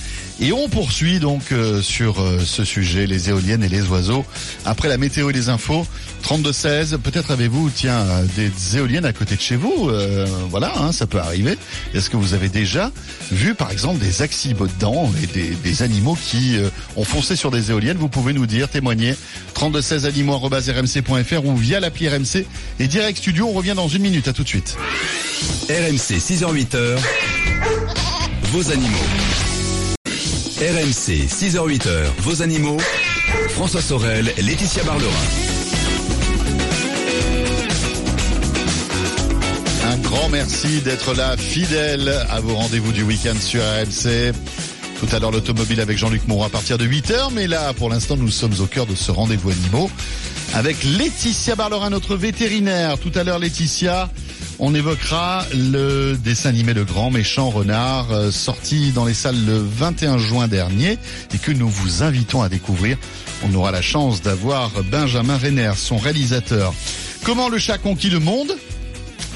et 0.41 0.51
on 0.51 0.67
poursuit 0.67 1.19
donc 1.19 1.51
euh, 1.51 1.81
sur 1.81 2.21
euh, 2.21 2.39
ce 2.43 2.63
sujet, 2.63 3.05
les 3.05 3.29
éoliennes 3.29 3.63
et 3.63 3.69
les 3.69 3.83
oiseaux. 3.83 4.25
Après 4.65 4.89
la 4.89 4.97
météo 4.97 5.29
et 5.29 5.33
les 5.33 5.49
infos, 5.49 5.85
32-16, 6.23 6.97
peut-être 6.97 7.31
avez-vous, 7.31 7.69
tiens, 7.73 7.99
euh, 7.99 8.25
des 8.35 8.77
éoliennes 8.77 9.05
à 9.05 9.13
côté 9.13 9.35
de 9.35 9.41
chez 9.41 9.55
vous. 9.55 9.91
voilà, 10.49 10.73
hein, 10.77 10.91
ça 10.91 11.05
peut 11.05 11.19
arriver. 11.19 11.57
Est-ce 11.93 12.09
que 12.09 12.17
vous 12.17 12.33
avez 12.33 12.49
déjà 12.49 12.91
vu, 13.31 13.53
par 13.55 13.71
exemple, 13.71 13.99
des 13.99 14.21
accidents 14.21 15.11
et 15.21 15.27
des, 15.27 15.83
animaux 15.83 16.17
qui 16.21 16.57
ont 16.95 17.03
foncé 17.03 17.35
sur 17.35 17.51
des 17.51 17.71
éoliennes? 17.71 17.97
Vous 17.97 18.09
pouvez 18.09 18.33
nous 18.33 18.45
dire, 18.45 18.69
témoigner. 18.69 19.15
3216 19.53 20.05
animaux@rmc.fr 20.05 21.45
ou 21.45 21.55
via 21.55 21.79
l'appli 21.79 22.07
RMC 22.07 22.45
et 22.79 22.87
direct 22.87 23.17
studio. 23.17 23.47
On 23.47 23.53
revient 23.53 23.73
dans 23.75 23.87
une 23.87 24.01
minute. 24.01 24.27
À 24.27 24.33
tout 24.33 24.43
de 24.43 24.47
suite. 24.47 24.77
RMC 25.69 26.19
6h-8h, 26.19 26.97
vos 28.51 28.71
animaux. 28.71 29.52
RMC 30.63 31.27
6h-8h, 31.27 31.89
vos 32.19 32.41
animaux. 32.41 32.77
François 33.49 33.81
Sorel, 33.81 34.31
Laetitia 34.37 34.81
Barlerin. 34.83 35.09
Un 39.91 39.97
grand 39.97 40.29
merci 40.29 40.79
d'être 40.79 41.13
là, 41.15 41.35
fidèle 41.35 42.07
à 42.29 42.39
vos 42.39 42.55
rendez-vous 42.55 42.93
du 42.93 43.03
week-end 43.03 43.35
sur 43.41 43.61
RMC. 43.61 44.31
Tout 45.01 45.13
à 45.13 45.19
l'heure, 45.19 45.31
l'automobile 45.31 45.81
avec 45.81 45.97
Jean-Luc 45.97 46.25
Moreau 46.29 46.45
à 46.45 46.49
partir 46.49 46.77
de 46.77 46.85
8h. 46.85 47.33
Mais 47.33 47.47
là, 47.47 47.73
pour 47.73 47.89
l'instant, 47.89 48.15
nous 48.15 48.29
sommes 48.29 48.53
au 48.61 48.65
cœur 48.65 48.85
de 48.85 48.95
ce 48.95 49.11
rendez-vous 49.11 49.49
animaux 49.49 49.91
avec 50.53 50.77
Laetitia 50.85 51.55
Barlerin, 51.55 51.89
notre 51.89 52.15
vétérinaire. 52.15 52.97
Tout 52.99 53.11
à 53.15 53.25
l'heure, 53.25 53.39
Laetitia, 53.39 54.09
on 54.65 54.73
évoquera 54.73 55.45
le 55.53 56.15
dessin 56.15 56.47
animé 56.47 56.73
Le 56.73 56.85
Grand 56.85 57.11
Méchant 57.11 57.49
Renard, 57.49 58.09
euh, 58.11 58.31
sorti 58.31 58.93
dans 58.93 59.03
les 59.03 59.13
salles 59.13 59.43
le 59.45 59.57
21 59.57 60.17
juin 60.17 60.47
dernier 60.47 60.97
et 61.33 61.37
que 61.37 61.51
nous 61.51 61.67
vous 61.67 62.01
invitons 62.01 62.41
à 62.41 62.47
découvrir. 62.47 62.97
On 63.43 63.53
aura 63.55 63.71
la 63.71 63.81
chance 63.81 64.21
d'avoir 64.21 64.71
Benjamin 64.89 65.37
Renner, 65.37 65.73
son 65.75 65.97
réalisateur. 65.97 66.73
Comment 67.23 67.49
le 67.49 67.57
chat 67.57 67.77
conquit 67.77 68.09
le 68.09 68.19
monde? 68.19 68.55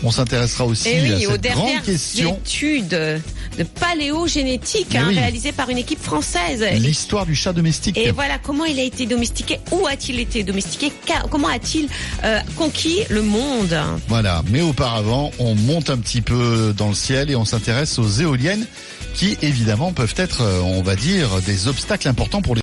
On 0.02 0.12
s'intéressera 0.12 0.64
aussi 0.64 0.88
à 0.88 0.92
Eh 0.94 1.28
aux 1.28 1.32
cette 1.32 1.42
grande 1.42 1.82
question, 1.82 2.40
études 2.46 3.22
paléogénétique 3.64 4.96
hein, 4.96 5.06
oui. 5.08 5.16
réalisées 5.16 5.52
par 5.52 5.70
une 5.70 5.78
équipe 5.78 6.02
française. 6.02 6.66
l'histoire 6.74 7.26
du 7.26 7.36
chat 7.36 7.54
domestique. 7.54 7.98
Et 7.98 8.12
voilà, 8.12 8.38
comment 8.38 8.66
il 8.66 8.80
a 8.80 8.84
été 8.84 9.06
domestiqué 9.06 9.60
Où 9.72 9.88
a-t-il 9.88 10.20
été 10.20 10.44
domestiqué 10.44 10.92
Comment 11.30 11.48
a-t-il 11.50 11.88
euh, 12.24 12.40
conquis 12.56 13.02
le 13.10 13.22
monde? 13.22 13.78
Voilà, 14.08 14.44
mais 14.50 14.62
auparavant, 14.62 15.32
on 15.40 15.56
monte 15.56 15.90
un 15.90 15.98
petit 15.98 16.22
peu 16.22 16.74
dans 16.76 16.90
le 16.90 16.96
ciel 16.96 17.30
et 17.32 17.36
on 17.36 17.46
s'intéresse 17.46 18.00
aux 18.00 18.08
éoliennes 18.08 18.66
qui, 19.14 19.38
évidemment, 19.42 19.92
peuvent 19.94 20.14
être, 20.18 20.42
euh, 20.42 20.62
on 20.62 20.82
va 20.82 20.96
dire, 20.96 21.42
des 21.46 21.68
obstacles 21.68 22.08
importants 22.08 22.42
pour 22.42 22.56
les. 22.56 22.62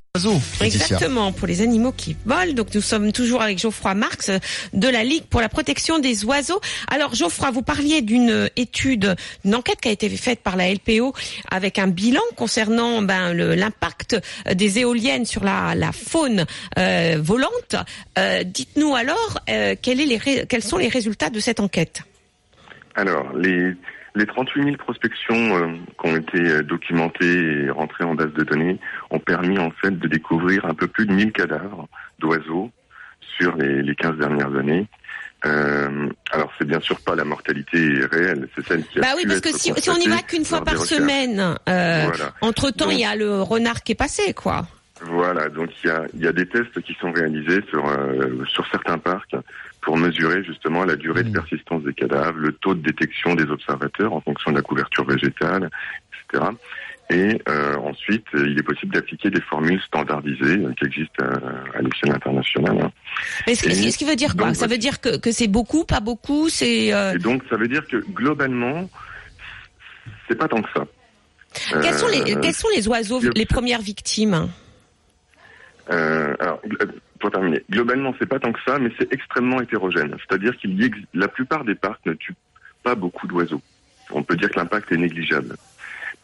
Exactement, 0.61 1.33
pour 1.33 1.49
les 1.49 1.61
animaux 1.61 1.91
qui 1.91 2.17
volent. 2.25 2.53
Donc 2.53 2.73
nous 2.73 2.81
sommes 2.81 3.11
toujours 3.11 3.43
avec 3.43 3.59
Geoffroy 3.59 3.95
Marx 3.95 4.31
de 4.73 4.89
la 4.89 5.03
Ligue 5.03 5.25
pour 5.25 5.41
la 5.41 5.49
protection 5.49 5.99
des 5.99 6.25
oiseaux. 6.25 6.61
Alors 6.87 7.17
Geoffroy, 7.17 7.51
vous 7.51 7.63
parliez 7.63 8.01
d'une 8.01 8.49
étude, 8.55 9.17
d'une 9.45 9.55
enquête 9.57 9.81
qui 9.81 9.89
a 9.89 9.91
été 9.91 10.09
faite 10.11 10.39
par 10.39 10.55
la 10.57 10.73
LPO 10.73 11.13
avec 11.51 11.81
un 11.81 11.89
bilan 11.89 12.21
concernant 12.37 13.03
ben, 13.03 13.33
le- 13.33 13.57
l'impact 13.57 14.17
des 14.55 14.79
éoliennes 14.79 15.27
sur 15.27 15.43
la, 15.43 15.75
la 15.75 15.91
faune 15.91 16.47
euh, 16.79 17.17
volante. 17.21 17.75
Euh, 18.17 18.45
Dites-nous 18.45 18.95
alors 18.95 19.41
euh, 19.51 19.75
quel 19.83 20.01
est 20.01 20.07
les 20.07 20.17
ré- 20.17 20.47
quels 20.49 20.63
sont 20.63 20.79
les 20.79 20.89
résultats 20.89 21.31
de 21.31 21.41
cette 21.41 21.59
enquête? 21.59 22.03
Alors, 22.95 23.33
les, 23.37 23.73
les 24.15 24.27
38 24.27 24.65
000 24.65 24.77
prospections 24.77 25.57
euh, 25.57 25.69
qui 26.01 26.09
ont 26.09 26.17
été 26.17 26.39
euh, 26.39 26.63
documentées 26.63 27.65
et 27.65 27.71
rentrées 27.71 28.05
en 28.05 28.15
base 28.15 28.33
de 28.33 28.45
données 28.45 28.79
ont 29.11 29.19
permis 29.19 29.59
en 29.59 29.71
fait 29.71 29.91
de 29.99 30.09
découvrir 30.09 30.65
un 30.67 30.75
peu 30.75 30.87
plus 30.87 31.07
de 31.07 31.13
1000 31.13 31.33
cadavres 31.33 31.89
d'oiseaux 32.19 32.71
sur 33.37 33.57
les, 33.57 33.83
les 33.83 33.95
15 33.95 34.17
dernières 34.19 34.55
années. 34.57 34.87
Euh, 35.47 36.09
alors, 36.31 36.51
c'est 36.59 36.67
bien 36.67 36.81
sûr 36.81 36.99
pas 37.01 37.15
la 37.15 37.25
mortalité 37.25 37.79
réelle, 38.11 38.49
c'est 38.55 38.67
celle 38.67 38.85
qui 38.87 38.99
a 38.99 39.03
Bah 39.03 39.09
oui, 39.17 39.25
parce 39.27 39.41
que 39.41 39.51
si, 39.51 39.73
si 39.77 39.91
on 39.91 39.97
y 39.97 40.09
va 40.09 40.23
qu'une 40.23 40.45
fois 40.45 40.65
par 40.65 40.79
semaine, 40.79 41.39
euh, 41.69 42.05
Voilà. 42.07 42.33
entre 42.41 42.71
temps 42.71 42.91
il 42.91 43.01
y 43.01 43.05
a 43.05 43.15
le 43.15 43.43
renard 43.43 43.83
qui 43.83 43.93
est 43.93 43.97
passé, 43.97 44.33
quoi. 44.33 44.67
Voilà, 45.03 45.49
donc 45.51 45.71
il 45.83 45.89
y 45.89 45.91
a, 45.91 46.05
il 46.15 46.21
y 46.21 46.27
a 46.27 46.33
des 46.33 46.47
tests 46.47 46.81
qui 46.81 46.95
sont 46.99 47.13
réalisés 47.13 47.61
sur, 47.69 47.87
euh, 47.87 48.43
sur 48.47 48.67
certains 48.71 48.97
parcs 48.97 49.35
pour 49.85 49.97
mesurer 49.99 50.43
justement 50.45 50.85
la 50.85 50.97
durée 50.97 51.23
de 51.23 51.29
Mmh. 51.29 51.33
persistance 51.33 51.83
des 51.83 51.93
cadavres, 51.95 52.39
le 52.39 52.53
taux 52.53 52.75
de 52.75 52.81
détection 52.83 53.35
des 53.35 53.45
observateurs 53.45 54.13
en 54.13 54.21
fonction 54.21 54.51
de 54.51 54.57
la 54.57 54.63
couverture 54.63 55.05
végétale, 55.07 55.71
etc. 56.33 56.45
Et 57.11 57.39
euh, 57.51 57.77
ensuite, 57.77 58.25
il 58.33 58.59
est 58.59 58.63
possible 58.63 58.95
d'appliquer 58.95 59.29
des 59.29 59.43
formules 59.43 59.81
standardisées 59.83 60.59
euh, 60.65 60.73
qui 60.79 60.87
existent 60.87 61.23
euh, 61.23 61.79
à 61.79 61.83
l'échelle 61.83 62.13
internationale. 62.15 62.79
hein. 62.83 62.93
Mais 63.47 63.55
ce, 63.55 63.69
Et 63.69 63.91
ce 63.91 63.99
qui 63.99 64.07
veut 64.07 64.17
dire 64.17 64.35
quoi? 64.37 64.47
donc, 64.47 64.57
Ça 64.57 64.67
veut 64.67 64.79
dire 64.79 65.03
que, 65.03 65.19
que 65.19 65.31
c'est 65.31 65.47
beaucoup, 65.49 65.85
pas 65.85 66.01
beaucoup? 66.01 66.49
C'est 66.49 66.95
euh, 66.95 67.13
Et 67.15 67.19
donc, 67.19 67.43
ça 67.51 67.57
veut 67.57 67.69
dire 67.69 67.87
que 67.87 67.99
globalement, 67.99 68.89
c'est 70.29 70.37
pas 70.37 70.49
tant 70.49 70.63
que 70.63 70.71
ça. 70.75 70.87
quels 71.83 71.95
sont 71.95 72.09
les 72.09 72.37
quels 72.41 72.55
sont 72.55 72.69
les 72.75 72.89
oiseaux 72.89 73.21
les 73.35 73.47
premières 73.47 73.83
victimes? 73.83 74.49
Alors, 75.89 76.61
pour 77.21 77.31
terminer, 77.31 77.63
globalement, 77.71 78.15
c'est 78.19 78.27
pas 78.27 78.39
tant 78.39 78.53
que 78.53 78.61
ça, 78.67 78.79
mais 78.79 78.91
c'est 78.99 79.13
extrêmement 79.13 79.61
hétérogène. 79.61 80.15
C'est-à-dire 80.27 80.57
qu'il 80.59 80.81
y 80.81 80.85
ex- 80.85 80.99
la 81.15 81.29
plupart 81.29 81.65
des 81.65 81.75
parcs 81.75 82.05
ne 82.07 82.15
tuent 82.15 82.35
pas 82.83 82.95
beaucoup 82.95 83.27
d'oiseaux. 83.27 83.63
On 84.11 84.23
peut 84.23 84.37
dire 84.37 84.51
que 84.51 84.59
l'impact 84.59 84.93
est 84.93 84.97
négligeable. 84.97 85.57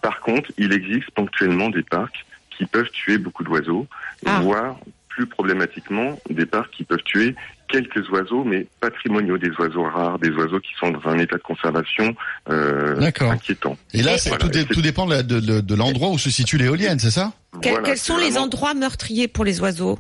Par 0.03 0.20
contre, 0.20 0.50
il 0.59 0.72
existe 0.72 1.11
ponctuellement 1.12 1.70
des 1.70 1.83
parcs 1.83 2.24
qui 2.57 2.66
peuvent 2.66 2.90
tuer 2.90 3.18
beaucoup 3.18 3.44
d'oiseaux, 3.44 3.87
Ah. 4.26 4.40
voire 4.42 4.76
plus 5.09 5.26
problématiquement 5.26 6.18
des 6.31 6.46
parcs 6.46 6.70
qui 6.72 6.85
peuvent 6.85 7.03
tuer 7.05 7.35
quelques 7.68 8.09
oiseaux, 8.11 8.44
mais 8.44 8.66
patrimoniaux, 8.81 9.38
des 9.38 9.50
oiseaux 9.59 9.85
rares, 9.85 10.18
des 10.18 10.31
oiseaux 10.31 10.61
qui 10.61 10.72
sont 10.79 10.90
dans 10.90 11.09
un 11.09 11.18
état 11.18 11.37
de 11.37 11.42
conservation 11.42 12.14
euh, 12.48 13.00
inquiétant. 13.20 13.76
Et 13.94 14.03
là, 14.03 14.16
Voilà, 14.26 14.38
tout, 14.38 14.48
dé- 14.48 14.64
dépend 14.83 15.07
de, 15.07 15.74
l'endroit 15.74 16.11
où 16.11 16.18
se 16.18 16.31
situe 16.31 16.59
l'éolienne, 16.59 16.98
c'est 16.98 17.11
ça? 17.11 17.33
Que- 17.62 17.68
Voilà, 17.70 17.85
Quels 17.85 17.98
sont 17.98 18.16
les 18.18 18.38
endroits 18.38 18.74
meurtriers 18.74 19.29
pour 19.29 19.44
les 19.44 19.61
oiseaux? 19.61 19.98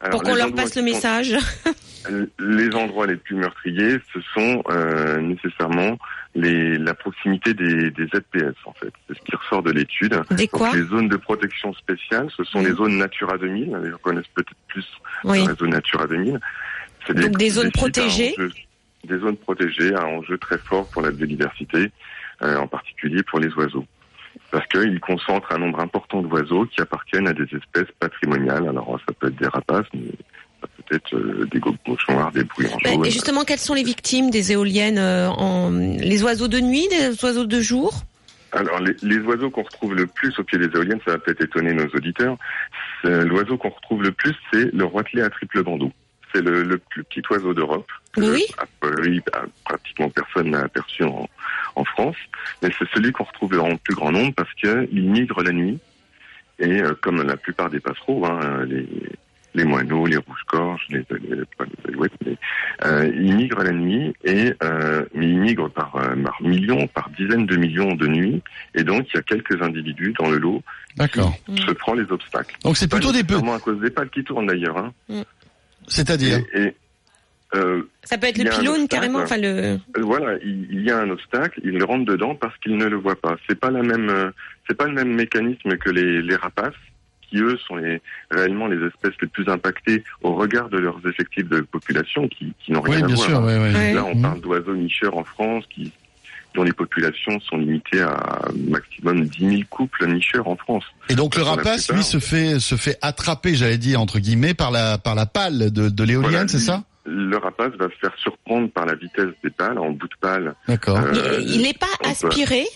Alors, 0.00 0.10
Pour 0.12 0.22
qu'on 0.22 0.36
leur 0.36 0.52
passe 0.54 0.76
le 0.76 0.82
sont- 0.82 0.84
message 0.84 1.36
Les 2.38 2.74
endroits 2.74 3.06
les 3.06 3.16
plus 3.16 3.34
meurtriers, 3.34 3.98
ce 4.14 4.20
sont 4.32 4.62
euh, 4.70 5.20
nécessairement 5.20 5.98
les, 6.34 6.78
la 6.78 6.94
proximité 6.94 7.52
des, 7.54 7.90
des 7.90 8.06
ZPS, 8.06 8.54
en 8.64 8.72
fait. 8.72 8.92
C'est 9.08 9.18
ce 9.18 9.22
qui 9.24 9.34
ressort 9.36 9.62
de 9.62 9.72
l'étude. 9.72 10.18
Des 10.30 10.46
Donc, 10.46 10.50
quoi 10.50 10.72
les 10.74 10.84
zones 10.84 11.08
de 11.08 11.16
protection 11.16 11.74
spéciale, 11.74 12.28
ce 12.36 12.44
sont 12.44 12.60
Oui. 12.60 12.66
les 12.66 12.72
zones 12.72 12.96
Natura 12.98 13.36
2000. 13.36 13.76
Les 13.82 13.90
gens 13.90 13.96
connaissent 13.98 14.28
peut-être 14.34 14.52
plus 14.68 14.86
Oui. 15.24 15.44
la 15.46 15.54
zone 15.54 15.70
Natura 15.70 16.06
2000. 16.06 16.38
C'est 17.06 17.14
Donc 17.14 17.36
des 17.36 17.50
zones 17.50 17.72
protégées 17.72 18.34
enjeu- 18.38 18.52
Des 19.04 19.18
zones 19.18 19.36
protégées 19.36 19.94
à 19.94 20.06
enjeu 20.06 20.38
très 20.38 20.58
fort 20.58 20.88
pour 20.90 21.02
la 21.02 21.10
biodiversité, 21.10 21.90
euh, 22.42 22.56
en 22.58 22.68
particulier 22.68 23.22
pour 23.24 23.40
les 23.40 23.52
oiseaux. 23.54 23.86
Parce 24.50 24.66
qu'ils 24.68 25.00
concentrent 25.00 25.52
un 25.52 25.58
nombre 25.58 25.80
important 25.80 26.22
d'oiseaux 26.22 26.66
qui 26.66 26.80
appartiennent 26.80 27.28
à 27.28 27.32
des 27.32 27.44
espèces 27.44 27.92
patrimoniales. 27.98 28.68
Alors 28.68 28.98
ça 29.06 29.12
peut 29.12 29.28
être 29.28 29.36
des 29.36 29.48
rapaces, 29.48 29.86
mais 29.94 30.10
ça 30.60 30.68
peut 30.86 30.94
être 30.94 31.14
euh, 31.14 31.48
des 31.50 31.60
gobe-cochons 31.60 32.14
noirs, 32.14 32.32
des 32.32 32.44
jaunes. 32.58 33.04
et 33.04 33.10
justement, 33.10 33.44
quelles 33.44 33.58
sont 33.58 33.74
les 33.74 33.82
victimes 33.82 34.30
des 34.30 34.52
éoliennes 34.52 34.98
euh, 34.98 35.28
en 35.28 35.70
les 35.70 36.22
oiseaux 36.22 36.48
de 36.48 36.60
nuit, 36.60 36.88
des 36.88 37.22
oiseaux 37.24 37.46
de 37.46 37.60
jour? 37.60 37.92
Alors, 38.52 38.80
les, 38.80 38.96
les 39.02 39.18
oiseaux 39.18 39.50
qu'on 39.50 39.62
retrouve 39.62 39.94
le 39.94 40.06
plus 40.06 40.38
au 40.38 40.44
pied 40.44 40.58
des 40.58 40.74
éoliennes, 40.74 41.00
ça 41.04 41.12
va 41.12 41.18
peut-être 41.18 41.42
étonner 41.42 41.74
nos 41.74 41.86
auditeurs. 41.88 42.38
L'oiseau 43.04 43.58
qu'on 43.58 43.68
retrouve 43.68 44.02
le 44.02 44.10
plus, 44.10 44.34
c'est 44.50 44.72
le 44.74 44.84
roitelet 44.84 45.22
à 45.22 45.28
triple 45.28 45.62
bandeau. 45.62 45.92
C'est 46.34 46.42
le, 46.42 46.62
le 46.62 46.78
plus 46.78 47.04
petit 47.04 47.22
oiseau 47.30 47.54
d'Europe. 47.54 47.90
Oui. 48.16 48.44
a 48.58 48.64
priori, 48.80 49.20
bah, 49.32 49.44
pratiquement 49.64 50.10
personne 50.10 50.50
n'a 50.50 50.60
aperçu 50.60 51.04
en, 51.04 51.28
en 51.76 51.84
France. 51.84 52.16
Mais 52.62 52.70
c'est 52.78 52.88
celui 52.94 53.12
qu'on 53.12 53.24
retrouve 53.24 53.58
en 53.60 53.76
plus 53.76 53.94
grand 53.94 54.12
nombre 54.12 54.34
parce 54.34 54.52
qu'il 54.54 54.88
migre 55.10 55.42
la 55.42 55.52
nuit. 55.52 55.78
Et 56.58 56.82
euh, 56.82 56.94
comme 57.00 57.22
la 57.22 57.36
plupart 57.36 57.70
des 57.70 57.80
passereaux, 57.80 58.26
hein, 58.26 58.64
les, 58.66 58.86
les 59.54 59.64
moineaux, 59.64 60.06
les 60.06 60.16
rouges-gorges, 60.16 60.86
les, 60.90 61.04
les, 61.10 61.36
les, 61.36 61.36
les 62.26 62.36
euh, 62.84 63.10
ils 63.14 63.34
migrent 63.34 63.62
la 63.64 63.72
nuit 63.72 64.14
et 64.24 64.52
euh, 64.62 65.04
mais 65.14 65.26
ils 65.28 65.38
migrent 65.38 65.70
par, 65.70 65.96
euh, 65.96 66.14
par 66.22 66.40
millions, 66.42 66.86
par 66.88 67.10
dizaines 67.10 67.46
de 67.46 67.56
millions 67.56 67.94
de 67.94 68.06
nuits. 68.06 68.42
Et 68.74 68.84
donc, 68.84 69.06
il 69.12 69.16
y 69.16 69.18
a 69.18 69.22
quelques 69.22 69.60
individus 69.62 70.14
dans 70.18 70.28
le 70.30 70.38
lot 70.38 70.62
D'accord. 70.96 71.34
qui 71.46 71.62
se 71.62 71.70
prend 71.72 71.94
les 71.94 72.04
obstacles. 72.10 72.56
Donc 72.62 72.76
c'est 72.76 72.88
Pas 72.88 72.96
plutôt 72.98 73.12
des 73.12 73.24
peu. 73.24 73.34
à 73.36 73.58
cause 73.58 73.80
des 73.80 73.90
pales 73.90 74.10
qui 74.10 74.22
tournent 74.22 74.46
d'ailleurs. 74.46 74.78
Hein. 74.78 74.92
C'est-à-dire 75.88 76.38
Et, 76.54 76.62
et, 76.62 76.74
euh, 77.54 77.82
Ça 78.04 78.18
peut 78.18 78.26
être 78.26 78.38
le 78.38 78.44
pylône 78.50 78.82
obstacle. 78.82 78.88
carrément, 78.88 79.20
enfin 79.20 79.36
le. 79.38 79.46
Euh, 79.48 79.76
voilà, 80.00 80.36
il, 80.44 80.68
il 80.70 80.82
y 80.84 80.90
a 80.90 80.98
un 80.98 81.10
obstacle, 81.10 81.60
il 81.64 81.82
rentre 81.82 82.04
dedans 82.04 82.34
parce 82.34 82.56
qu'il 82.58 82.76
ne 82.76 82.84
le 82.86 82.96
voit 82.96 83.16
pas. 83.20 83.36
C'est 83.48 83.58
pas 83.58 83.70
la 83.70 83.82
même, 83.82 84.08
euh, 84.10 84.30
c'est 84.68 84.76
pas 84.76 84.86
le 84.86 84.92
même 84.92 85.14
mécanisme 85.14 85.76
que 85.78 85.88
les, 85.90 86.20
les 86.22 86.36
rapaces, 86.36 86.74
qui 87.22 87.38
eux 87.38 87.56
sont 87.66 87.76
les, 87.76 88.00
réellement 88.30 88.66
les 88.66 88.86
espèces 88.86 89.14
les 89.22 89.28
plus 89.28 89.48
impactées 89.48 90.04
au 90.22 90.34
regard 90.34 90.68
de 90.68 90.78
leurs 90.78 91.00
effectifs 91.08 91.48
de 91.48 91.60
population, 91.62 92.28
qui, 92.28 92.52
qui 92.60 92.72
n'ont 92.72 92.80
rien 92.82 92.96
Oui, 92.98 93.02
à 93.02 93.06
bien 93.06 93.14
voir. 93.16 93.28
sûr. 93.28 93.40
Ouais, 93.42 93.58
ouais. 93.58 93.74
Ouais. 93.74 93.92
Là, 93.94 94.04
on 94.04 94.14
Mhm. 94.14 94.22
parle 94.22 94.40
d'oiseaux 94.40 94.76
nicheurs 94.76 95.16
en 95.16 95.24
France 95.24 95.64
qui, 95.70 95.90
dont 96.58 96.64
les 96.64 96.72
populations 96.72 97.38
sont 97.48 97.56
limitées 97.56 98.02
à 98.02 98.48
maximum 98.68 99.26
10 99.26 99.38
000 99.50 99.62
couples 99.70 100.08
nicheurs 100.12 100.48
en 100.48 100.56
France. 100.56 100.82
Et 101.08 101.14
donc 101.14 101.36
le 101.36 101.42
rapace, 101.42 101.84
plupart. 101.86 101.96
lui, 101.96 102.02
se 102.04 102.18
fait 102.18 102.58
se 102.58 102.74
fait 102.74 102.98
attraper, 103.00 103.54
j'allais 103.54 103.78
dire 103.78 104.00
entre 104.00 104.18
guillemets, 104.18 104.54
par 104.54 104.72
la 104.72 104.98
par 104.98 105.14
la 105.14 105.26
pale 105.26 105.70
de, 105.70 105.88
de 105.88 106.02
l'éolienne, 106.04 106.30
Voilà, 106.32 106.48
c'est 106.48 106.58
ça 106.58 106.82
Le 107.04 107.36
rapace 107.36 107.72
va 107.78 107.86
se 107.86 107.94
faire 108.00 108.12
surprendre 108.20 108.68
par 108.70 108.86
la 108.86 108.94
vitesse 108.96 109.28
des 109.44 109.50
pales, 109.50 109.78
en 109.78 109.90
bout 109.90 110.08
de 110.08 110.14
pale. 110.20 110.54
D'accord. 110.66 110.98
Euh, 110.98 111.40
il 111.46 111.62
n'est 111.62 111.74
pas 111.74 111.86
aspiré. 112.04 112.66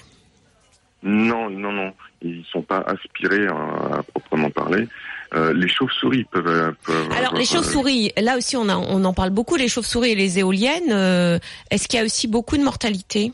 Non, 1.02 1.50
non, 1.50 1.72
non. 1.72 1.92
Ils 2.22 2.44
sont 2.52 2.62
pas 2.62 2.84
aspirés 2.86 3.46
à, 3.48 3.98
à 3.98 4.02
proprement 4.04 4.50
parler. 4.50 4.86
Euh, 5.34 5.52
les 5.52 5.66
chauves-souris 5.66 6.24
peuvent, 6.30 6.46
euh, 6.46 6.70
peuvent 6.86 7.06
Alors 7.10 7.16
avoir, 7.30 7.34
les 7.34 7.44
chauves-souris, 7.46 8.12
là 8.20 8.36
aussi 8.36 8.56
on, 8.56 8.68
a- 8.68 8.76
on 8.76 9.02
en 9.04 9.12
parle 9.14 9.30
beaucoup, 9.30 9.56
les 9.56 9.66
chauves-souris 9.66 10.10
et 10.10 10.14
les 10.14 10.38
éoliennes. 10.38 10.92
euh, 10.92 11.38
Est-ce 11.70 11.88
qu'il 11.88 11.98
y 11.98 12.02
a 12.02 12.04
aussi 12.04 12.28
beaucoup 12.28 12.56
de 12.56 12.62
mortalité? 12.62 13.32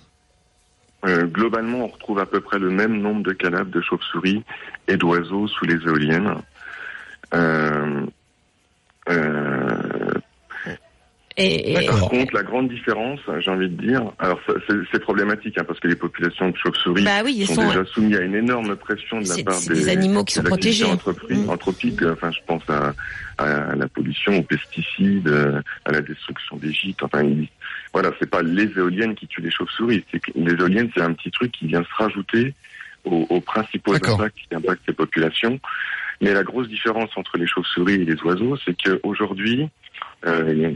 Euh, 1.06 1.24
globalement, 1.26 1.84
on 1.84 1.86
retrouve 1.88 2.18
à 2.18 2.26
peu 2.26 2.40
près 2.40 2.58
le 2.58 2.70
même 2.70 3.00
nombre 3.00 3.22
de 3.22 3.32
cadavres 3.32 3.70
de 3.70 3.80
chauves-souris 3.80 4.42
et 4.88 4.96
d'oiseaux 4.96 5.46
sous 5.46 5.64
les 5.64 5.76
éoliennes. 5.86 6.34
Euh, 7.34 8.04
euh, 9.08 10.12
et, 11.40 11.70
et- 11.84 11.86
Par 11.86 12.08
contre, 12.08 12.34
la 12.34 12.42
grande 12.42 12.68
différence, 12.68 13.20
j'ai 13.38 13.50
envie 13.52 13.68
de 13.68 13.80
dire, 13.80 14.02
alors 14.18 14.40
c'est 14.90 14.98
problématique 14.98 15.56
hein, 15.56 15.62
parce 15.64 15.78
que 15.78 15.86
les 15.86 15.94
populations 15.94 16.50
de 16.50 16.56
chauves-souris 16.56 17.04
Bah 17.04 17.20
oui, 17.24 17.46
sont, 17.46 17.54
sont. 17.54 17.68
déjà 17.68 17.84
soumises 17.84 18.16
à 18.16 18.22
une 18.22 18.34
énorme 18.34 18.74
pression 18.74 19.20
de 19.20 19.28
la 19.28 19.44
part 19.44 19.60
des, 19.60 19.74
des 19.74 19.88
animaux 19.88 20.24
qui 20.24 20.34
sont 20.34 20.42
protégés. 20.42 20.84
anthropi- 20.84 21.44
Mm. 21.44 21.48
anthropique. 21.50 22.02
Enfin, 22.02 22.32
je 22.32 22.40
pense 22.44 22.62
à, 22.68 22.92
à 23.38 23.76
la 23.76 23.86
pollution, 23.86 24.36
aux 24.36 24.42
pesticides, 24.42 25.32
à 25.84 25.92
la 25.92 26.00
destruction 26.00 26.56
des 26.56 26.72
gîtes. 26.72 27.04
Enfin, 27.04 27.22
il- 27.22 27.46
voilà, 27.92 28.10
c'est 28.18 28.28
pas 28.30 28.42
les 28.42 28.64
éoliennes 28.76 29.14
qui 29.14 29.26
tuent 29.26 29.42
les 29.42 29.50
chauves-souris. 29.50 30.04
C'est 30.10 30.20
que 30.20 30.30
les 30.34 30.52
éoliennes, 30.52 30.90
c'est 30.94 31.02
un 31.02 31.12
petit 31.12 31.30
truc 31.30 31.52
qui 31.52 31.66
vient 31.66 31.82
se 31.82 31.94
rajouter 32.02 32.54
aux, 33.04 33.26
aux 33.30 33.40
principaux 33.40 33.92
impacts 34.14 34.36
qui 34.48 34.54
impactent 34.54 34.82
ces 34.86 34.92
populations. 34.94 35.58
Mais 36.20 36.32
la 36.34 36.42
grosse 36.42 36.68
différence 36.68 37.10
entre 37.16 37.38
les 37.38 37.46
chauves-souris 37.46 37.94
et 37.94 38.04
les 38.04 38.20
oiseaux, 38.22 38.56
c'est 38.64 38.76
qu'aujourd'hui, 38.82 39.68
euh, 40.26 40.72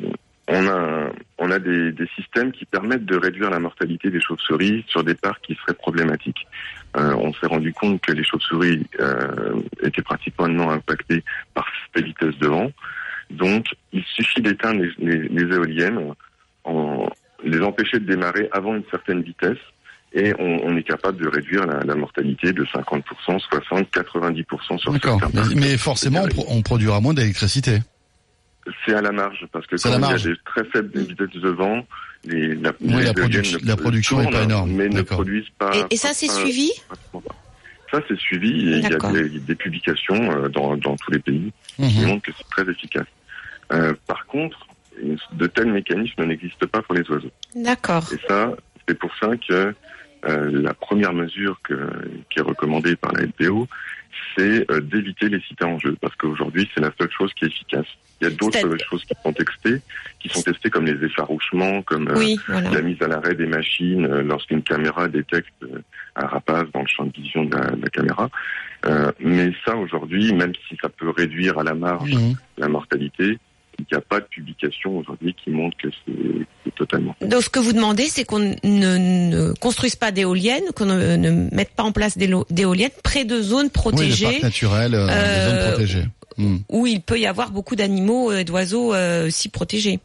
on 0.49 0.67
a, 0.69 1.11
on 1.39 1.51
a 1.51 1.59
des, 1.59 1.93
des 1.93 2.07
systèmes 2.17 2.53
qui 2.53 2.65
permettent 2.65 3.05
de 3.05 3.17
réduire 3.17 3.51
la 3.51 3.59
mortalité 3.59 4.11
des 4.11 4.21
chauves-souris 4.21 4.85
sur 4.89 5.03
des 5.05 5.15
parcs 5.15 5.43
qui 5.43 5.55
seraient 5.57 5.75
problématiques. 5.75 6.47
Euh, 6.97 7.15
on 7.17 7.33
s'est 7.35 7.47
rendu 7.47 7.73
compte 7.73 8.01
que 8.01 8.13
les 8.13 8.25
chauves-souris 8.25 8.87
euh, 9.01 9.55
étaient 9.83 10.03
principalement 10.03 10.71
impactées 10.71 11.25
par 11.55 11.67
ces 11.95 12.03
vitesses 12.03 12.39
de 12.39 12.49
vent. 12.49 12.71
Donc, 13.31 13.67
il 13.93 14.05
suffit 14.05 14.43
d'éteindre 14.43 14.83
les, 14.83 14.93
les- 15.19 15.29
les 15.29 15.55
éoliennes, 15.55 16.13
en, 16.65 17.09
les 17.45 17.61
empêcher 17.61 17.99
de 17.99 18.07
démarrer 18.07 18.49
avant 18.53 18.75
une 18.77 18.85
certaine 18.91 19.23
vitesse, 19.23 19.59
et 20.15 20.35
on, 20.39 20.61
on 20.65 20.77
est 20.77 20.83
capable 20.83 21.23
de 21.23 21.29
réduire 21.29 21.65
la, 21.67 21.81
la 21.81 21.95
mortalité 21.95 22.53
de 22.53 22.65
50%, 22.67 23.03
60%, 23.27 23.85
90% 23.91 24.79
sur 24.79 24.93
D'accord. 24.93 25.19
certains 25.21 25.49
Mais, 25.49 25.55
mais 25.55 25.77
forcément, 25.79 26.23
on, 26.25 26.29
pro- 26.29 26.47
on 26.49 26.63
produira 26.63 27.01
moins 27.01 27.15
d'électricité. 27.15 27.79
C'est 28.87 28.95
à 28.95 29.01
la 29.01 29.11
marge, 29.11 29.45
parce 29.53 29.67
que 29.67 29.77
quand 29.77 29.89
il 29.97 30.01
y 30.03 30.05
a 30.05 30.19
des 30.19 30.35
très 30.45 30.65
faibles 30.67 31.01
vitesses 31.01 31.31
de 31.43 31.49
vent, 31.49 31.85
les, 32.25 32.55
la, 32.55 32.71
Oui, 32.81 32.89
les 32.95 33.03
la 33.05 33.13
ne- 33.13 33.75
production 33.75 34.21
est 34.21 34.25
tournent, 34.25 34.35
pas 34.35 34.43
énorme. 34.45 34.71
Mais 34.73 34.89
ne 34.89 35.03
produisent 35.03 35.49
pas. 35.59 35.71
et, 35.75 35.95
et 35.95 35.97
ça 35.97 36.11
c'est 36.13 36.31
suivi. 36.31 36.71
Ça, 37.91 38.01
c'est 38.09 38.19
suivi 38.19 38.49
et 38.73 38.77
il 38.79 38.83
y 38.83 38.87
a 38.95 39.13
des, 39.13 39.29
des 39.41 39.55
publications 39.55 40.31
euh, 40.33 40.49
dans, 40.49 40.77
dans 40.79 40.97
tous 40.97 41.11
les 41.11 41.19
pays 41.19 41.53
qui 41.77 41.83
Mhm. 42.01 42.07
montrent 42.07 42.23
que 42.23 42.33
c'est 42.39 42.49
très 42.49 42.71
efficace. 42.71 43.07
Euh, 43.73 43.93
par 44.07 44.25
contre, 44.27 44.67
de 45.33 45.47
tels 45.47 45.73
mécanismes 45.73 46.25
n'existent 46.25 46.67
pas 46.67 46.83
pour 46.83 46.95
les 46.95 47.09
oiseaux. 47.11 47.31
D'accord. 47.55 48.05
Et 48.13 48.19
ça, 48.29 48.55
c'est 48.89 48.99
pour 48.99 49.15
ça 49.17 49.31
que 49.37 49.75
euh, 50.25 50.51
la 50.63 50.75
première 50.75 51.13
mesure 51.13 51.61
que, 51.63 51.75
qui 52.31 52.39
est 52.39 52.43
recommandée 52.43 52.97
par 52.97 53.13
la 53.13 53.23
LPO, 53.23 53.67
c'est 54.37 54.71
euh, 54.71 54.81
d'éviter 54.81 55.29
les 55.29 55.41
sites 55.41 55.63
à 55.63 55.67
enjeu, 55.67 55.97
parce 56.01 56.15
qu'aujourd'hui, 56.17 56.69
c'est 56.75 56.81
la 56.81 56.93
seule 56.99 57.11
chose 57.11 57.33
qui 57.35 57.45
est 57.45 57.49
efficace. 57.49 57.87
Il 58.21 58.29
y 58.29 58.29
a 58.29 58.31
d'autres 58.37 58.77
choses 58.89 59.05
qui 59.05 59.15
sont 59.21 59.33
testées, 59.33 59.81
qui 60.21 60.29
sont 60.29 60.43
testées 60.43 60.71
comme 60.71 60.87
les 60.87 61.05
effarouchements, 61.05 61.83
comme 61.83 62.09
euh, 62.09 62.15
Oui, 62.17 62.39
voilà. 62.47 62.71
la 62.71 62.83
mise 62.83 63.03
à 63.03 63.09
l'arrêt 63.09 63.35
des 63.35 63.47
machines 63.47 64.07
euh, 64.07 64.23
lorsqu'une 64.23 64.63
caméra 64.63 65.09
détecte 65.09 65.53
euh, 65.65 65.83
un 66.15 66.27
rapace 66.27 66.71
dans 66.73 66.83
le 66.83 66.87
champ 66.87 67.05
de 67.05 67.13
vision 67.13 67.45
de 67.45 67.57
la, 67.57 67.71
de 67.73 67.83
la 67.83 67.89
caméra. 67.89 68.31
Euh, 68.87 69.11
mais 69.19 69.53
ça, 69.65 69.77
aujourd'hui, 69.77 70.33
même 70.35 70.53
si 70.69 70.77
ça 70.81 70.89
peut 70.89 71.11
réduire 71.11 71.59
à 71.59 71.65
la 71.65 71.75
marge 71.75 72.15
la 72.59 72.69
mortalité, 72.69 73.39
il 73.79 73.87
n'y 73.91 73.99
a 73.99 74.01
pas 74.01 74.21
de 74.21 74.27
publication 74.27 74.99
aujourd'hui 74.99 75.35
qui 75.43 75.51
montre 75.51 75.77
que 75.79 75.89
c'est 76.07 76.75
totalement. 76.75 77.15
Donc 77.21 77.43
ce 77.43 77.51
que 77.51 77.59
vous 77.59 77.73
demandez, 77.73 78.07
c'est 78.09 78.25
qu'on 78.25 78.39
ne, 78.39 78.57
ne 78.65 79.53
construise 79.55 79.97
pas 79.97 80.11
d'éoliennes, 80.13 80.65
qu'on 80.75 80.87
ne, 80.87 81.17
ne 81.17 81.31
mette 81.55 81.71
pas 81.75 81.83
en 81.83 81.93
place 81.93 82.17
d'éoliennes 82.17 82.91
près 83.03 83.25
de 83.25 83.41
zones 83.43 83.61
Oui, 83.63 83.65
le 83.67 83.71
protégées 83.71 84.27
parc 84.27 84.43
naturel, 84.43 84.95
euh, 84.95 85.07
les 85.07 85.13
Euh, 85.13 85.51
zones 85.63 85.69
protégées. 85.73 86.05
Mhm. 86.39 86.61
où 86.71 86.87
il 86.87 87.03
peut 87.03 87.19
y 87.21 87.27
avoir 87.27 87.51
beaucoup 87.51 87.77
d'animaux 87.77 88.33
et 88.33 88.45
d'oiseaux 88.45 88.95
euh, 88.95 89.29
si 89.29 89.49
protégés. 89.51 90.01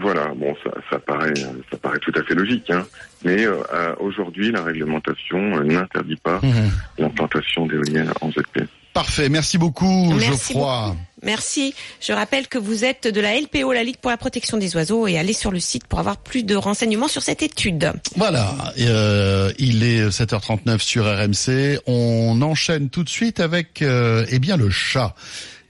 Voilà, 0.00 0.26
bon, 0.36 0.54
ça, 0.62 0.70
ça 0.90 0.98
paraît, 0.98 1.32
ça 1.70 1.76
paraît 1.78 1.98
tout 2.00 2.12
à 2.14 2.22
fait 2.22 2.34
logique, 2.34 2.70
hein. 2.70 2.86
Mais 3.24 3.44
euh, 3.46 3.56
euh, 3.72 3.94
aujourd'hui, 3.98 4.52
la 4.52 4.62
réglementation 4.62 5.56
euh, 5.56 5.64
n'interdit 5.64 6.16
pas 6.16 6.38
Mhm. 6.42 6.70
l'implantation 6.98 7.66
d'éoliennes 7.66 8.12
en 8.20 8.30
ZPS. 8.30 8.68
Parfait. 8.92 9.28
Merci 9.30 9.58
beaucoup, 9.58 10.10
Merci 10.10 10.26
Geoffroy. 10.52 10.88
beaucoup. 10.90 11.00
Merci. 11.22 11.74
Je 12.00 12.12
rappelle 12.12 12.46
que 12.46 12.58
vous 12.58 12.84
êtes 12.84 13.06
de 13.08 13.20
la 13.20 13.40
LPO, 13.40 13.72
la 13.72 13.84
Ligue 13.84 13.96
pour 13.96 14.10
la 14.10 14.16
protection 14.16 14.58
des 14.58 14.76
oiseaux, 14.76 15.06
et 15.06 15.18
allez 15.18 15.32
sur 15.32 15.50
le 15.50 15.60
site 15.60 15.86
pour 15.86 15.98
avoir 15.98 16.18
plus 16.18 16.42
de 16.42 16.54
renseignements 16.54 17.08
sur 17.08 17.22
cette 17.22 17.42
étude. 17.42 17.92
Voilà, 18.16 18.54
euh, 18.80 19.52
il 19.58 19.82
est 19.82 20.08
7h39 20.08 20.78
sur 20.78 21.04
RMC. 21.04 21.80
On 21.86 22.40
enchaîne 22.42 22.90
tout 22.90 23.02
de 23.02 23.08
suite 23.08 23.40
avec 23.40 23.82
euh, 23.82 24.26
eh 24.30 24.38
bien 24.38 24.56
le 24.56 24.70
chat. 24.70 25.14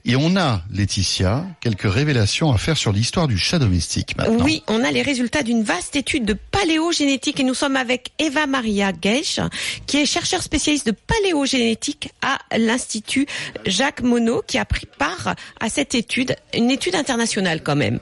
Et 0.09 0.15
on 0.15 0.37
a, 0.37 0.61
Laetitia, 0.73 1.45
quelques 1.59 1.91
révélations 1.91 2.53
à 2.53 2.57
faire 2.57 2.77
sur 2.77 2.93
l'histoire 2.93 3.27
du 3.27 3.37
chat 3.37 3.59
domestique 3.59 4.15
maintenant. 4.17 4.41
Oui, 4.45 4.63
on 4.67 4.81
a 4.85 4.91
les 4.91 5.01
résultats 5.01 5.43
d'une 5.43 5.63
vaste 5.63 5.97
étude 5.97 6.23
de 6.23 6.31
paléogénétique 6.33 7.41
et 7.41 7.43
nous 7.43 7.53
sommes 7.53 7.75
avec 7.75 8.11
Eva 8.17 8.47
Maria 8.47 8.93
Geich, 8.93 9.41
qui 9.85 9.97
est 9.97 10.05
chercheur 10.05 10.41
spécialiste 10.41 10.87
de 10.87 10.93
paléogénétique 10.93 12.13
à 12.21 12.39
l'Institut 12.57 13.27
Jacques 13.65 14.01
Monod, 14.01 14.45
qui 14.45 14.57
a 14.57 14.63
pris 14.63 14.85
part 14.97 15.35
à 15.59 15.67
cette 15.69 15.93
étude, 15.93 16.37
une 16.53 16.71
étude 16.71 16.95
internationale 16.95 17.61
quand 17.61 17.75
même. 17.75 17.99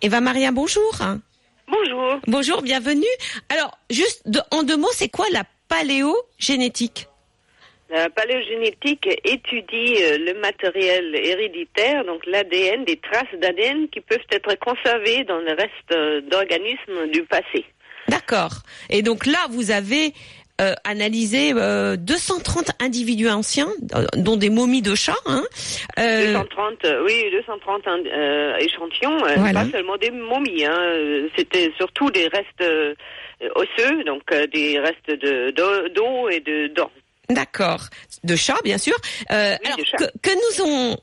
Eva 0.00 0.20
Maria, 0.20 0.52
bonjour. 0.52 0.96
Bonjour. 1.66 2.20
Bonjour, 2.28 2.62
bienvenue. 2.62 3.02
Alors, 3.48 3.76
juste 3.90 4.22
de- 4.26 4.42
en 4.52 4.62
deux 4.62 4.76
mots, 4.76 4.90
c'est 4.94 5.08
quoi 5.08 5.26
la 5.32 5.42
paléogénétique? 5.66 7.08
La 7.92 8.08
paléogénétique 8.08 9.06
étudie 9.22 9.96
euh, 10.00 10.16
le 10.18 10.40
matériel 10.40 11.14
héréditaire, 11.14 12.04
donc 12.06 12.24
l'ADN, 12.26 12.84
des 12.86 12.96
traces 12.96 13.38
d'ADN 13.38 13.86
qui 13.90 14.00
peuvent 14.00 14.18
être 14.30 14.58
conservées 14.58 15.24
dans 15.24 15.38
le 15.38 15.50
reste 15.50 15.92
euh, 15.92 16.22
d'organismes 16.22 17.08
du 17.12 17.22
passé. 17.24 17.66
D'accord. 18.08 18.62
Et 18.88 19.02
donc 19.02 19.26
là, 19.26 19.38
vous 19.50 19.70
avez 19.70 20.14
euh, 20.62 20.72
analysé 20.84 21.52
euh, 21.54 21.96
230 21.96 22.70
individus 22.80 23.28
anciens, 23.28 23.68
euh, 23.94 24.06
dont 24.16 24.36
des 24.36 24.48
momies 24.48 24.80
de 24.82 24.94
chats. 24.94 25.12
Hein. 25.26 25.42
Euh, 25.98 26.32
230, 26.32 26.84
euh, 26.86 27.04
oui, 27.04 27.24
230 27.30 27.82
euh, 27.88 28.56
échantillons, 28.56 29.22
euh, 29.26 29.34
Voilà. 29.36 29.64
pas 29.64 29.70
seulement 29.70 29.96
des 29.98 30.10
momies, 30.10 30.64
hein, 30.64 30.78
euh, 30.78 31.28
c'était 31.36 31.70
surtout 31.76 32.10
des 32.10 32.28
restes 32.28 32.62
euh, 32.62 32.94
osseux, 33.54 34.02
donc 34.04 34.22
euh, 34.32 34.46
des 34.46 34.78
restes 34.78 35.10
de 35.10 35.50
d'eau 35.50 35.88
d'eau 35.90 36.28
et 36.30 36.40
de 36.40 36.68
dents. 36.68 36.90
D'accord. 37.28 37.80
De 38.24 38.36
chats, 38.36 38.58
bien 38.64 38.78
sûr. 38.78 38.94
Euh, 39.30 39.56
Oui, 39.62 39.66
alors, 39.66 39.78
que, 39.98 40.04
que 40.22 40.34
nous 40.34 40.64
ont 40.66 40.96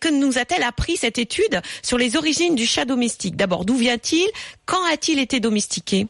que 0.00 0.08
nous 0.08 0.38
a-t-elle 0.38 0.62
appris 0.62 0.96
cette 0.96 1.18
étude 1.18 1.60
sur 1.82 1.98
les 1.98 2.16
origines 2.16 2.54
du 2.54 2.64
chat 2.64 2.84
domestique? 2.84 3.34
D'abord, 3.34 3.64
d'où 3.64 3.74
vient-il? 3.76 4.28
Quand 4.66 4.84
a-t-il 4.92 5.18
été 5.18 5.40
domestiqué? 5.40 6.06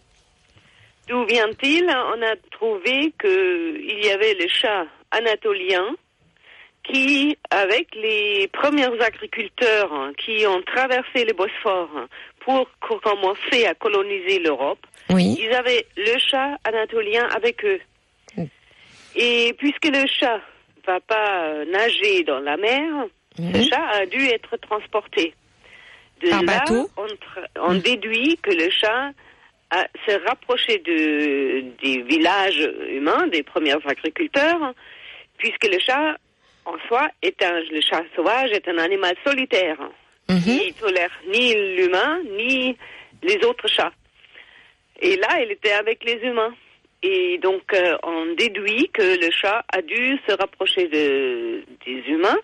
D'où 1.08 1.24
vient-il? 1.24 1.84
On 1.84 2.22
a 2.22 2.36
trouvé 2.50 3.12
qu'il 3.20 4.00
y 4.04 4.10
avait 4.10 4.34
les 4.34 4.48
chats 4.50 4.84
anatoliens 5.12 5.96
qui, 6.82 7.38
avec 7.50 7.94
les 7.94 8.48
premiers 8.52 8.84
agriculteurs 9.00 9.90
qui 10.22 10.46
ont 10.46 10.60
traversé 10.62 11.24
le 11.24 11.32
Bosphore 11.32 11.88
pour 12.44 12.68
co- 12.86 13.00
commencer 13.00 13.64
à 13.64 13.74
coloniser 13.74 14.40
l'Europe, 14.40 14.80
Oui. 15.08 15.38
ils 15.40 15.52
avaient 15.54 15.86
le 15.96 16.18
chat 16.18 16.58
anatolien 16.64 17.26
avec 17.34 17.64
eux. 17.64 17.80
Et 19.16 19.54
puisque 19.58 19.84
le 19.86 20.06
chat 20.08 20.40
va 20.86 21.00
pas 21.00 21.44
euh, 21.48 21.64
nager 21.66 22.24
dans 22.24 22.40
la 22.40 22.56
mer, 22.56 23.06
le 23.38 23.58
Mhm. 23.58 23.64
chat 23.68 23.86
a 23.90 24.06
dû 24.06 24.24
être 24.26 24.56
transporté. 24.58 25.34
De 26.20 26.30
Par 26.30 26.42
là, 26.42 26.58
bateau 26.60 26.88
on, 27.60 27.74
déduit 27.74 28.38
que 28.42 28.50
le 28.50 28.70
chat 28.70 29.10
a- 29.70 29.88
s'est 30.06 30.16
rapproché 30.18 30.78
de, 30.78 31.64
des 31.82 32.02
villages 32.02 32.70
humains, 32.90 33.26
des 33.28 33.42
premiers 33.42 33.72
agriculteurs, 33.84 34.72
puisque 35.38 35.64
le 35.66 35.78
chat, 35.80 36.16
en 36.64 36.76
soi, 36.88 37.08
est 37.22 37.42
un, 37.42 37.60
le 37.60 37.80
chat 37.80 38.02
sauvage 38.14 38.50
est 38.52 38.68
un 38.68 38.78
animal 38.78 39.14
solitaire. 39.26 39.78
Mhm. 40.28 40.38
Il 40.46 40.74
tolère 40.74 41.10
ni 41.28 41.54
l'humain, 41.76 42.20
ni 42.38 42.76
les 43.22 43.44
autres 43.44 43.68
chats. 43.68 43.92
Et 45.00 45.16
là, 45.16 45.40
il 45.42 45.50
était 45.50 45.72
avec 45.72 46.04
les 46.04 46.14
humains. 46.22 46.54
Et 47.06 47.36
donc, 47.36 47.64
euh, 47.74 47.98
on 48.02 48.34
déduit 48.34 48.88
que 48.90 49.02
le 49.02 49.30
chat 49.30 49.62
a 49.70 49.82
dû 49.82 50.18
se 50.26 50.34
rapprocher 50.34 50.88
de, 50.88 51.62
des 51.84 52.02
humains. 52.08 52.38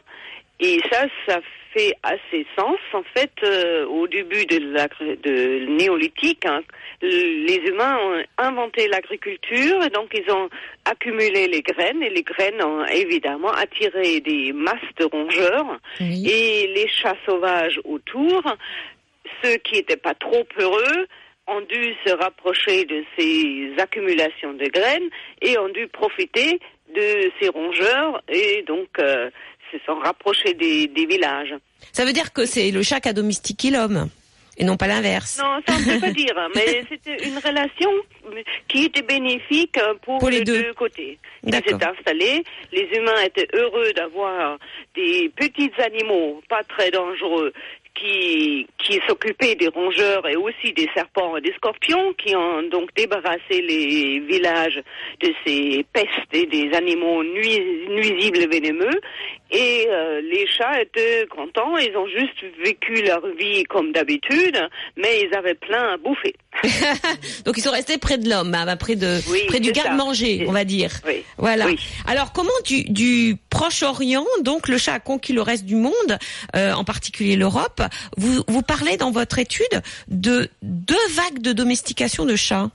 Et 0.60 0.78
ça, 0.92 1.06
ça 1.26 1.40
fait 1.72 1.94
assez 2.02 2.46
sens. 2.58 2.78
En 2.92 3.02
fait, 3.14 3.32
euh, 3.42 3.86
au 3.86 4.06
début 4.06 4.44
de, 4.44 4.58
l'agri- 4.74 5.16
de 5.16 5.64
néolithique, 5.78 6.44
hein, 6.44 6.60
les 7.00 7.60
humains 7.68 7.96
ont 8.02 8.22
inventé 8.36 8.86
l'agriculture. 8.88 9.78
Donc, 9.94 10.10
ils 10.12 10.30
ont 10.30 10.50
accumulé 10.84 11.46
les 11.46 11.62
graines. 11.62 12.02
Et 12.02 12.10
les 12.10 12.22
graines 12.22 12.62
ont 12.62 12.84
évidemment 12.84 13.52
attiré 13.52 14.20
des 14.20 14.52
masses 14.52 14.92
de 14.98 15.06
rongeurs. 15.06 15.78
Oui. 16.00 16.28
Et 16.28 16.66
les 16.74 16.88
chats 16.88 17.16
sauvages 17.24 17.80
autour, 17.84 18.42
ceux 19.42 19.56
qui 19.64 19.76
n'étaient 19.76 19.96
pas 19.96 20.14
trop 20.14 20.44
heureux, 20.58 21.06
ont 21.50 21.60
dû 21.62 21.94
se 22.06 22.12
rapprocher 22.14 22.84
de 22.84 23.04
ces 23.18 23.72
accumulations 23.78 24.52
de 24.54 24.66
graines 24.66 25.08
et 25.42 25.58
ont 25.58 25.68
dû 25.68 25.86
profiter 25.88 26.60
de 26.94 27.30
ces 27.40 27.48
rongeurs 27.48 28.22
et 28.28 28.64
donc 28.66 28.88
euh, 28.98 29.30
se 29.72 29.78
sont 29.86 29.96
rapprochés 29.98 30.54
des, 30.54 30.86
des 30.88 31.06
villages. 31.06 31.54
Ça 31.92 32.04
veut 32.04 32.12
dire 32.12 32.32
que 32.32 32.44
c'est 32.44 32.70
le 32.70 32.82
chat 32.82 33.00
qui 33.00 33.08
a 33.08 33.12
domestiqué 33.12 33.70
l'homme 33.70 34.08
et 34.60 34.64
non 34.64 34.76
pas 34.76 34.86
l'inverse. 34.86 35.40
Non, 35.42 35.58
ça 35.66 35.78
ne 35.78 35.84
peut 35.94 36.00
pas 36.00 36.12
dire, 36.24 36.34
mais 36.54 36.84
c'était 36.88 37.26
une 37.26 37.38
relation 37.38 37.90
qui 38.68 38.84
était 38.84 39.02
bénéfique 39.02 39.78
pour, 40.02 40.18
Pour 40.18 40.28
les 40.28 40.40
les 40.40 40.44
deux. 40.44 40.62
deux, 40.62 40.74
côtés. 40.74 41.18
D'accord. 41.42 41.80
s'est 41.80 41.86
installé, 41.86 42.44
les 42.72 42.88
humains 42.94 43.22
étaient 43.24 43.48
heureux 43.54 43.92
d'avoir 43.94 44.58
des 44.94 45.30
petits 45.34 45.70
animaux 45.78 46.42
pas 46.48 46.62
très 46.64 46.90
dangereux 46.90 47.52
qui, 48.00 48.66
qui 48.82 48.98
s'occupaient 49.06 49.54
des 49.56 49.68
rongeurs 49.68 50.26
et 50.26 50.36
aussi 50.36 50.72
des 50.72 50.88
serpents 50.94 51.36
et 51.36 51.40
des 51.42 51.52
scorpions 51.54 52.14
qui 52.14 52.34
ont 52.34 52.62
donc 52.70 52.88
débarrassé 52.96 53.60
les 53.60 54.20
villages 54.20 54.80
de 55.22 55.32
ces 55.44 55.84
pestes 55.92 56.08
et 56.32 56.46
des 56.46 56.70
animaux 56.74 57.22
nui- 57.22 57.86
nuisibles 57.90 58.48
vénémeux. 58.50 59.00
Et 59.52 59.86
euh, 59.90 60.20
les 60.22 60.46
chats 60.46 60.80
étaient 60.80 61.26
contents, 61.28 61.76
ils 61.76 61.94
ont 61.96 62.06
juste 62.06 62.40
vécu 62.64 63.02
leur 63.02 63.20
vie 63.36 63.64
comme 63.64 63.90
d'habitude, 63.92 64.56
mais 64.96 65.22
ils 65.28 65.34
avaient 65.36 65.54
plein 65.56 65.94
à 65.94 65.96
bouffer. 65.96 66.34
Donc 67.44 67.56
ils 67.56 67.62
sont 67.62 67.72
restés 67.72 67.98
près 67.98 68.16
de 68.16 68.28
l'homme, 68.28 68.54
hein, 68.54 68.76
près 68.76 68.94
de 68.94 69.18
Oui, 69.30 69.40
près 69.48 69.58
du 69.60 69.72
garde-manger, 69.72 70.44
on 70.46 70.52
va 70.52 70.64
dire. 70.64 70.92
Oui. 71.06 71.24
Voilà. 71.36 71.66
Oui. 71.66 71.76
Alors 72.06 72.32
comment 72.32 72.50
du, 72.64 72.84
du 72.84 73.36
Proche-Orient, 73.50 74.24
donc 74.42 74.68
le 74.68 74.78
chat 74.78 74.94
a 74.94 75.00
conquis 75.00 75.32
le 75.32 75.42
reste 75.42 75.64
du 75.64 75.74
monde, 75.74 76.18
euh, 76.54 76.72
en 76.72 76.84
particulier 76.84 77.34
l'Europe. 77.34 77.82
Vous 78.16 78.42
vous 78.46 78.62
parlez 78.62 78.96
dans 78.96 79.10
votre 79.10 79.38
étude 79.38 79.82
de 80.08 80.48
deux 80.62 81.06
vagues 81.14 81.40
de 81.40 81.52
domestication 81.52 82.24
de 82.24 82.36
chats. 82.36 82.70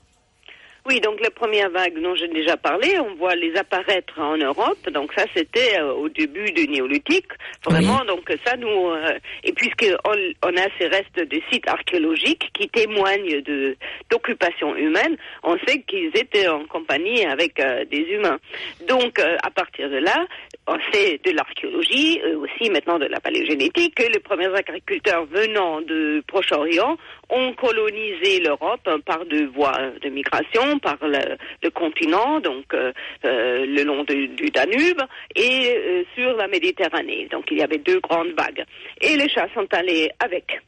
Oui, 0.88 1.00
donc 1.00 1.20
la 1.20 1.32
première 1.32 1.72
vague 1.72 2.00
dont 2.00 2.14
j'ai 2.14 2.28
déjà 2.28 2.58
parlé, 2.58 3.00
on 3.00 3.16
voit 3.16 3.34
les 3.34 3.56
apparaître 3.56 4.20
en 4.20 4.38
Europe. 4.38 4.88
Donc 4.92 5.12
ça, 5.18 5.26
c'était 5.36 5.80
euh, 5.80 5.92
au 5.94 6.10
début 6.10 6.52
du 6.52 6.68
néolithique, 6.68 7.32
vraiment. 7.66 8.06
Donc 8.06 8.32
ça, 8.46 8.56
nous 8.56 8.68
euh, 8.92 9.18
et 9.44 9.52
puisque 9.52 9.88
on, 10.06 10.16
on 10.44 10.56
a 10.56 10.68
ces 10.78 10.86
restes 10.86 11.18
de 11.18 11.42
sites 11.52 11.68
archéologiques 11.68 12.52
qui 12.54 12.70
témoignent 12.70 13.42
de 13.42 13.76
d'occupation 14.12 14.76
humaine, 14.76 15.18
on 15.42 15.58
sait 15.66 15.82
qu'ils 15.88 16.12
étaient 16.14 16.48
en 16.48 16.66
compagnie 16.66 17.26
avec 17.26 17.60
euh, 17.60 17.84
des 17.86 18.02
humains. 18.02 18.38
Donc 18.88 19.20
à 19.20 19.50
partir 19.50 19.90
de 19.90 19.98
là, 19.98 20.28
on 20.68 20.78
sait 20.92 21.20
de 21.24 21.32
l'archéologie, 21.32 22.20
euh, 22.24 22.38
aussi 22.40 22.70
maintenant 22.70 22.98
de 22.98 23.06
la 23.06 23.20
paléogénétique, 23.20 23.96
que 23.96 24.12
les 24.12 24.20
premiers 24.20 24.54
agriculteurs 24.54 25.26
venant 25.26 25.82
de 25.82 26.24
Proche-Orient 26.28 26.98
ont 27.30 27.54
colonisé 27.54 28.40
l'Europe 28.40 28.90
par 29.06 29.26
deux 29.26 29.48
voies 29.48 29.92
de 30.02 30.10
migration, 30.10 30.80
par 30.80 30.98
le, 31.02 31.38
le 31.62 31.70
continent, 31.70 32.40
donc 32.40 32.66
euh, 32.74 32.92
euh, 33.26 33.66
le 33.66 33.84
long 33.84 34.04
du, 34.04 34.28
du 34.30 34.50
Danube, 34.50 35.02
et 35.36 35.76
euh, 35.76 36.04
sur 36.16 36.34
la 36.34 36.48
Méditerranée. 36.48 37.28
Donc 37.32 37.46
il 37.52 37.58
y 37.60 37.64
avait 37.64 37.78
deux 37.78 38.00
grandes 38.00 38.34
vagues. 38.38 38.64
Et 39.02 39.16
les 39.16 39.30
chats 39.30 39.50
sont 39.54 39.68
allés 39.72 40.10
avec. 40.20 40.62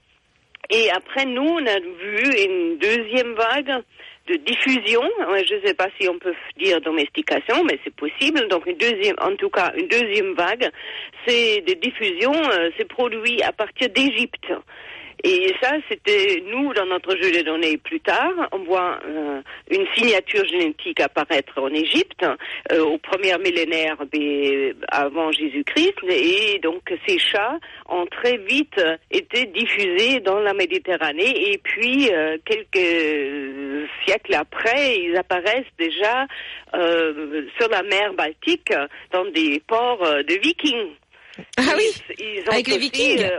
Et 0.70 0.90
après, 0.92 1.26
nous, 1.26 1.48
on 1.48 1.66
a 1.66 1.80
vu 1.80 2.46
une 2.46 2.78
deuxième 2.78 3.34
vague 3.34 3.84
de 4.28 4.36
diffusion. 4.36 5.02
Je 5.20 5.56
ne 5.56 5.62
sais 5.66 5.74
pas 5.74 5.88
si 6.00 6.08
on 6.08 6.18
peut 6.20 6.34
dire 6.58 6.80
domestication, 6.82 7.64
mais 7.64 7.80
c'est 7.84 7.96
possible. 7.96 8.48
Donc, 8.50 8.66
une 8.66 8.78
deuxième, 8.78 9.16
en 9.20 9.36
tout 9.36 9.50
cas, 9.50 9.72
une 9.76 9.88
deuxième 9.88 10.34
vague, 10.34 10.70
c'est 11.26 11.62
de 11.62 11.74
diffusion, 11.74 12.34
euh, 12.34 12.70
c'est 12.78 12.88
produit 12.88 13.42
à 13.44 13.52
partir 13.52 13.90
d'Égypte. 13.90 14.52
Et 15.24 15.54
ça, 15.62 15.72
c'était 15.90 16.44
nous 16.46 16.74
dans 16.74 16.86
notre 16.86 17.12
jeu 17.18 17.32
de 17.32 17.42
données 17.42 17.78
plus 17.78 18.00
tard. 18.00 18.34
On 18.52 18.60
voit 18.60 19.00
euh, 19.08 19.42
une 19.70 19.86
signature 19.96 20.46
génétique 20.46 21.00
apparaître 21.00 21.60
en 21.60 21.70
Égypte 21.70 22.24
euh, 22.72 22.84
au 22.84 22.98
premier 22.98 23.36
millénaire 23.38 23.98
avant 24.90 25.32
Jésus-Christ. 25.32 25.96
Et 26.08 26.60
donc 26.60 26.82
ces 27.08 27.18
chats 27.18 27.58
ont 27.90 28.06
très 28.06 28.38
vite 28.38 28.80
été 29.12 29.46
diffusés 29.48 30.20
dans 30.20 30.40
la 30.40 30.54
Méditerranée. 30.54 31.52
Et 31.52 31.58
puis 31.58 32.10
euh, 32.14 32.38
quelques 32.46 33.90
siècles 34.06 34.36
après, 34.36 34.98
ils 35.00 35.18
apparaissent 35.18 35.66
déjà 35.80 36.28
euh, 36.76 37.48
sur 37.60 37.70
la 37.70 37.84
mer 37.84 38.14
Baltique 38.14 38.74
dans 39.12 39.26
des 39.32 39.62
ports 39.68 40.04
euh, 40.04 40.24
de 40.24 40.34
Vikings. 40.42 40.92
Ah 41.58 41.74
oui. 41.76 41.84
Ils- 42.20 42.26
ils 42.38 42.44
ont 42.50 42.52
Avec 42.54 42.68
les 42.68 42.78
Vikings. 42.78 43.24
euh, 43.24 43.38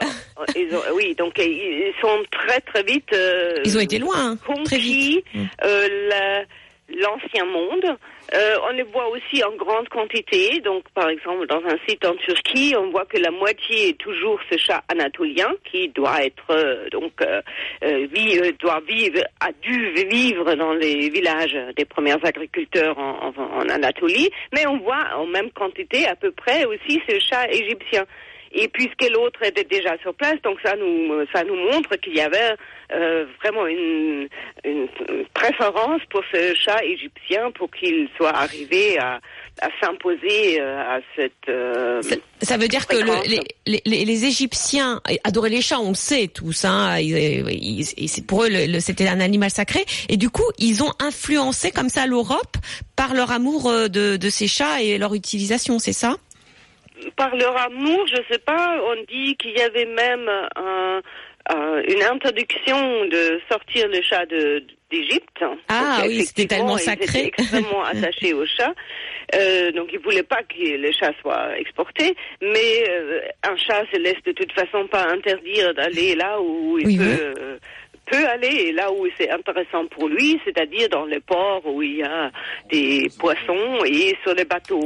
ils 0.56 0.74
ont- 0.74 0.82
oui, 0.94 1.14
donc 1.16 1.38
euh, 1.38 1.44
ils 1.44 1.92
sont 2.00 2.22
très 2.30 2.60
très 2.60 2.82
vite. 2.82 3.08
euh, 3.12 3.54
Ils 3.64 3.76
ont 3.76 3.80
été 3.80 3.98
loin, 3.98 4.32
hein, 4.32 4.38
conquis 4.46 4.64
très 4.64 4.78
vite. 4.78 5.24
Mm. 5.34 5.44
euh, 5.64 5.88
la- 6.08 6.44
l'ancien 6.88 7.44
monde. 7.44 7.96
Euh, 8.34 8.56
on 8.68 8.72
les 8.74 8.82
voit 8.82 9.08
aussi 9.08 9.42
en 9.44 9.52
grande 9.56 9.88
quantité. 9.88 10.60
Donc, 10.60 10.84
par 10.94 11.08
exemple, 11.08 11.46
dans 11.46 11.62
un 11.64 11.76
site 11.88 12.04
en 12.04 12.14
Turquie, 12.16 12.74
on 12.76 12.90
voit 12.90 13.06
que 13.06 13.16
la 13.18 13.30
moitié 13.30 13.90
est 13.90 13.98
toujours 13.98 14.38
ce 14.50 14.58
chat 14.58 14.82
anatolien 14.88 15.50
qui 15.70 15.88
doit 15.88 16.22
être 16.24 16.50
euh, 16.50 16.88
donc 16.90 17.12
euh, 17.22 17.40
euh, 17.84 18.06
euh, 18.14 18.52
doit 18.60 18.80
vivre, 18.86 19.20
a 19.40 19.50
dû 19.62 19.92
vivre 20.10 20.54
dans 20.54 20.72
les 20.74 21.08
villages 21.08 21.56
des 21.76 21.84
premiers 21.84 22.22
agriculteurs 22.22 22.98
en, 22.98 23.32
en- 23.36 23.58
en 23.60 23.68
Anatolie. 23.68 24.30
Mais 24.54 24.66
on 24.66 24.78
voit 24.78 25.06
en 25.16 25.26
même 25.26 25.50
quantité 25.52 26.06
à 26.06 26.16
peu 26.16 26.30
près 26.32 26.64
aussi 26.66 27.00
ce 27.08 27.18
chat 27.18 27.46
égyptien. 27.50 28.04
Et 28.52 28.68
puisque 28.68 29.08
l'autre 29.12 29.42
était 29.44 29.64
déjà 29.64 29.96
sur 30.02 30.14
place, 30.14 30.36
donc 30.42 30.58
ça 30.64 30.74
nous 30.76 31.24
ça 31.34 31.44
nous 31.44 31.56
montre 31.56 31.96
qu'il 31.96 32.16
y 32.16 32.20
avait 32.20 32.54
euh, 32.94 33.26
vraiment 33.42 33.66
une, 33.66 34.28
une 34.64 34.88
préférence 35.34 36.00
pour 36.10 36.22
ce 36.32 36.54
chat 36.54 36.82
égyptien 36.84 37.50
pour 37.52 37.70
qu'il 37.70 38.08
soit 38.16 38.34
arrivé 38.34 38.98
à, 38.98 39.20
à 39.60 39.68
s'imposer 39.80 40.60
euh, 40.60 40.80
à 40.80 41.00
cette. 41.14 41.32
euh, 41.48 42.00
Ça, 42.02 42.16
ça 42.42 42.56
veut 42.56 42.68
dire 42.68 42.86
que 42.86 42.96
le- 42.96 43.28
les, 43.66 43.82
les, 43.84 44.04
les- 44.04 44.24
Égyptiens 44.24 45.00
adoraient 45.24 45.50
les 45.50 45.60
chats, 45.62 45.80
on 45.80 45.90
le 45.90 45.94
sait 45.94 46.28
tous. 46.28 46.64
Hein, 46.64 46.98
ils- 47.00 47.44
ils- 47.50 48.24
pour 48.26 48.44
eux, 48.44 48.48
le- 48.48 48.66
le- 48.72 48.80
c'était 48.80 49.08
un 49.08 49.20
animal 49.20 49.50
sacré. 49.50 49.84
Et 50.08 50.16
du 50.16 50.30
coup, 50.30 50.44
ils 50.58 50.82
ont 50.82 50.92
influencé 51.00 51.70
comme 51.70 51.88
ça 51.88 52.06
l'Europe 52.06 52.56
par 52.96 53.14
leur 53.14 53.30
amour 53.30 53.68
euh, 53.70 53.88
de, 53.88 54.16
de 54.16 54.30
ces 54.30 54.48
chats 54.48 54.80
et 54.82 54.96
leur 54.98 55.14
utilisation, 55.14 55.78
c'est 55.78 55.92
ça? 55.92 56.16
Par 57.16 57.34
leur 57.36 57.56
amour, 57.56 58.06
je 58.06 58.20
sais 58.30 58.38
pas, 58.40 58.80
on 58.84 58.96
dit 59.12 59.36
qu'il 59.36 59.56
y 59.56 59.60
avait 59.62 59.86
même 59.86 60.28
un- 60.56 61.00
un- 61.50 61.82
une 61.82 62.02
interdiction 62.02 63.04
de 63.06 63.40
sortir 63.50 63.88
le 63.88 64.02
chat 64.02 64.26
de- 64.26 64.62
d'Égypte. 64.90 65.42
Ah 65.68 66.02
oui, 66.06 66.24
c'était 66.24 66.46
tellement 66.46 66.76
ils 66.78 66.82
sacré. 66.82 67.04
étaient 67.04 67.26
extrêmement 67.26 67.84
attachés 68.12 68.32
au 68.32 68.44
chat. 68.46 68.74
Euh, 69.34 69.70
donc 69.72 69.88
ils 69.92 69.98
voulaient 69.98 70.22
pas 70.22 70.42
que 70.42 70.76
le 70.76 70.90
chat 70.92 71.12
soit 71.20 71.58
exporté, 71.58 72.14
mais 72.40 72.84
euh, 72.88 73.20
un 73.46 73.56
chat 73.56 73.84
se 73.92 73.98
laisse 73.98 74.22
de 74.24 74.32
toute 74.32 74.52
façon 74.52 74.86
pas 74.86 75.06
interdire 75.10 75.74
d'aller 75.74 76.14
là 76.14 76.40
où 76.40 76.78
il 76.78 76.86
Oui, 76.86 76.96
peut, 76.96 77.34
oui. 77.36 77.42
Euh, 78.12 78.18
peut 78.18 78.26
aller 78.26 78.72
là 78.72 78.90
où 78.92 79.06
c'est 79.18 79.30
intéressant 79.30 79.86
pour 79.86 80.08
lui, 80.08 80.40
c'est-à-dire 80.44 80.88
dans 80.88 81.04
les 81.04 81.20
ports 81.20 81.62
où 81.66 81.82
il 81.82 81.96
y 81.98 82.02
a 82.02 82.30
des 82.70 83.08
poissons 83.18 83.84
et 83.84 84.16
sur 84.22 84.34
les 84.34 84.44
bateaux 84.44 84.78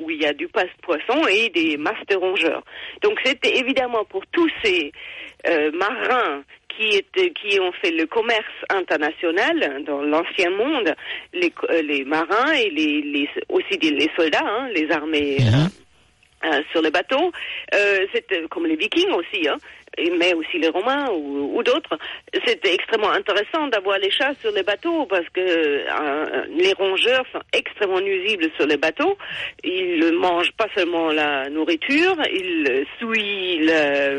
où 0.00 0.10
il 0.10 0.22
y 0.22 0.26
a 0.26 0.32
du 0.32 0.48
poisson 0.48 1.26
et 1.28 1.48
des 1.50 1.76
masses 1.76 2.06
de 2.08 2.16
rongeurs. 2.16 2.62
Donc 3.02 3.18
c'était 3.24 3.58
évidemment 3.58 4.04
pour 4.04 4.26
tous 4.32 4.50
ces 4.62 4.92
euh, 5.48 5.70
marins 5.72 6.42
qui 6.68 6.96
étaient, 6.96 7.30
qui 7.32 7.60
ont 7.60 7.72
fait 7.72 7.90
le 7.90 8.06
commerce 8.06 8.44
international 8.70 9.84
dans 9.84 10.02
l'ancien 10.02 10.50
monde, 10.50 10.94
les, 11.34 11.52
euh, 11.68 11.82
les 11.82 12.04
marins 12.04 12.52
et 12.52 12.70
les, 12.70 13.02
les 13.02 13.28
aussi 13.48 13.76
des, 13.78 13.90
les 13.90 14.10
soldats, 14.16 14.40
hein, 14.44 14.68
les 14.74 14.90
armées 14.90 15.36
euh, 15.40 16.48
euh, 16.48 16.62
sur 16.72 16.80
les 16.82 16.90
bateaux, 16.90 17.30
euh, 17.74 18.06
c'était 18.14 18.42
comme 18.48 18.66
les 18.66 18.76
Vikings 18.76 19.12
aussi, 19.12 19.46
hein, 19.48 19.56
mais 20.18 20.34
aussi 20.34 20.58
les 20.58 20.68
Romains 20.68 21.08
ou, 21.10 21.56
ou 21.58 21.62
d'autres. 21.62 21.98
C'était 22.46 22.74
extrêmement 22.74 23.10
intéressant 23.10 23.68
d'avoir 23.68 23.98
les 23.98 24.10
chats 24.10 24.32
sur 24.40 24.50
les 24.52 24.62
bateaux 24.62 25.06
parce 25.06 25.28
que 25.30 25.40
euh, 25.40 26.44
les 26.56 26.72
rongeurs 26.72 27.24
sont 27.32 27.42
extrêmement 27.52 28.00
nuisibles 28.00 28.48
sur 28.56 28.66
les 28.66 28.76
bateaux. 28.78 29.16
Ils 29.64 30.12
mangent 30.18 30.52
pas 30.52 30.66
seulement 30.74 31.08
la 31.12 31.48
nourriture, 31.50 32.16
ils 32.32 32.86
souillent 32.98 33.66
la 33.66 34.10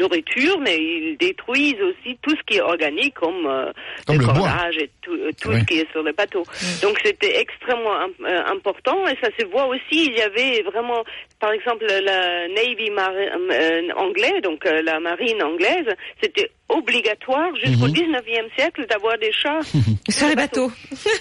nourriture, 0.00 0.58
mais 0.60 0.76
ils 0.78 1.16
détruisent 1.18 1.80
aussi 1.82 2.16
tout 2.22 2.30
ce 2.36 2.42
qui 2.46 2.56
est 2.58 2.62
organique 2.62 3.14
comme, 3.14 3.46
euh, 3.46 3.70
Comme 4.06 4.18
le 4.18 4.24
bois. 4.24 4.34
cordage 4.34 4.78
et 4.78 4.90
tout, 5.02 5.12
euh, 5.12 5.30
tout 5.40 5.50
Oui. 5.50 5.60
ce 5.60 5.64
qui 5.66 5.80
est 5.80 5.90
sur 5.92 6.02
le 6.02 6.12
bateau. 6.12 6.42
Donc 6.82 6.98
c'était 7.04 7.38
extrêmement 7.40 7.94
im- 7.96 8.10
euh, 8.24 8.42
important 8.46 9.06
et 9.06 9.16
ça 9.22 9.28
se 9.38 9.44
voit 9.46 9.66
aussi. 9.66 10.06
Il 10.06 10.16
y 10.16 10.22
avait 10.22 10.62
vraiment, 10.62 11.04
par 11.40 11.52
exemple, 11.52 11.84
la 11.86 12.48
Navy 12.48 12.90
mar- 12.90 13.12
euh, 13.14 13.82
anglais, 13.96 14.40
donc 14.42 14.64
euh, 14.66 14.80
la 14.82 14.98
marine 15.00 15.17
anglaise, 15.42 15.86
c'était 16.22 16.50
obligatoire 16.68 17.48
jusqu'au 17.64 17.86
Mhm. 17.86 17.92
19e 17.94 18.48
siècle 18.56 18.86
d'avoir 18.90 19.16
des 19.18 19.32
chats 19.32 19.60
Sur 20.10 20.28
les 20.28 20.34
bateaux. 20.36 20.70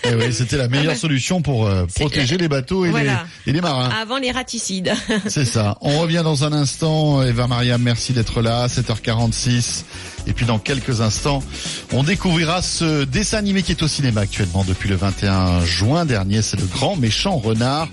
Eh 0.04 0.14
oui, 0.16 0.34
c'était 0.34 0.58
la 0.58 0.68
meilleure 0.68 0.96
solution 0.96 1.42
pour 1.42 1.66
euh, 1.68 1.86
protéger 1.96 2.38
les 2.38 2.48
bateaux 2.50 2.86
et, 2.86 2.90
Voilà. 2.90 3.24
les, 3.46 3.52
et 3.52 3.54
les 3.54 3.62
marins. 3.62 3.90
Avant 4.02 4.18
les 4.18 4.32
raticides. 4.32 4.94
C'est 5.28 5.46
ça. 5.46 5.78
On 5.82 6.00
revient 6.00 6.22
dans 6.24 6.44
un 6.44 6.52
instant. 6.54 7.24
Eva 7.24 7.48
Maria, 7.48 7.78
merci 7.78 8.12
d'être 8.14 8.42
là. 8.42 8.68
7h46. 8.68 9.86
Et 10.28 10.34
puis 10.34 10.46
dans 10.46 10.60
quelques 10.60 11.00
instants, 11.00 11.42
on 11.94 12.04
découvrira 12.04 12.62
ce 12.62 13.06
dessin 13.06 13.38
animé 13.38 13.64
qui 13.64 13.72
est 13.72 13.82
au 13.82 13.88
cinéma 13.88 14.22
actuellement 14.22 14.66
depuis 14.68 14.90
le 14.90 14.96
21 14.96 15.64
juin 15.64 16.06
dernier. 16.06 16.42
C'est 16.42 16.60
le 16.60 16.66
grand 16.66 16.98
méchant 16.98 17.38
renard. 17.38 17.88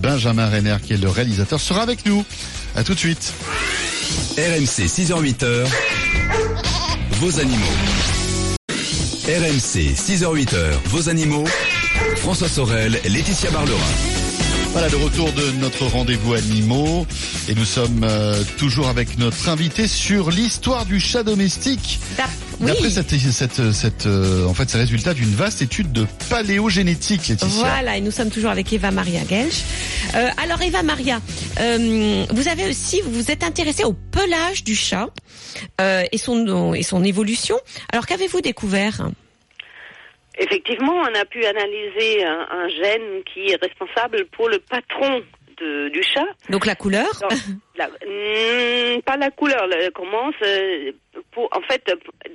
Benjamin 0.00 0.48
Renner, 0.48 0.76
qui 0.84 0.92
est 0.94 0.96
le 1.02 1.08
réalisateur, 1.08 1.60
sera 1.60 1.82
avec 1.82 2.06
nous. 2.06 2.24
À 2.74 2.82
tout 2.82 2.94
de 2.94 2.98
suite. 2.98 3.34
RMC 4.38 4.86
6h-8h, 4.86 5.66
vos 7.20 7.38
animaux. 7.38 7.66
RMC 9.26 9.94
6h-8h, 9.94 10.56
vos 10.86 11.08
animaux. 11.08 11.44
François 12.16 12.48
Sorel, 12.48 12.98
Laetitia 13.04 13.50
Barlerin. 13.50 14.21
Voilà 14.72 14.88
le 14.88 14.96
retour 14.96 15.30
de 15.32 15.50
notre 15.60 15.84
rendez-vous 15.86 16.32
animaux. 16.32 17.06
Et 17.46 17.54
nous 17.54 17.64
sommes 17.66 18.04
euh, 18.04 18.42
toujours 18.56 18.88
avec 18.88 19.18
notre 19.18 19.48
invité 19.50 19.86
sur 19.86 20.30
l'histoire 20.30 20.86
du 20.86 20.98
chat 20.98 21.22
domestique. 21.22 22.00
D'ap- 22.16 22.30
oui. 22.60 22.68
D'après 22.68 22.90
cette, 22.90 23.10
cette, 23.10 23.72
cette, 23.72 24.06
euh, 24.06 24.46
en 24.46 24.54
fait, 24.54 24.70
c'est 24.70 24.78
le 24.78 24.84
résultat 24.84 25.12
d'une 25.12 25.34
vaste 25.34 25.60
étude 25.62 25.92
de 25.92 26.06
paléogénétique, 26.30 27.28
Laetitia. 27.28 27.58
Voilà, 27.58 27.96
et 27.98 28.00
nous 28.00 28.10
sommes 28.10 28.30
toujours 28.30 28.50
avec 28.50 28.72
Eva 28.72 28.90
Maria 28.90 29.20
Gelsch. 29.28 29.62
Euh, 30.14 30.28
alors 30.42 30.62
Eva 30.62 30.82
Maria, 30.82 31.20
euh, 31.60 32.24
vous 32.30 32.48
avez 32.48 32.70
aussi, 32.70 33.00
vous 33.02 33.12
vous 33.12 33.30
êtes 33.30 33.42
intéressée 33.44 33.84
au 33.84 33.92
pelage 33.92 34.64
du 34.64 34.74
chat 34.76 35.08
euh, 35.80 36.04
et 36.12 36.18
son 36.18 36.72
et 36.74 36.82
son 36.82 37.04
évolution. 37.04 37.56
Alors 37.92 38.06
qu'avez-vous 38.06 38.40
découvert? 38.40 39.08
Effectivement, 40.38 40.94
on 40.96 41.14
a 41.14 41.24
pu 41.24 41.44
analyser 41.44 42.24
un, 42.24 42.46
un 42.50 42.68
gène 42.68 43.22
qui 43.32 43.50
est 43.50 43.60
responsable 43.62 44.24
pour 44.32 44.48
le 44.48 44.58
patron 44.58 45.22
de- 45.60 45.88
du 45.90 46.02
chat. 46.02 46.26
Donc 46.48 46.66
la 46.66 46.74
couleur. 46.74 47.06
La- 47.76 47.88
Hmm, 48.06 49.00
pas 49.02 49.16
la 49.16 49.30
couleur, 49.30 49.66
le- 49.66 49.90
pour, 51.32 51.48
en 51.56 51.60
fait, 51.62 51.82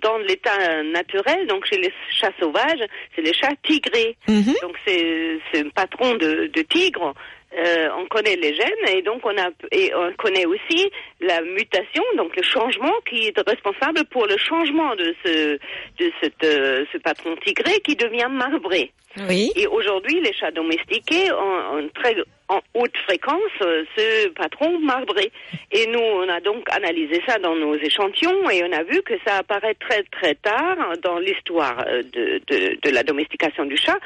dans 0.02 0.18
l'état 0.20 0.82
naturel, 0.84 1.46
donc 1.48 1.66
chez 1.66 1.78
les 1.78 1.94
chats 2.12 2.32
sauvages, 2.40 2.82
c'est 3.16 3.22
les 3.22 3.34
chats 3.34 3.54
tigrés. 3.64 4.18
Mhm. 4.28 4.56
Donc 4.64 4.76
c'est 4.86 5.40
c'est 5.52 5.60
un 5.66 5.70
patron 5.70 6.16
de, 6.16 6.48
de 6.48 6.62
tigre. 6.64 7.14
Euh, 7.58 7.90
on 7.98 8.06
connaît 8.06 8.36
les 8.36 8.54
gènes 8.54 8.96
et 8.96 9.02
donc 9.02 9.26
on 9.26 9.36
a 9.36 9.50
et 9.72 9.92
on 9.96 10.14
connaît 10.14 10.46
aussi 10.46 10.92
la 11.20 11.42
mutation, 11.42 12.04
donc 12.16 12.36
le 12.36 12.44
changement 12.44 12.94
qui 13.10 13.28
est 13.28 13.40
responsable 13.40 14.06
pour 14.12 14.28
le 14.28 14.38
changement 14.38 14.96
de 14.96 15.16
ce 15.26 15.58
de 15.98 16.12
cette, 16.22 16.44
euh, 16.44 16.86
ce 16.92 17.00
patron 17.00 17.36
tigré 17.44 17.80
qui 17.80 17.96
devient 17.96 18.28
marbré. 18.30 18.92
Oui. 19.28 19.52
Et 19.56 19.68
aujourd'hui, 19.68 20.22
les 20.22 20.34
chats 20.34 20.52
domestiqués 20.52 21.32
ont 21.32 21.78
en 21.80 21.88
très 21.94 22.16
en 22.50 22.62
haute 22.74 22.96
fréquence 23.06 23.42
euh, 23.62 23.84
ce 23.96 24.30
patron 24.30 24.80
marbré. 24.80 25.32
Et 25.72 25.86
nous, 25.88 26.00
on 26.00 26.30
a 26.30 26.40
donc 26.40 26.66
analysé 26.72 27.22
ça 27.28 27.38
dans 27.40 27.56
nos 27.56 27.76
échantillons 27.76 28.50
et 28.50 28.64
on 28.64 28.72
a 28.72 28.84
vu 28.84 29.02
que 29.02 29.14
ça 29.26 29.38
apparaît 29.38 29.76
très 29.76 30.04
très 30.04 30.36
tard 30.36 30.78
dans 31.04 31.20
l'histoire 31.20 31.84
euh, 31.88 32.04
de, 32.04 32.42
de, 32.48 32.78
de 32.82 32.90
la 32.90 33.04
domestication 33.04 33.66
du 33.66 33.76
chat. 33.76 33.98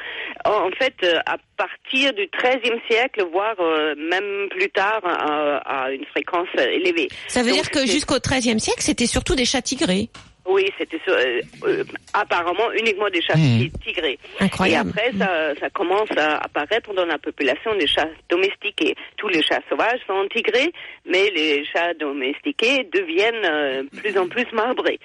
En 0.44 0.70
fait, 0.70 0.94
euh, 1.04 1.20
à 1.26 1.36
partir 1.56 2.12
du 2.14 2.28
XIIIe 2.36 2.80
siècle, 2.90 3.24
voire 3.30 3.56
même 3.96 4.48
plus 4.50 4.70
tard, 4.70 5.00
à, 5.04 5.84
à 5.84 5.90
une 5.92 6.04
fréquence 6.06 6.48
élevée. 6.56 7.08
Ça 7.28 7.42
veut 7.42 7.50
Donc, 7.50 7.62
dire 7.62 7.70
que 7.70 7.86
jusqu'au 7.86 8.18
XIIIe 8.18 8.58
siècle, 8.58 8.82
c'était 8.82 9.06
surtout 9.06 9.36
des 9.36 9.44
chats 9.44 9.62
tigrés. 9.62 10.08
Oui, 10.46 10.68
c'était 10.78 11.00
euh, 11.08 11.40
euh, 11.64 11.84
apparemment 12.14 12.72
uniquement 12.72 13.08
des 13.10 13.22
chats 13.22 13.34
Hmm. 13.36 13.58
ti- 13.58 13.72
tigrés. 13.84 14.18
Incroyable. 14.40 14.90
Et 14.96 15.00
après, 15.02 15.18
ça, 15.18 15.54
ça 15.60 15.70
commence 15.70 16.10
à 16.16 16.38
apparaître 16.38 16.92
dans 16.94 17.06
la 17.06 17.18
population 17.18 17.74
des 17.76 17.86
chats 17.86 18.08
domestiqués. 18.28 18.94
Tous 19.16 19.28
les 19.28 19.42
chats 19.42 19.62
sauvages 19.68 20.00
sont 20.06 20.26
tigrés, 20.34 20.72
mais 21.06 21.30
les 21.30 21.64
chats 21.64 21.94
domestiqués 21.94 22.88
deviennent 22.92 23.44
euh, 23.44 23.82
plus 24.00 24.18
en 24.18 24.26
plus 24.28 24.46
marbrés. 24.52 24.98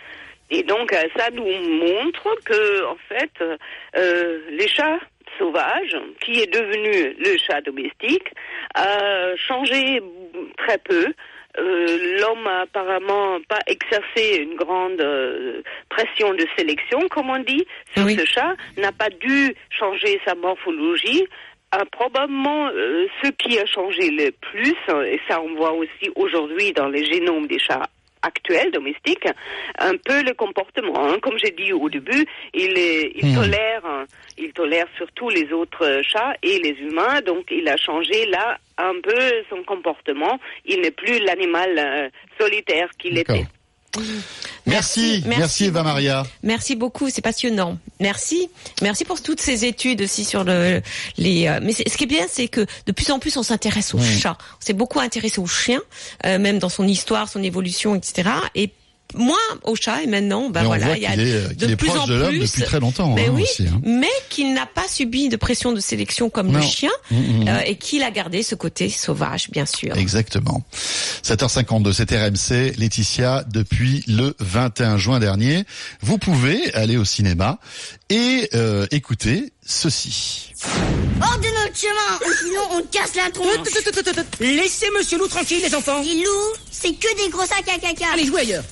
Et 0.50 0.63
donc, 0.63 0.91
euh, 0.93 1.04
ça 1.17 1.30
nous 1.32 1.43
montre 1.45 2.36
que, 2.45 2.86
en 2.86 2.97
fait, 3.10 3.32
euh, 3.41 3.58
euh, 3.97 4.39
les 4.52 4.67
chats 4.67 5.00
sauvages, 5.38 5.95
qui 6.21 6.39
est 6.41 6.52
devenu 6.52 7.15
le 7.19 7.38
chat 7.38 7.62
domestique, 7.62 8.28
a 8.73 9.36
changé 9.36 10.02
très 10.58 10.78
peu. 10.80 11.06
Euh, 11.60 12.17
L'homme 12.20 12.48
a 12.48 12.62
apparemment 12.62 13.39
pas 13.48 13.60
exercé 13.67 14.43
une 14.43 14.56
grande 14.56 15.02
euh, 15.02 15.62
pression 15.89 16.34
de 16.34 16.46
sélection, 16.58 17.00
comme 17.10 17.30
on 17.30 17.39
dit, 17.39 17.65
sur 17.96 18.06
Oui. 18.06 18.15
ce 18.17 18.26
chat, 18.26 18.56
n'a 18.78 18.91
pas 18.91 19.10
dû 19.10 19.54
changer 19.70 20.20
sa 20.26 20.36
morphologie. 20.36 21.26
A 21.72 21.84
probablement 21.86 22.70
euh, 22.70 23.08
ce 23.24 23.30
qui 23.32 23.60
a 23.60 23.65
changé 23.65 24.10
le 24.12 24.32
plus, 24.32 24.76
euh, 24.89 25.04
et 25.04 25.20
ça 25.28 25.41
on 25.41 25.54
voit 25.56 25.74
aussi 25.74 26.10
aujourd'hui 26.15 26.72
dans 26.74 26.88
les 26.88 27.06
génomes 27.06 27.48
des 27.48 27.60
chats 27.60 27.88
actuels 28.21 28.71
domestiques, 28.71 29.27
un 29.80 29.95
peu 29.97 30.23
le 30.23 30.34
comportement. 30.34 31.08
hein. 31.10 31.17
Comme 31.21 31.38
j'ai 31.38 31.51
dit 31.51 31.73
au 31.73 31.89
début, 31.89 32.25
il, 32.53 32.77
est, 32.77 33.12
il 33.15 33.27
Hmm. 33.27 33.36
tolère, 33.36 34.06
il 34.38 34.53
tolère 34.53 34.86
surtout 34.97 35.30
les 35.30 35.51
autres 35.51 36.01
chats 36.03 36.34
et 36.43 36.59
les 36.59 36.76
humains, 36.80 37.22
donc 37.22 37.45
il 37.51 37.68
a 37.68 37.78
changé 37.78 38.26
là 38.28 38.57
un 38.78 38.93
peu 39.01 39.20
son 39.49 39.63
comportement. 39.63 40.39
Il 40.65 40.82
n'est 40.82 40.91
plus 40.91 41.20
l'animal 41.20 41.78
euh, 41.78 42.09
solitaire 42.39 42.89
qu'il 42.99 43.18
était. 43.18 43.45
Merci, 44.66 45.24
merci, 45.26 45.66
Eva 45.66 45.82
Maria. 45.82 46.26
Merci 46.44 46.76
beaucoup, 46.76 47.10
c'est 47.10 47.22
passionnant. 47.22 47.78
Merci, 48.00 48.50
merci 48.82 49.06
pour 49.06 49.22
toutes 49.22 49.40
ces 49.42 49.66
études 49.66 50.02
aussi 50.02 50.26
sur 50.26 50.44
le 50.44 50.82
les. 51.18 51.48
Euh, 51.48 51.60
mais 51.62 51.74
ce 51.74 51.98
qui 51.98 52.04
est 52.04 52.08
bien, 52.08 52.26
c'est 52.30 52.48
que 52.48 52.66
de 52.86 52.92
plus 52.92 53.10
en 53.12 53.20
plus 53.20 53.38
on 53.38 53.44
s'intéresse 53.44 53.94
aux 53.94 54.02
chats. 54.02 54.38
On 54.40 54.66
s'est 54.66 54.74
beaucoup 54.74 55.00
intéressé 55.00 55.40
aux 55.40 55.48
chiens, 55.48 55.82
euh, 56.26 56.38
même 56.38 56.60
dans 56.60 56.70
son 56.70 56.88
histoire, 56.88 57.30
son 57.30 57.42
évolution, 57.42 57.96
etc. 57.96 58.30
Et 58.56 58.72
moins 59.16 59.36
au 59.64 59.76
chat 59.76 60.03
et 60.03 60.08
maintenant 60.08 60.49
ben 60.49 60.64
voilà 60.64 60.97
il 60.97 61.03
y 61.03 61.05
a 61.05 61.16
de 61.16 61.76
plus 61.76 61.89
en 61.89 62.08
de 62.08 62.28
plus 62.28 62.39
depuis 62.39 62.62
très 62.64 62.80
longtemps 62.80 63.14
mais 63.14 63.28
hein, 63.28 63.32
oui 63.34 63.43
aussi, 63.43 63.68
hein. 63.68 63.82
mais 63.84 64.10
qu'il 64.30 64.53
n'a 64.53 64.66
pas 64.66 64.88
subi 64.88 65.30
de 65.30 65.38
pression 65.38 65.72
de 65.72 65.80
sélection 65.80 66.30
comme 66.30 66.53
le 66.53 66.62
chien 66.62 66.91
mmh, 67.12 67.16
mmh, 67.16 67.43
mmh. 67.43 67.47
Euh, 67.47 67.60
et 67.66 67.76
qu'il 67.76 68.03
a 68.03 68.12
gardé 68.12 68.43
ce 68.43 68.55
côté 68.55 68.89
sauvage 68.89 69.49
bien 69.49 69.66
sûr 69.66 69.95
exactement 69.95 70.64
7h52 71.24 71.93
c'est 71.93 72.12
RMC 72.12 72.78
Laetitia 72.78 73.43
depuis 73.51 74.03
le 74.08 74.36
21 74.39 74.97
juin 74.97 75.20
dernier 75.20 75.64
vous 76.01 76.18
pouvez 76.18 76.74
aller 76.74 76.97
au 76.97 77.05
cinéma 77.05 77.60
et 78.10 78.49
euh, 78.53 78.88
écouter 78.91 79.53
ceci 79.66 80.53
Hors 81.22 81.38
de 81.38 81.47
notre 81.64 81.78
chemin, 81.78 82.34
sinon 82.41 82.62
on 82.72 82.82
casse 82.84 83.16
la 83.16 83.30
tronche. 83.32 83.68
Laissez 84.39 84.88
Monsieur 84.97 85.18
Loup 85.18 85.28
tranquille, 85.28 85.62
les 85.64 85.74
enfants. 85.74 86.01
Les 86.01 86.16
loups, 86.16 86.53
c'est 86.72 86.93
que 86.93 87.24
des 87.24 87.30
gros 87.30 87.45
sacs 87.45 87.68
à 87.68 87.80
caca. 87.80 88.05
Allez, 88.14 88.26
jouez 88.26 88.41
ailleurs. 88.41 88.64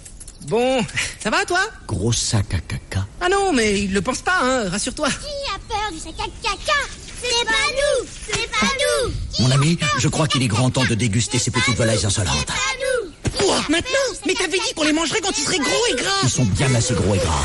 Bon, 0.43 0.86
ça 1.19 1.29
va 1.29 1.45
toi? 1.45 1.59
Gros 1.88 2.13
sac 2.13 2.53
à 2.53 2.59
caca. 2.59 3.07
Ah 3.21 3.29
non, 3.29 3.51
mais 3.51 3.81
il 3.81 3.93
le 3.93 4.01
pense 4.01 4.21
pas, 4.21 4.39
hein, 4.41 4.69
rassure-toi. 4.69 5.09
Qui 5.09 5.51
a 5.53 5.59
peur 5.67 5.91
du 5.91 5.99
sac 5.99 6.13
à 6.19 6.47
caca? 6.47 6.79
C'est 7.21 7.45
pas 7.45 7.51
nous 7.51 8.07
C'est 8.27 8.51
pas 8.51 8.67
nous. 8.67 9.43
Mon 9.43 9.51
ami, 9.51 9.79
je 9.97 10.07
crois 10.07 10.27
qu'il 10.27 10.43
est 10.43 10.47
grand 10.47 10.69
temps 10.69 10.86
de 10.86 10.93
déguster 10.93 11.39
ces 11.39 11.49
petites 11.49 11.75
volailles 11.75 12.05
insolentes. 12.05 12.36
C'est 12.39 12.45
pas 12.45 12.53
nous. 12.53 13.11
Maintenant? 13.69 14.19
Mais 14.27 14.33
t'avais 14.33 14.59
dit 14.59 14.73
qu'on 14.75 14.83
les 14.83 14.93
mangerait 14.93 15.21
quand 15.21 15.36
ils 15.38 15.43
seraient 15.43 15.57
gros 15.57 15.86
et 15.91 15.95
gras. 15.95 16.11
Ils 16.23 16.29
sont 16.29 16.45
bien 16.45 16.73
assez 16.75 16.93
gros 16.93 17.15
et 17.15 17.19
gras. 17.19 17.43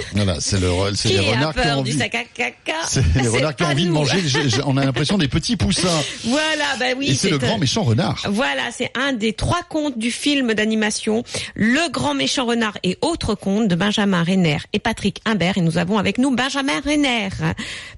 Voilà, 0.14 0.36
c'est 0.40 0.60
le, 0.60 0.68
c'est 0.94 1.08
les 1.10 1.20
renards 1.20 1.54
qui 1.54 1.66
ont 1.68 1.78
envie. 1.78 1.98
C'est 2.86 3.02
les 3.14 3.28
renards 3.28 3.56
qui 3.56 3.62
ont 3.62 3.68
envie 3.68 3.86
de 3.86 3.90
manger. 3.90 4.22
on 4.66 4.76
a 4.76 4.84
l'impression 4.84 5.18
des 5.18 5.28
petits 5.28 5.56
poussins. 5.56 5.88
Voilà, 6.24 6.76
bah 6.78 6.86
oui. 6.96 7.08
Et 7.10 7.14
c'est 7.14 7.30
le 7.30 7.38
grand 7.38 7.58
méchant 7.58 7.82
renard. 7.82 8.22
Voilà, 8.28 8.70
c'est 8.70 8.90
un 8.94 9.12
des 9.12 9.32
trois 9.32 9.62
contes 9.68 9.98
du 9.98 10.10
film 10.10 10.54
d'animation, 10.54 11.24
Le 11.54 11.90
Grand 11.90 12.14
Méchant 12.14 12.46
Renard 12.46 12.78
et 12.82 12.98
autres 13.00 13.34
contes 13.34 13.68
de 13.68 13.74
Benjamin 13.74 14.22
Renner 14.22 14.58
et 14.72 14.78
Patrick 14.78 15.20
Imbert. 15.24 15.58
Et 15.58 15.60
nous 15.60 15.78
avons 15.78 15.98
avec 15.98 16.18
nous 16.18 16.34
Benjamin 16.34 16.80
Renner. 16.84 17.28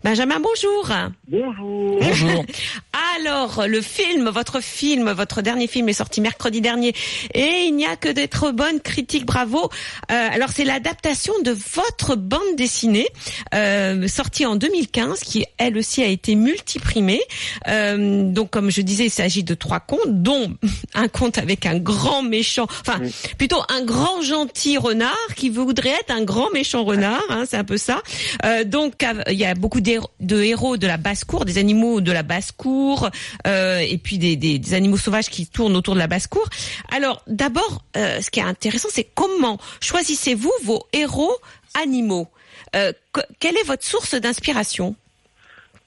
Benjamin, 0.05 0.41
bonjour. 0.41 0.91
Bonjour. 1.29 1.99
Bonjour. 2.01 2.45
Alors, 3.19 3.67
le 3.67 3.81
film, 3.81 4.29
votre 4.29 4.61
film, 4.63 5.11
votre 5.11 5.43
dernier 5.43 5.67
film 5.67 5.89
est 5.89 5.95
sorti 5.95 6.21
mercredi 6.21 6.61
dernier 6.61 6.95
et 7.35 7.67
il 7.67 7.77
n'y 7.77 7.87
a 7.87 7.97
que 7.97 8.09
d'être 8.09 8.51
bonnes 8.53 8.81
critiques. 8.81 9.27
Bravo. 9.27 9.71
Euh, 10.11 10.29
alors, 10.33 10.51
c'est 10.55 10.65
l'adaptation 10.65 11.33
de 11.45 11.57
votre 11.75 12.02
bande 12.17 12.57
dessinée 12.57 13.09
euh, 13.55 14.09
sortie 14.09 14.47
en 14.47 14.57
2015 14.57 15.21
qui 15.21 15.45
elle 15.59 15.79
aussi 15.79 16.03
a 16.03 16.07
été 16.07 16.35
multiprimée. 16.35 17.21
Euh, 17.69 18.31
donc 18.31 18.51
comme 18.51 18.71
je 18.71 18.81
disais, 18.81 19.07
il 19.07 19.11
s'agit 19.11 19.45
de 19.45 19.55
trois 19.55 19.81
contes, 19.81 20.23
dont 20.23 20.53
un 20.95 21.09
conte 21.09 21.39
avec 21.39 21.67
un 21.67 21.79
grand 21.79 22.23
méchant, 22.23 22.67
enfin 22.81 23.01
plutôt 23.39 23.61
un 23.69 23.85
grand 23.85 24.23
gentil 24.23 24.79
renard 24.79 25.17
qui 25.37 25.51
voudrait 25.51 25.91
être 26.01 26.11
un 26.11 26.23
grand 26.23 26.51
méchant 26.53 26.85
renard, 26.85 27.23
hein, 27.31 27.45
c'est 27.49 27.57
un 27.57 27.65
peu 27.65 27.77
ça. 27.77 28.03
Euh, 28.45 28.65
donc 28.65 29.05
il 29.29 29.39
y 29.39 29.45
a 29.45 29.55
beaucoup 29.55 29.81
de 29.81 30.43
héros 30.43 30.77
de 30.77 30.87
la 30.87 30.97
basse-cour, 30.97 31.45
des 31.45 31.59
animaux 31.59 32.01
de 32.01 32.13
la 32.13 32.23
basse-cour, 32.23 33.11
euh, 33.47 33.79
et 33.79 33.99
puis 33.99 34.19
des, 34.19 34.37
des, 34.37 34.59
des, 34.59 34.75
animaux 34.75 34.97
sauvages 34.97 35.29
qui 35.29 35.47
tournent 35.47 35.77
autour 35.77 35.95
de 35.95 35.99
la 35.99 36.07
basse-cour. 36.07 36.49
Alors 36.95 37.23
d'abord, 37.27 37.85
ce 37.95 38.31
qui 38.31 38.41
est 38.41 38.45
intéressant, 38.45 38.89
c'est 38.91 39.09
comment 39.15 39.59
choisissez-vous 39.81 40.53
vos 40.65 40.87
héros 40.93 41.37
animaux. 41.75 42.29
Euh, 42.77 42.93
quelle 43.39 43.57
est 43.57 43.67
votre 43.67 43.85
source 43.85 44.15
d'inspiration? 44.15 44.97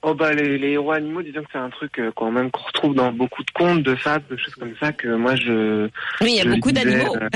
Oh 0.08 0.14
bah 0.14 0.32
les, 0.32 0.56
les, 0.56 0.70
héros 0.70 0.92
animaux, 0.92 1.20
disons 1.20 1.42
que 1.42 1.48
c'est 1.50 1.58
un 1.58 1.68
truc 1.68 1.98
euh, 1.98 2.12
quand 2.14 2.30
même 2.30 2.52
qu'on 2.52 2.62
retrouve 2.62 2.94
dans 2.94 3.10
beaucoup 3.10 3.42
de 3.42 3.50
contes, 3.50 3.82
de 3.82 3.96
fables, 3.96 4.24
de 4.30 4.36
choses 4.36 4.54
comme 4.54 4.72
ça 4.78 4.92
que 4.92 5.08
moi 5.08 5.34
je. 5.34 5.88
Oui, 6.20 6.28
il 6.28 6.36
y 6.36 6.40
a 6.40 6.44
beaucoup 6.44 6.70
d'animaux. 6.70 7.16
Euh, 7.16 7.28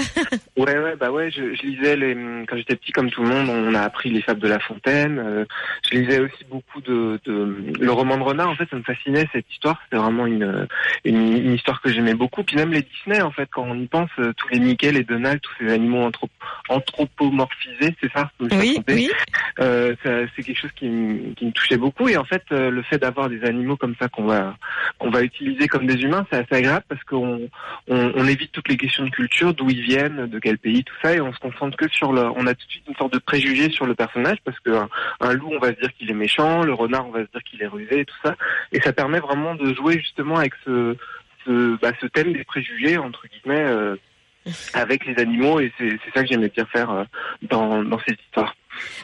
ouais 0.56 0.78
ouais 0.78 0.94
bah 0.94 1.10
ouais, 1.10 1.32
je, 1.32 1.52
je 1.52 1.62
lisais 1.62 1.96
les 1.96 2.14
quand 2.46 2.56
j'étais 2.56 2.76
petit 2.76 2.92
comme 2.92 3.10
tout 3.10 3.24
le 3.24 3.28
monde, 3.28 3.48
on 3.48 3.74
a 3.74 3.80
appris 3.80 4.10
les 4.10 4.22
fables 4.22 4.38
de 4.38 4.46
La 4.46 4.60
Fontaine. 4.60 5.18
Euh, 5.18 5.44
je 5.90 5.98
lisais 5.98 6.20
aussi 6.20 6.44
beaucoup 6.48 6.80
de, 6.80 7.18
de, 7.24 7.56
le 7.80 7.90
roman 7.90 8.16
de 8.16 8.22
renard. 8.22 8.50
En 8.50 8.54
fait, 8.54 8.68
ça 8.70 8.76
me 8.76 8.84
fascinait 8.84 9.26
cette 9.32 9.50
histoire. 9.50 9.80
C'était 9.82 10.00
vraiment 10.00 10.26
une, 10.26 10.68
une, 11.04 11.38
une 11.38 11.54
histoire 11.54 11.82
que 11.82 11.90
j'aimais 11.90 12.14
beaucoup. 12.14 12.44
Puis 12.44 12.54
même 12.54 12.72
les 12.72 12.82
Disney, 12.82 13.20
en 13.20 13.32
fait, 13.32 13.48
quand 13.52 13.64
on 13.68 13.80
y 13.80 13.88
pense, 13.88 14.10
tous 14.14 14.48
les 14.52 14.60
Mickey, 14.60 14.92
les 14.92 15.02
Donald, 15.02 15.40
tous 15.40 15.54
ces 15.58 15.72
animaux 15.72 16.04
anthropo 16.04 16.32
anthropomorphisés, 16.68 17.96
c'est 18.00 18.12
ça 18.12 18.30
Oui 18.40 18.78
oui. 18.86 19.10
Euh, 19.58 19.94
c'est 20.04 20.42
quelque 20.44 20.58
chose 20.58 20.72
qui, 20.76 20.88
qui 21.36 21.46
me 21.46 21.50
touchait 21.50 21.76
beaucoup 21.76 22.08
et 22.08 22.16
en 22.16 22.24
fait 22.24 22.44
euh, 22.60 22.70
le 22.70 22.82
fait 22.82 22.98
d'avoir 22.98 23.28
des 23.28 23.42
animaux 23.44 23.76
comme 23.76 23.94
ça 24.00 24.08
qu'on 24.08 24.24
va 24.24 24.56
qu'on 24.98 25.10
va 25.10 25.22
utiliser 25.22 25.66
comme 25.68 25.86
des 25.86 26.02
humains, 26.02 26.26
c'est 26.30 26.38
assez 26.38 26.54
agréable 26.54 26.84
parce 26.88 27.02
qu'on 27.04 27.48
on, 27.88 28.12
on, 28.14 28.26
évite 28.26 28.52
toutes 28.52 28.68
les 28.68 28.76
questions 28.76 29.04
de 29.04 29.10
culture, 29.10 29.54
d'où 29.54 29.70
ils 29.70 29.82
viennent, 29.82 30.26
de 30.26 30.38
quel 30.38 30.58
pays, 30.58 30.84
tout 30.84 30.94
ça, 31.02 31.14
et 31.14 31.20
on 31.20 31.32
se 31.32 31.38
concentre 31.38 31.76
que 31.76 31.88
sur 31.88 32.12
le. 32.12 32.22
On 32.22 32.46
a 32.46 32.54
tout 32.54 32.66
de 32.66 32.70
suite 32.70 32.84
une 32.88 32.96
sorte 32.96 33.12
de 33.12 33.18
préjugé 33.18 33.70
sur 33.70 33.86
le 33.86 33.94
personnage 33.94 34.38
parce 34.44 34.58
que 34.60 34.70
un, 35.20 35.32
loup, 35.32 35.50
on 35.52 35.58
va 35.58 35.68
se 35.68 35.80
dire 35.80 35.92
qu'il 35.94 36.10
est 36.10 36.14
méchant, 36.14 36.62
le 36.62 36.74
renard, 36.74 37.06
on 37.06 37.10
va 37.10 37.20
se 37.20 37.30
dire 37.30 37.42
qu'il 37.42 37.62
est 37.62 37.66
rusé, 37.66 38.04
tout 38.04 38.16
ça, 38.24 38.36
et 38.72 38.80
ça 38.80 38.92
permet 38.92 39.20
vraiment 39.20 39.54
de 39.54 39.74
jouer 39.74 39.98
justement 39.98 40.36
avec 40.36 40.52
ce 40.64 40.96
ce, 41.46 41.80
bah, 41.80 41.92
thème 42.12 42.32
des 42.32 42.44
préjugés 42.44 42.98
entre 42.98 43.26
guillemets. 43.26 43.64
Euh, 43.64 43.96
avec 44.72 45.06
les 45.06 45.20
animaux 45.20 45.60
et 45.60 45.72
c'est 45.78 45.98
ça 46.14 46.22
que 46.22 46.28
j'aimais 46.28 46.48
bien 46.48 46.66
faire 46.66 46.90
euh, 46.90 47.04
dans, 47.42 47.82
dans 47.82 47.98
ces 48.06 48.14
histoires. 48.26 48.54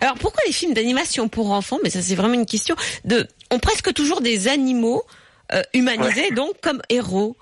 Alors 0.00 0.16
pourquoi 0.16 0.40
les 0.46 0.52
films 0.52 0.74
d'animation 0.74 1.28
pour 1.28 1.52
enfants, 1.52 1.78
mais 1.82 1.90
ça 1.90 2.00
c'est 2.00 2.14
vraiment 2.14 2.34
une 2.34 2.46
question, 2.46 2.76
de, 3.04 3.26
ont 3.50 3.58
presque 3.58 3.92
toujours 3.92 4.20
des 4.20 4.48
animaux 4.48 5.02
euh, 5.52 5.62
humanisés 5.74 6.30
donc 6.30 6.60
comme 6.60 6.80
héros 6.88 7.36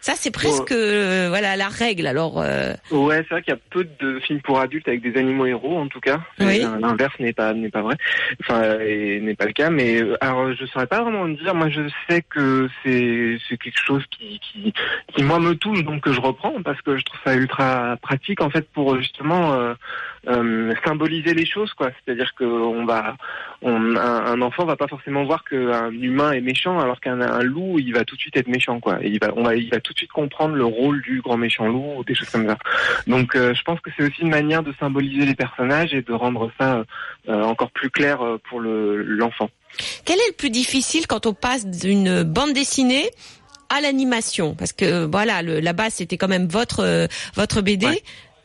ça, 0.00 0.14
c'est 0.16 0.30
presque 0.30 0.72
euh, 0.72 1.26
voilà 1.28 1.56
la 1.56 1.68
règle. 1.68 2.06
Alors. 2.06 2.40
Euh... 2.40 2.72
Ouais, 2.90 3.18
c'est 3.18 3.34
vrai 3.34 3.42
qu'il 3.42 3.52
y 3.52 3.56
a 3.56 3.60
peu 3.70 3.86
de 4.00 4.18
films 4.20 4.40
pour 4.40 4.58
adultes 4.58 4.88
avec 4.88 5.02
des 5.02 5.18
animaux 5.18 5.46
héros, 5.46 5.78
en 5.78 5.88
tout 5.88 6.00
cas. 6.00 6.20
Oui. 6.38 6.64
L'inverse 6.80 7.14
n'est 7.20 7.34
pas 7.34 7.52
n'est 7.52 7.68
pas 7.68 7.82
vrai. 7.82 7.96
Enfin, 8.40 8.78
n'est 8.78 9.34
pas 9.34 9.46
le 9.46 9.52
cas. 9.52 9.70
Mais 9.70 10.02
euh, 10.02 10.16
alors, 10.22 10.52
je 10.54 10.64
saurais 10.66 10.86
pas 10.86 11.02
vraiment 11.02 11.28
dire. 11.28 11.54
Moi, 11.54 11.68
je 11.68 11.82
sais 12.08 12.22
que 12.22 12.68
c'est 12.82 13.38
c'est 13.48 13.58
quelque 13.58 13.80
chose 13.80 14.04
qui, 14.10 14.40
qui 14.40 14.72
qui 15.14 15.22
moi 15.22 15.38
me 15.38 15.54
touche, 15.54 15.84
donc 15.84 16.02
que 16.02 16.12
je 16.12 16.20
reprends 16.20 16.62
parce 16.62 16.80
que 16.80 16.96
je 16.96 17.04
trouve 17.04 17.20
ça 17.24 17.34
ultra 17.34 17.96
pratique 18.00 18.40
en 18.40 18.50
fait 18.50 18.68
pour 18.72 18.96
justement 18.96 19.52
euh, 19.54 19.74
euh, 20.28 20.74
symboliser 20.84 21.32
les 21.32 21.46
choses, 21.46 21.72
quoi. 21.72 21.90
C'est-à-dire 22.04 22.34
que 22.34 22.44
on 22.44 22.84
va, 22.84 23.16
on, 23.62 23.96
un, 23.96 24.40
enfant 24.42 24.66
va 24.66 24.76
pas 24.76 24.86
forcément 24.86 25.24
voir 25.24 25.44
qu'un 25.44 25.90
humain 25.92 26.32
est 26.32 26.42
méchant, 26.42 26.78
alors 26.78 27.00
qu'un 27.00 27.42
loup, 27.42 27.78
il 27.78 27.94
va 27.94 28.04
tout 28.04 28.16
de 28.16 28.20
suite 28.20 28.36
être 28.36 28.48
méchant, 28.48 28.80
quoi. 28.80 28.98
Et 29.02 29.08
il 29.08 29.18
va, 29.18 29.32
on 29.36 29.42
va, 29.42 29.56
il 29.56 29.70
va 29.70 29.80
tout 29.80 29.89
de 29.92 29.98
suite 29.98 30.12
comprendre 30.12 30.54
le 30.54 30.64
rôle 30.64 31.02
du 31.02 31.20
grand 31.20 31.36
méchant 31.36 31.66
loup 31.66 31.98
ou 31.98 32.04
des 32.04 32.14
choses 32.14 32.30
comme 32.30 32.46
ça. 32.48 32.56
Donc, 33.06 33.34
euh, 33.34 33.54
je 33.54 33.62
pense 33.62 33.80
que 33.80 33.90
c'est 33.96 34.04
aussi 34.04 34.22
une 34.22 34.30
manière 34.30 34.62
de 34.62 34.72
symboliser 34.78 35.24
les 35.24 35.34
personnages 35.34 35.94
et 35.94 36.02
de 36.02 36.12
rendre 36.12 36.50
ça 36.58 36.84
euh, 37.28 37.42
encore 37.42 37.70
plus 37.70 37.90
clair 37.90 38.20
pour 38.48 38.60
l'enfant. 38.60 39.50
Quel 40.04 40.18
est 40.18 40.28
le 40.28 40.34
plus 40.34 40.50
difficile 40.50 41.06
quand 41.06 41.26
on 41.26 41.34
passe 41.34 41.66
d'une 41.66 42.22
bande 42.22 42.52
dessinée 42.52 43.08
à 43.68 43.80
l'animation? 43.80 44.54
Parce 44.54 44.72
que 44.72 45.04
voilà, 45.04 45.42
le, 45.42 45.60
la 45.60 45.72
base 45.72 45.94
c'était 45.94 46.16
quand 46.16 46.28
même 46.28 46.46
votre 46.46 47.08
votre 47.34 47.60
BD. 47.62 47.86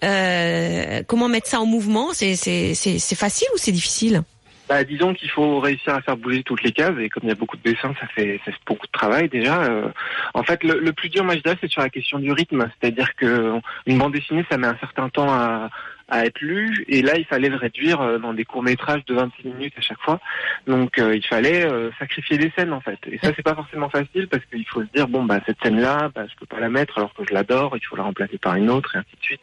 Euh, 0.03 1.03
comment 1.07 1.27
mettre 1.27 1.47
ça 1.47 1.59
en 1.59 1.65
mouvement? 1.65 2.09
C'est 2.13 2.35
facile 2.35 3.47
ou 3.53 3.57
c'est 3.57 3.71
difficile? 3.71 4.23
Bah, 4.67 4.83
disons 4.83 5.13
qu'il 5.13 5.29
faut 5.29 5.59
réussir 5.59 5.93
à 5.93 6.01
faire 6.01 6.17
bouger 6.17 6.43
toutes 6.43 6.63
les 6.63 6.71
cases 6.71 6.97
et 6.99 7.09
comme 7.09 7.23
il 7.23 7.29
y 7.29 7.31
a 7.31 7.35
beaucoup 7.35 7.57
de 7.57 7.63
dessins, 7.63 7.93
ça 7.99 8.07
fait, 8.07 8.39
ça 8.45 8.51
fait 8.51 8.57
beaucoup 8.65 8.87
de 8.87 8.91
travail 8.91 9.29
déjà. 9.29 9.63
Euh, 9.63 9.89
en 10.33 10.43
fait, 10.43 10.63
le, 10.63 10.79
le, 10.79 10.93
plus 10.93 11.09
dur, 11.09 11.23
moi 11.23 11.35
c'est 11.43 11.69
sur 11.69 11.81
la 11.81 11.89
question 11.89 12.19
du 12.19 12.31
rythme, 12.31 12.67
c'est-à-dire 12.79 13.15
que 13.15 13.59
une 13.85 13.97
bande 13.97 14.13
dessinée, 14.13 14.45
ça 14.49 14.57
met 14.57 14.67
un 14.67 14.77
certain 14.77 15.09
temps 15.09 15.31
à, 15.31 15.69
à 16.07 16.25
être 16.25 16.39
lu. 16.41 16.85
Et 16.87 17.01
là, 17.01 17.17
il 17.17 17.25
fallait 17.25 17.49
le 17.49 17.55
réduire 17.55 18.01
euh, 18.01 18.17
dans 18.19 18.33
des 18.33 18.45
courts 18.45 18.63
métrages 18.63 19.03
de 19.05 19.15
26 19.15 19.47
minutes 19.47 19.73
à 19.77 19.81
chaque 19.81 19.99
fois. 20.01 20.19
Donc, 20.67 20.99
euh, 20.99 21.15
il 21.15 21.25
fallait 21.25 21.65
euh, 21.65 21.89
sacrifier 21.97 22.37
des 22.37 22.51
scènes 22.55 22.73
en 22.73 22.81
fait. 22.81 22.99
Et 23.07 23.17
ça, 23.17 23.31
c'est 23.35 23.43
pas 23.43 23.55
forcément 23.55 23.89
facile 23.89 24.27
parce 24.27 24.43
qu'il 24.45 24.65
faut 24.67 24.81
se 24.81 24.87
dire 24.93 25.07
bon 25.07 25.23
bah 25.23 25.39
cette 25.45 25.57
scène-là, 25.63 26.11
bah, 26.13 26.25
je 26.29 26.35
peux 26.39 26.45
pas 26.45 26.59
la 26.59 26.69
mettre 26.69 26.97
alors 26.97 27.13
que 27.13 27.23
je 27.27 27.33
l'adore. 27.33 27.75
Il 27.75 27.85
faut 27.85 27.95
la 27.95 28.03
remplacer 28.03 28.37
par 28.37 28.55
une 28.55 28.69
autre 28.69 28.95
et 28.95 28.99
ainsi 28.99 29.15
de 29.19 29.23
suite. 29.23 29.41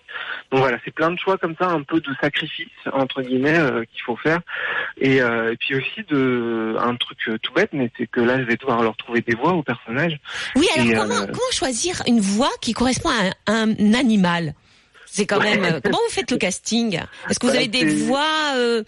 Donc 0.51 0.61
voilà, 0.61 0.79
c'est 0.85 0.95
plein 0.95 1.11
de 1.11 1.19
choix 1.19 1.37
comme 1.37 1.57
ça, 1.61 1.69
un 1.69 1.83
peu 1.83 2.01
de 2.01 2.11
sacrifice 2.21 2.69
entre 2.93 3.23
guillemets 3.23 3.59
qu'il 3.93 4.03
faut 4.03 4.17
faire. 4.17 4.41
Et, 4.99 5.17
et, 5.17 5.57
puis 5.59 5.75
aussi 5.75 6.03
de 6.09 6.77
un 6.79 6.95
truc 6.97 7.19
tout 7.43 7.53
bête, 7.55 7.71
mais 7.73 7.91
c'est 7.97 8.07
que 8.07 8.21
là, 8.21 8.39
je 8.39 8.45
vais 8.45 8.57
devoir 8.57 8.83
leur 8.83 8.97
trouver 8.97 9.21
des 9.21 9.35
voix 9.35 9.53
aux 9.53 9.63
personnages. 9.63 10.19
Oui, 10.57 10.67
alors 10.77 11.03
comment, 11.03 11.27
comment 11.27 11.51
choisir 11.53 12.03
une 12.07 12.21
voix 12.21 12.51
qui 12.61 12.73
correspond 12.73 13.11
à 13.11 13.53
un 13.53 13.95
animal? 13.95 14.55
C'est 15.13 15.27
quand 15.27 15.41
même. 15.41 15.63
Euh, 15.63 15.81
comment 15.85 15.99
vous 16.09 16.15
faites 16.15 16.31
le 16.31 16.39
casting? 16.39 16.99
Est-ce 17.29 17.39
que 17.39 17.47
vous 17.47 17.55
avez 17.55 17.69
des 17.69 17.85
voix 17.85 18.55
euh, 18.57 18.83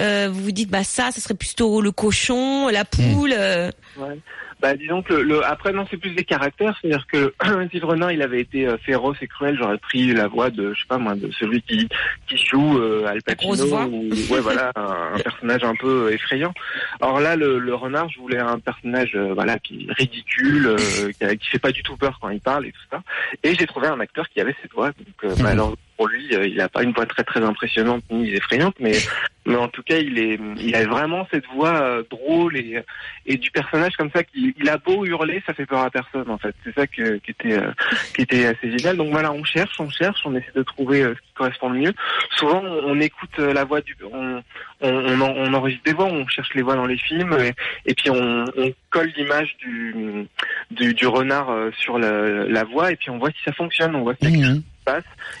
euh, 0.00 0.28
Vous 0.30 0.44
vous 0.44 0.52
dites 0.52 0.68
bah 0.68 0.84
ça, 0.84 1.10
ça 1.10 1.20
serait 1.20 1.34
plutôt 1.34 1.80
le 1.80 1.90
cochon, 1.90 2.68
la 2.68 2.84
poule. 2.84 3.34
Euh... 3.36 3.70
Ouais. 3.96 4.18
Bah, 4.62 4.76
disons 4.76 5.02
que 5.02 5.12
le, 5.12 5.22
le- 5.24 5.44
après 5.44 5.72
non, 5.72 5.84
c'est 5.90 5.96
plus 5.96 6.10
des 6.14 6.24
caractères, 6.24 6.78
c'est-à-dire 6.80 7.04
que 7.08 7.34
si 7.72 7.80
le 7.80 7.86
renard 7.86 8.12
il 8.12 8.22
avait 8.22 8.40
été 8.40 8.66
euh, 8.68 8.76
féroce 8.78 9.16
et 9.20 9.26
cruel, 9.26 9.56
j'aurais 9.58 9.78
pris 9.78 10.12
la 10.12 10.28
voix 10.28 10.50
de, 10.50 10.72
je 10.72 10.80
sais 10.80 10.86
pas 10.88 10.98
moi, 10.98 11.16
de 11.16 11.30
celui 11.32 11.60
qui 11.62 11.88
qui 12.28 12.36
joue 12.36 12.78
euh, 12.78 13.06
Al 13.06 13.22
Pacino 13.22 13.64
ou 13.86 14.08
ouais 14.30 14.40
voilà, 14.40 14.70
un, 14.76 15.14
un 15.14 15.18
personnage 15.18 15.64
un 15.64 15.74
peu 15.74 16.06
euh, 16.06 16.14
effrayant. 16.14 16.54
Or 17.00 17.18
là, 17.20 17.34
le, 17.34 17.58
le 17.58 17.74
renard, 17.74 18.08
je 18.08 18.20
voulais 18.20 18.38
un 18.38 18.60
personnage 18.60 19.12
euh, 19.16 19.34
voilà 19.34 19.58
qui 19.58 19.86
est 19.88 19.92
ridicule, 19.94 20.66
euh, 20.68 21.10
qui, 21.12 21.38
qui 21.38 21.48
fait 21.50 21.58
pas 21.58 21.72
du 21.72 21.82
tout 21.82 21.96
peur 21.96 22.18
quand 22.20 22.28
il 22.30 22.40
parle 22.40 22.66
et 22.66 22.72
tout 22.72 22.86
ça. 22.90 23.02
Et 23.42 23.54
j'ai 23.56 23.66
trouvé 23.66 23.88
un 23.88 23.98
acteur 23.98 24.28
qui 24.28 24.40
avait 24.40 24.54
cette 24.62 24.72
voix. 24.72 24.88
Donc 24.92 25.24
euh, 25.24 25.28
Mhm. 25.36 25.42
malheureusement 25.42 25.76
pour 25.96 26.08
lui, 26.08 26.34
euh, 26.34 26.46
il 26.46 26.60
a 26.60 26.68
pas 26.68 26.82
une 26.82 26.92
voix 26.92 27.06
très 27.06 27.24
très 27.24 27.42
impressionnante 27.42 28.02
ni 28.10 28.30
effrayante, 28.34 28.74
mais 28.80 28.92
mais 29.46 29.56
en 29.56 29.68
tout 29.68 29.82
cas, 29.82 29.98
il 29.98 30.18
est 30.18 30.38
il 30.58 30.74
a 30.76 30.86
vraiment 30.86 31.26
cette 31.32 31.46
voix 31.54 31.74
euh, 31.82 32.02
drôle 32.10 32.56
et 32.56 32.80
et 33.26 33.36
du 33.36 33.50
personnage 33.50 33.96
comme 33.96 34.10
ça 34.14 34.22
qui 34.24 34.54
il 34.58 34.68
a 34.68 34.78
beau 34.78 35.04
hurler, 35.04 35.42
ça 35.46 35.54
fait 35.54 35.66
peur 35.66 35.80
à 35.80 35.90
personne 35.90 36.28
en 36.30 36.38
fait. 36.38 36.54
C'est 36.64 36.74
ça 36.74 36.86
que, 36.86 37.16
qui 37.18 37.30
était 37.32 37.58
euh, 37.58 37.72
qui 38.14 38.22
était 38.22 38.46
assez 38.46 38.70
génial. 38.76 38.96
Donc 38.96 39.10
voilà, 39.10 39.32
on 39.32 39.44
cherche, 39.44 39.78
on 39.80 39.90
cherche, 39.90 40.20
on 40.24 40.34
essaie 40.34 40.52
de 40.54 40.62
trouver 40.62 41.02
ce 41.02 41.10
qui 41.12 41.32
correspond 41.34 41.70
le 41.70 41.78
mieux. 41.80 41.92
Souvent, 42.36 42.62
on, 42.62 43.00
écoute 43.00 43.38
la 43.38 43.64
voix 43.64 43.80
du, 43.80 43.96
on, 44.12 44.42
on, 44.80 44.90
on, 44.90 45.20
en- 45.20 45.34
on 45.36 45.54
enregistre 45.54 45.84
des 45.84 45.92
voix, 45.92 46.06
on 46.06 46.26
cherche 46.28 46.54
les 46.54 46.62
voix 46.62 46.76
dans 46.76 46.86
les 46.86 46.98
films 46.98 47.36
et, 47.40 47.52
et 47.90 47.94
puis 47.94 48.10
on, 48.10 48.44
on 48.56 48.72
colle 48.90 49.12
l'image 49.16 49.56
du, 49.58 50.26
du 50.70 50.94
du 50.94 51.06
renard 51.06 51.48
sur 51.78 51.98
la, 51.98 52.44
la 52.44 52.64
voix 52.64 52.92
et 52.92 52.96
puis 52.96 53.10
on 53.10 53.18
voit 53.18 53.30
si 53.30 53.42
ça 53.44 53.52
fonctionne, 53.52 53.94
on 53.96 54.02
voit 54.02 54.14
si 54.20 54.26
ça 54.26 54.30
se 54.30 54.60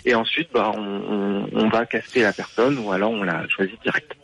et 0.04 0.14
ensuite 0.14 0.48
bah 0.52 0.72
on 0.76 1.68
va 1.68 1.86
caster 1.86 2.22
la 2.22 2.32
personne 2.32 2.78
ou 2.78 2.92
alors 2.92 3.10
on 3.10 3.22
la 3.22 3.48
choisit 3.48 3.80
direct. 3.82 4.16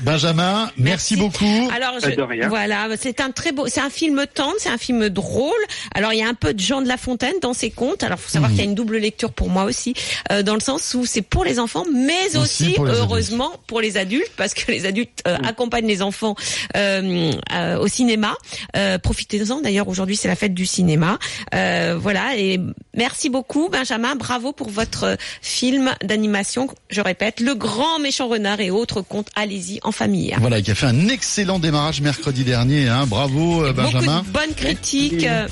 Benjamin, 0.00 0.70
merci, 0.76 1.16
beaucoup. 1.16 1.44
Alors, 1.74 1.98
Pas 2.00 2.10
je- 2.10 2.16
de 2.16 2.22
rien. 2.22 2.48
voilà, 2.48 2.88
c'est 2.98 3.20
un 3.20 3.30
très 3.30 3.52
beau, 3.52 3.66
c'est 3.68 3.80
un 3.80 3.90
film 3.90 4.24
tendre, 4.32 4.54
c'est 4.58 4.68
un 4.70 4.78
film 4.78 5.08
drôle. 5.08 5.52
Alors, 5.94 6.12
il 6.12 6.18
y 6.18 6.22
a 6.22 6.28
un 6.28 6.34
peu 6.34 6.54
de 6.54 6.60
Jean 6.60 6.80
de 6.82 6.88
La 6.88 6.96
Fontaine 6.96 7.34
dans 7.42 7.52
ses 7.52 7.70
contes. 7.70 8.02
Alors, 8.02 8.18
faut 8.18 8.28
Mhm. 8.28 8.32
savoir 8.32 8.50
qu'il 8.50 8.58
y 8.58 8.62
a 8.62 8.64
une 8.64 8.74
double 8.74 8.96
lecture 8.98 9.32
pour 9.32 9.48
moi 9.50 9.64
aussi, 9.64 9.94
euh, 10.32 10.42
dans 10.42 10.54
le 10.54 10.60
sens 10.60 10.94
où 10.94 11.04
c'est 11.06 11.22
pour 11.22 11.44
les 11.44 11.58
enfants, 11.58 11.84
mais 11.92 12.26
Aussi 12.28 12.36
aussi, 12.64 12.72
pour 12.74 12.86
les 12.86 12.92
heureusement 12.94 13.52
pour 13.66 13.80
les 13.80 13.96
adultes, 13.96 14.32
parce 14.36 14.54
que 14.54 14.70
les 14.72 14.86
adultes 14.86 15.22
euh, 15.26 15.36
accompagnent 15.44 15.86
les 15.86 16.02
enfants 16.02 16.34
euh, 16.76 17.32
euh, 17.52 17.78
au 17.78 17.88
cinéma. 17.88 18.34
Euh, 18.76 18.98
Profitez-en. 18.98 19.60
D'ailleurs, 19.60 19.88
aujourd'hui, 19.88 20.16
c'est 20.16 20.28
la 20.28 20.36
fête 20.36 20.54
du 20.54 20.66
cinéma. 20.66 21.18
Euh, 21.54 21.96
voilà. 22.00 22.36
Et 22.36 22.58
merci 22.94 23.28
beaucoup, 23.28 23.68
Benjamin. 23.68 24.14
Bravo 24.16 24.52
pour 24.52 24.68
votre 24.70 25.16
film 25.42 25.92
d'animation. 26.02 26.68
Je 26.90 27.00
répète, 27.00 27.40
Le 27.40 27.54
Grand 27.54 27.98
Méchant 27.98 28.28
Renard 28.28 28.60
et 28.60 28.70
autres 28.70 29.00
contes. 29.02 29.28
Allez-y 29.50 29.80
en 29.82 29.90
famille. 29.90 30.32
Voilà, 30.38 30.62
qui 30.62 30.70
a 30.70 30.76
fait 30.76 30.86
un 30.86 31.08
excellent 31.08 31.58
démarrage 31.58 32.00
mercredi 32.00 32.44
dernier. 32.44 32.86
Hein. 32.88 33.04
Bravo, 33.08 33.64
euh, 33.64 33.72
Benjamin. 33.72 34.18
Beaucoup 34.18 34.26
de 34.28 34.32
bonnes 34.32 34.54
critiques. 34.54 35.24
euh, 35.26 35.48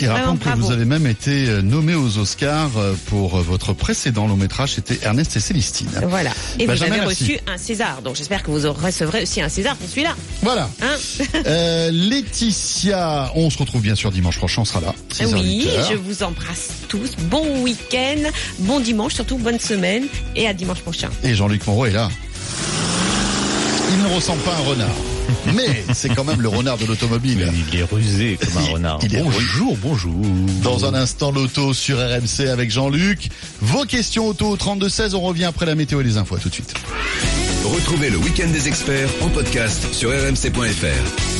Et 0.00 0.06
vraiment 0.06 0.18
rappelons 0.18 0.36
que 0.36 0.44
bravo. 0.44 0.66
vous 0.66 0.72
avez 0.72 0.84
même 0.84 1.04
été 1.08 1.48
euh, 1.48 1.60
nommé 1.60 1.96
aux 1.96 2.16
Oscars 2.18 2.70
pour 3.06 3.38
votre 3.40 3.72
précédent 3.72 4.28
long 4.28 4.36
métrage, 4.36 4.74
c'était 4.74 5.00
Ernest 5.02 5.36
et 5.36 5.40
Célestine. 5.40 5.88
Voilà. 6.06 6.30
Et 6.60 6.66
vous 6.66 6.80
avez 6.80 7.00
reçu 7.00 7.40
un 7.52 7.58
César. 7.58 8.02
Donc 8.02 8.14
j'espère 8.14 8.44
que 8.44 8.52
vous 8.52 8.72
recevrez 8.72 9.24
aussi 9.24 9.42
un 9.42 9.48
César 9.48 9.74
pour 9.74 9.88
celui-là. 9.88 10.14
Voilà. 10.42 10.70
Hein 10.80 10.94
Euh, 11.46 11.90
Laetitia, 11.90 13.32
on 13.34 13.50
se 13.50 13.58
retrouve 13.58 13.82
bien 13.82 13.96
sûr 13.96 14.12
dimanche 14.12 14.36
prochain, 14.38 14.62
on 14.62 14.64
sera 14.64 14.80
là. 14.80 14.94
6h, 15.12 15.34
oui, 15.42 15.66
8h. 15.66 15.90
je 15.90 15.96
vous 15.96 16.22
embrasse 16.22 16.68
tous. 16.86 17.16
Bon 17.28 17.62
week-end, 17.64 18.30
bon 18.60 18.78
dimanche, 18.78 19.14
surtout 19.14 19.38
bonne 19.38 19.58
semaine 19.58 20.04
et 20.36 20.46
à 20.46 20.54
dimanche 20.54 20.82
prochain. 20.82 21.08
Et 21.24 21.34
Jean-Luc 21.34 21.66
Moreau 21.66 21.86
est 21.86 21.90
là. 21.90 22.08
Il 24.00 24.06
ne 24.08 24.14
ressemble 24.14 24.40
pas 24.44 24.52
à 24.52 24.56
un 24.56 24.60
renard. 24.60 24.88
Mais 25.54 25.84
c'est 25.92 26.08
quand 26.14 26.24
même 26.24 26.40
le 26.40 26.48
renard 26.48 26.78
de 26.78 26.86
l'automobile. 26.86 27.52
Il 27.70 27.78
est 27.78 27.82
rusé 27.82 28.38
comme 28.40 28.62
un 28.62 28.72
renard. 28.72 28.98
Il 29.02 29.14
est 29.14 29.22
bonjour, 29.22 29.76
bonjour. 29.76 30.14
Dans 30.62 30.86
un 30.86 30.94
instant, 30.94 31.30
l'auto 31.30 31.74
sur 31.74 31.98
RMC 31.98 32.48
avec 32.50 32.70
Jean-Luc. 32.70 33.28
Vos 33.60 33.84
questions 33.84 34.26
auto 34.26 34.46
au 34.48 34.56
32-16, 34.56 35.14
on 35.14 35.20
revient 35.20 35.44
après 35.44 35.66
la 35.66 35.74
météo 35.74 36.00
et 36.00 36.04
les 36.04 36.16
infos. 36.16 36.36
À 36.36 36.38
tout 36.38 36.48
de 36.48 36.54
suite. 36.54 36.72
Retrouvez 37.62 38.08
le 38.08 38.16
week-end 38.16 38.48
des 38.50 38.68
experts 38.68 39.10
en 39.20 39.28
podcast 39.28 39.92
sur 39.92 40.08
rmc.fr. 40.08 41.39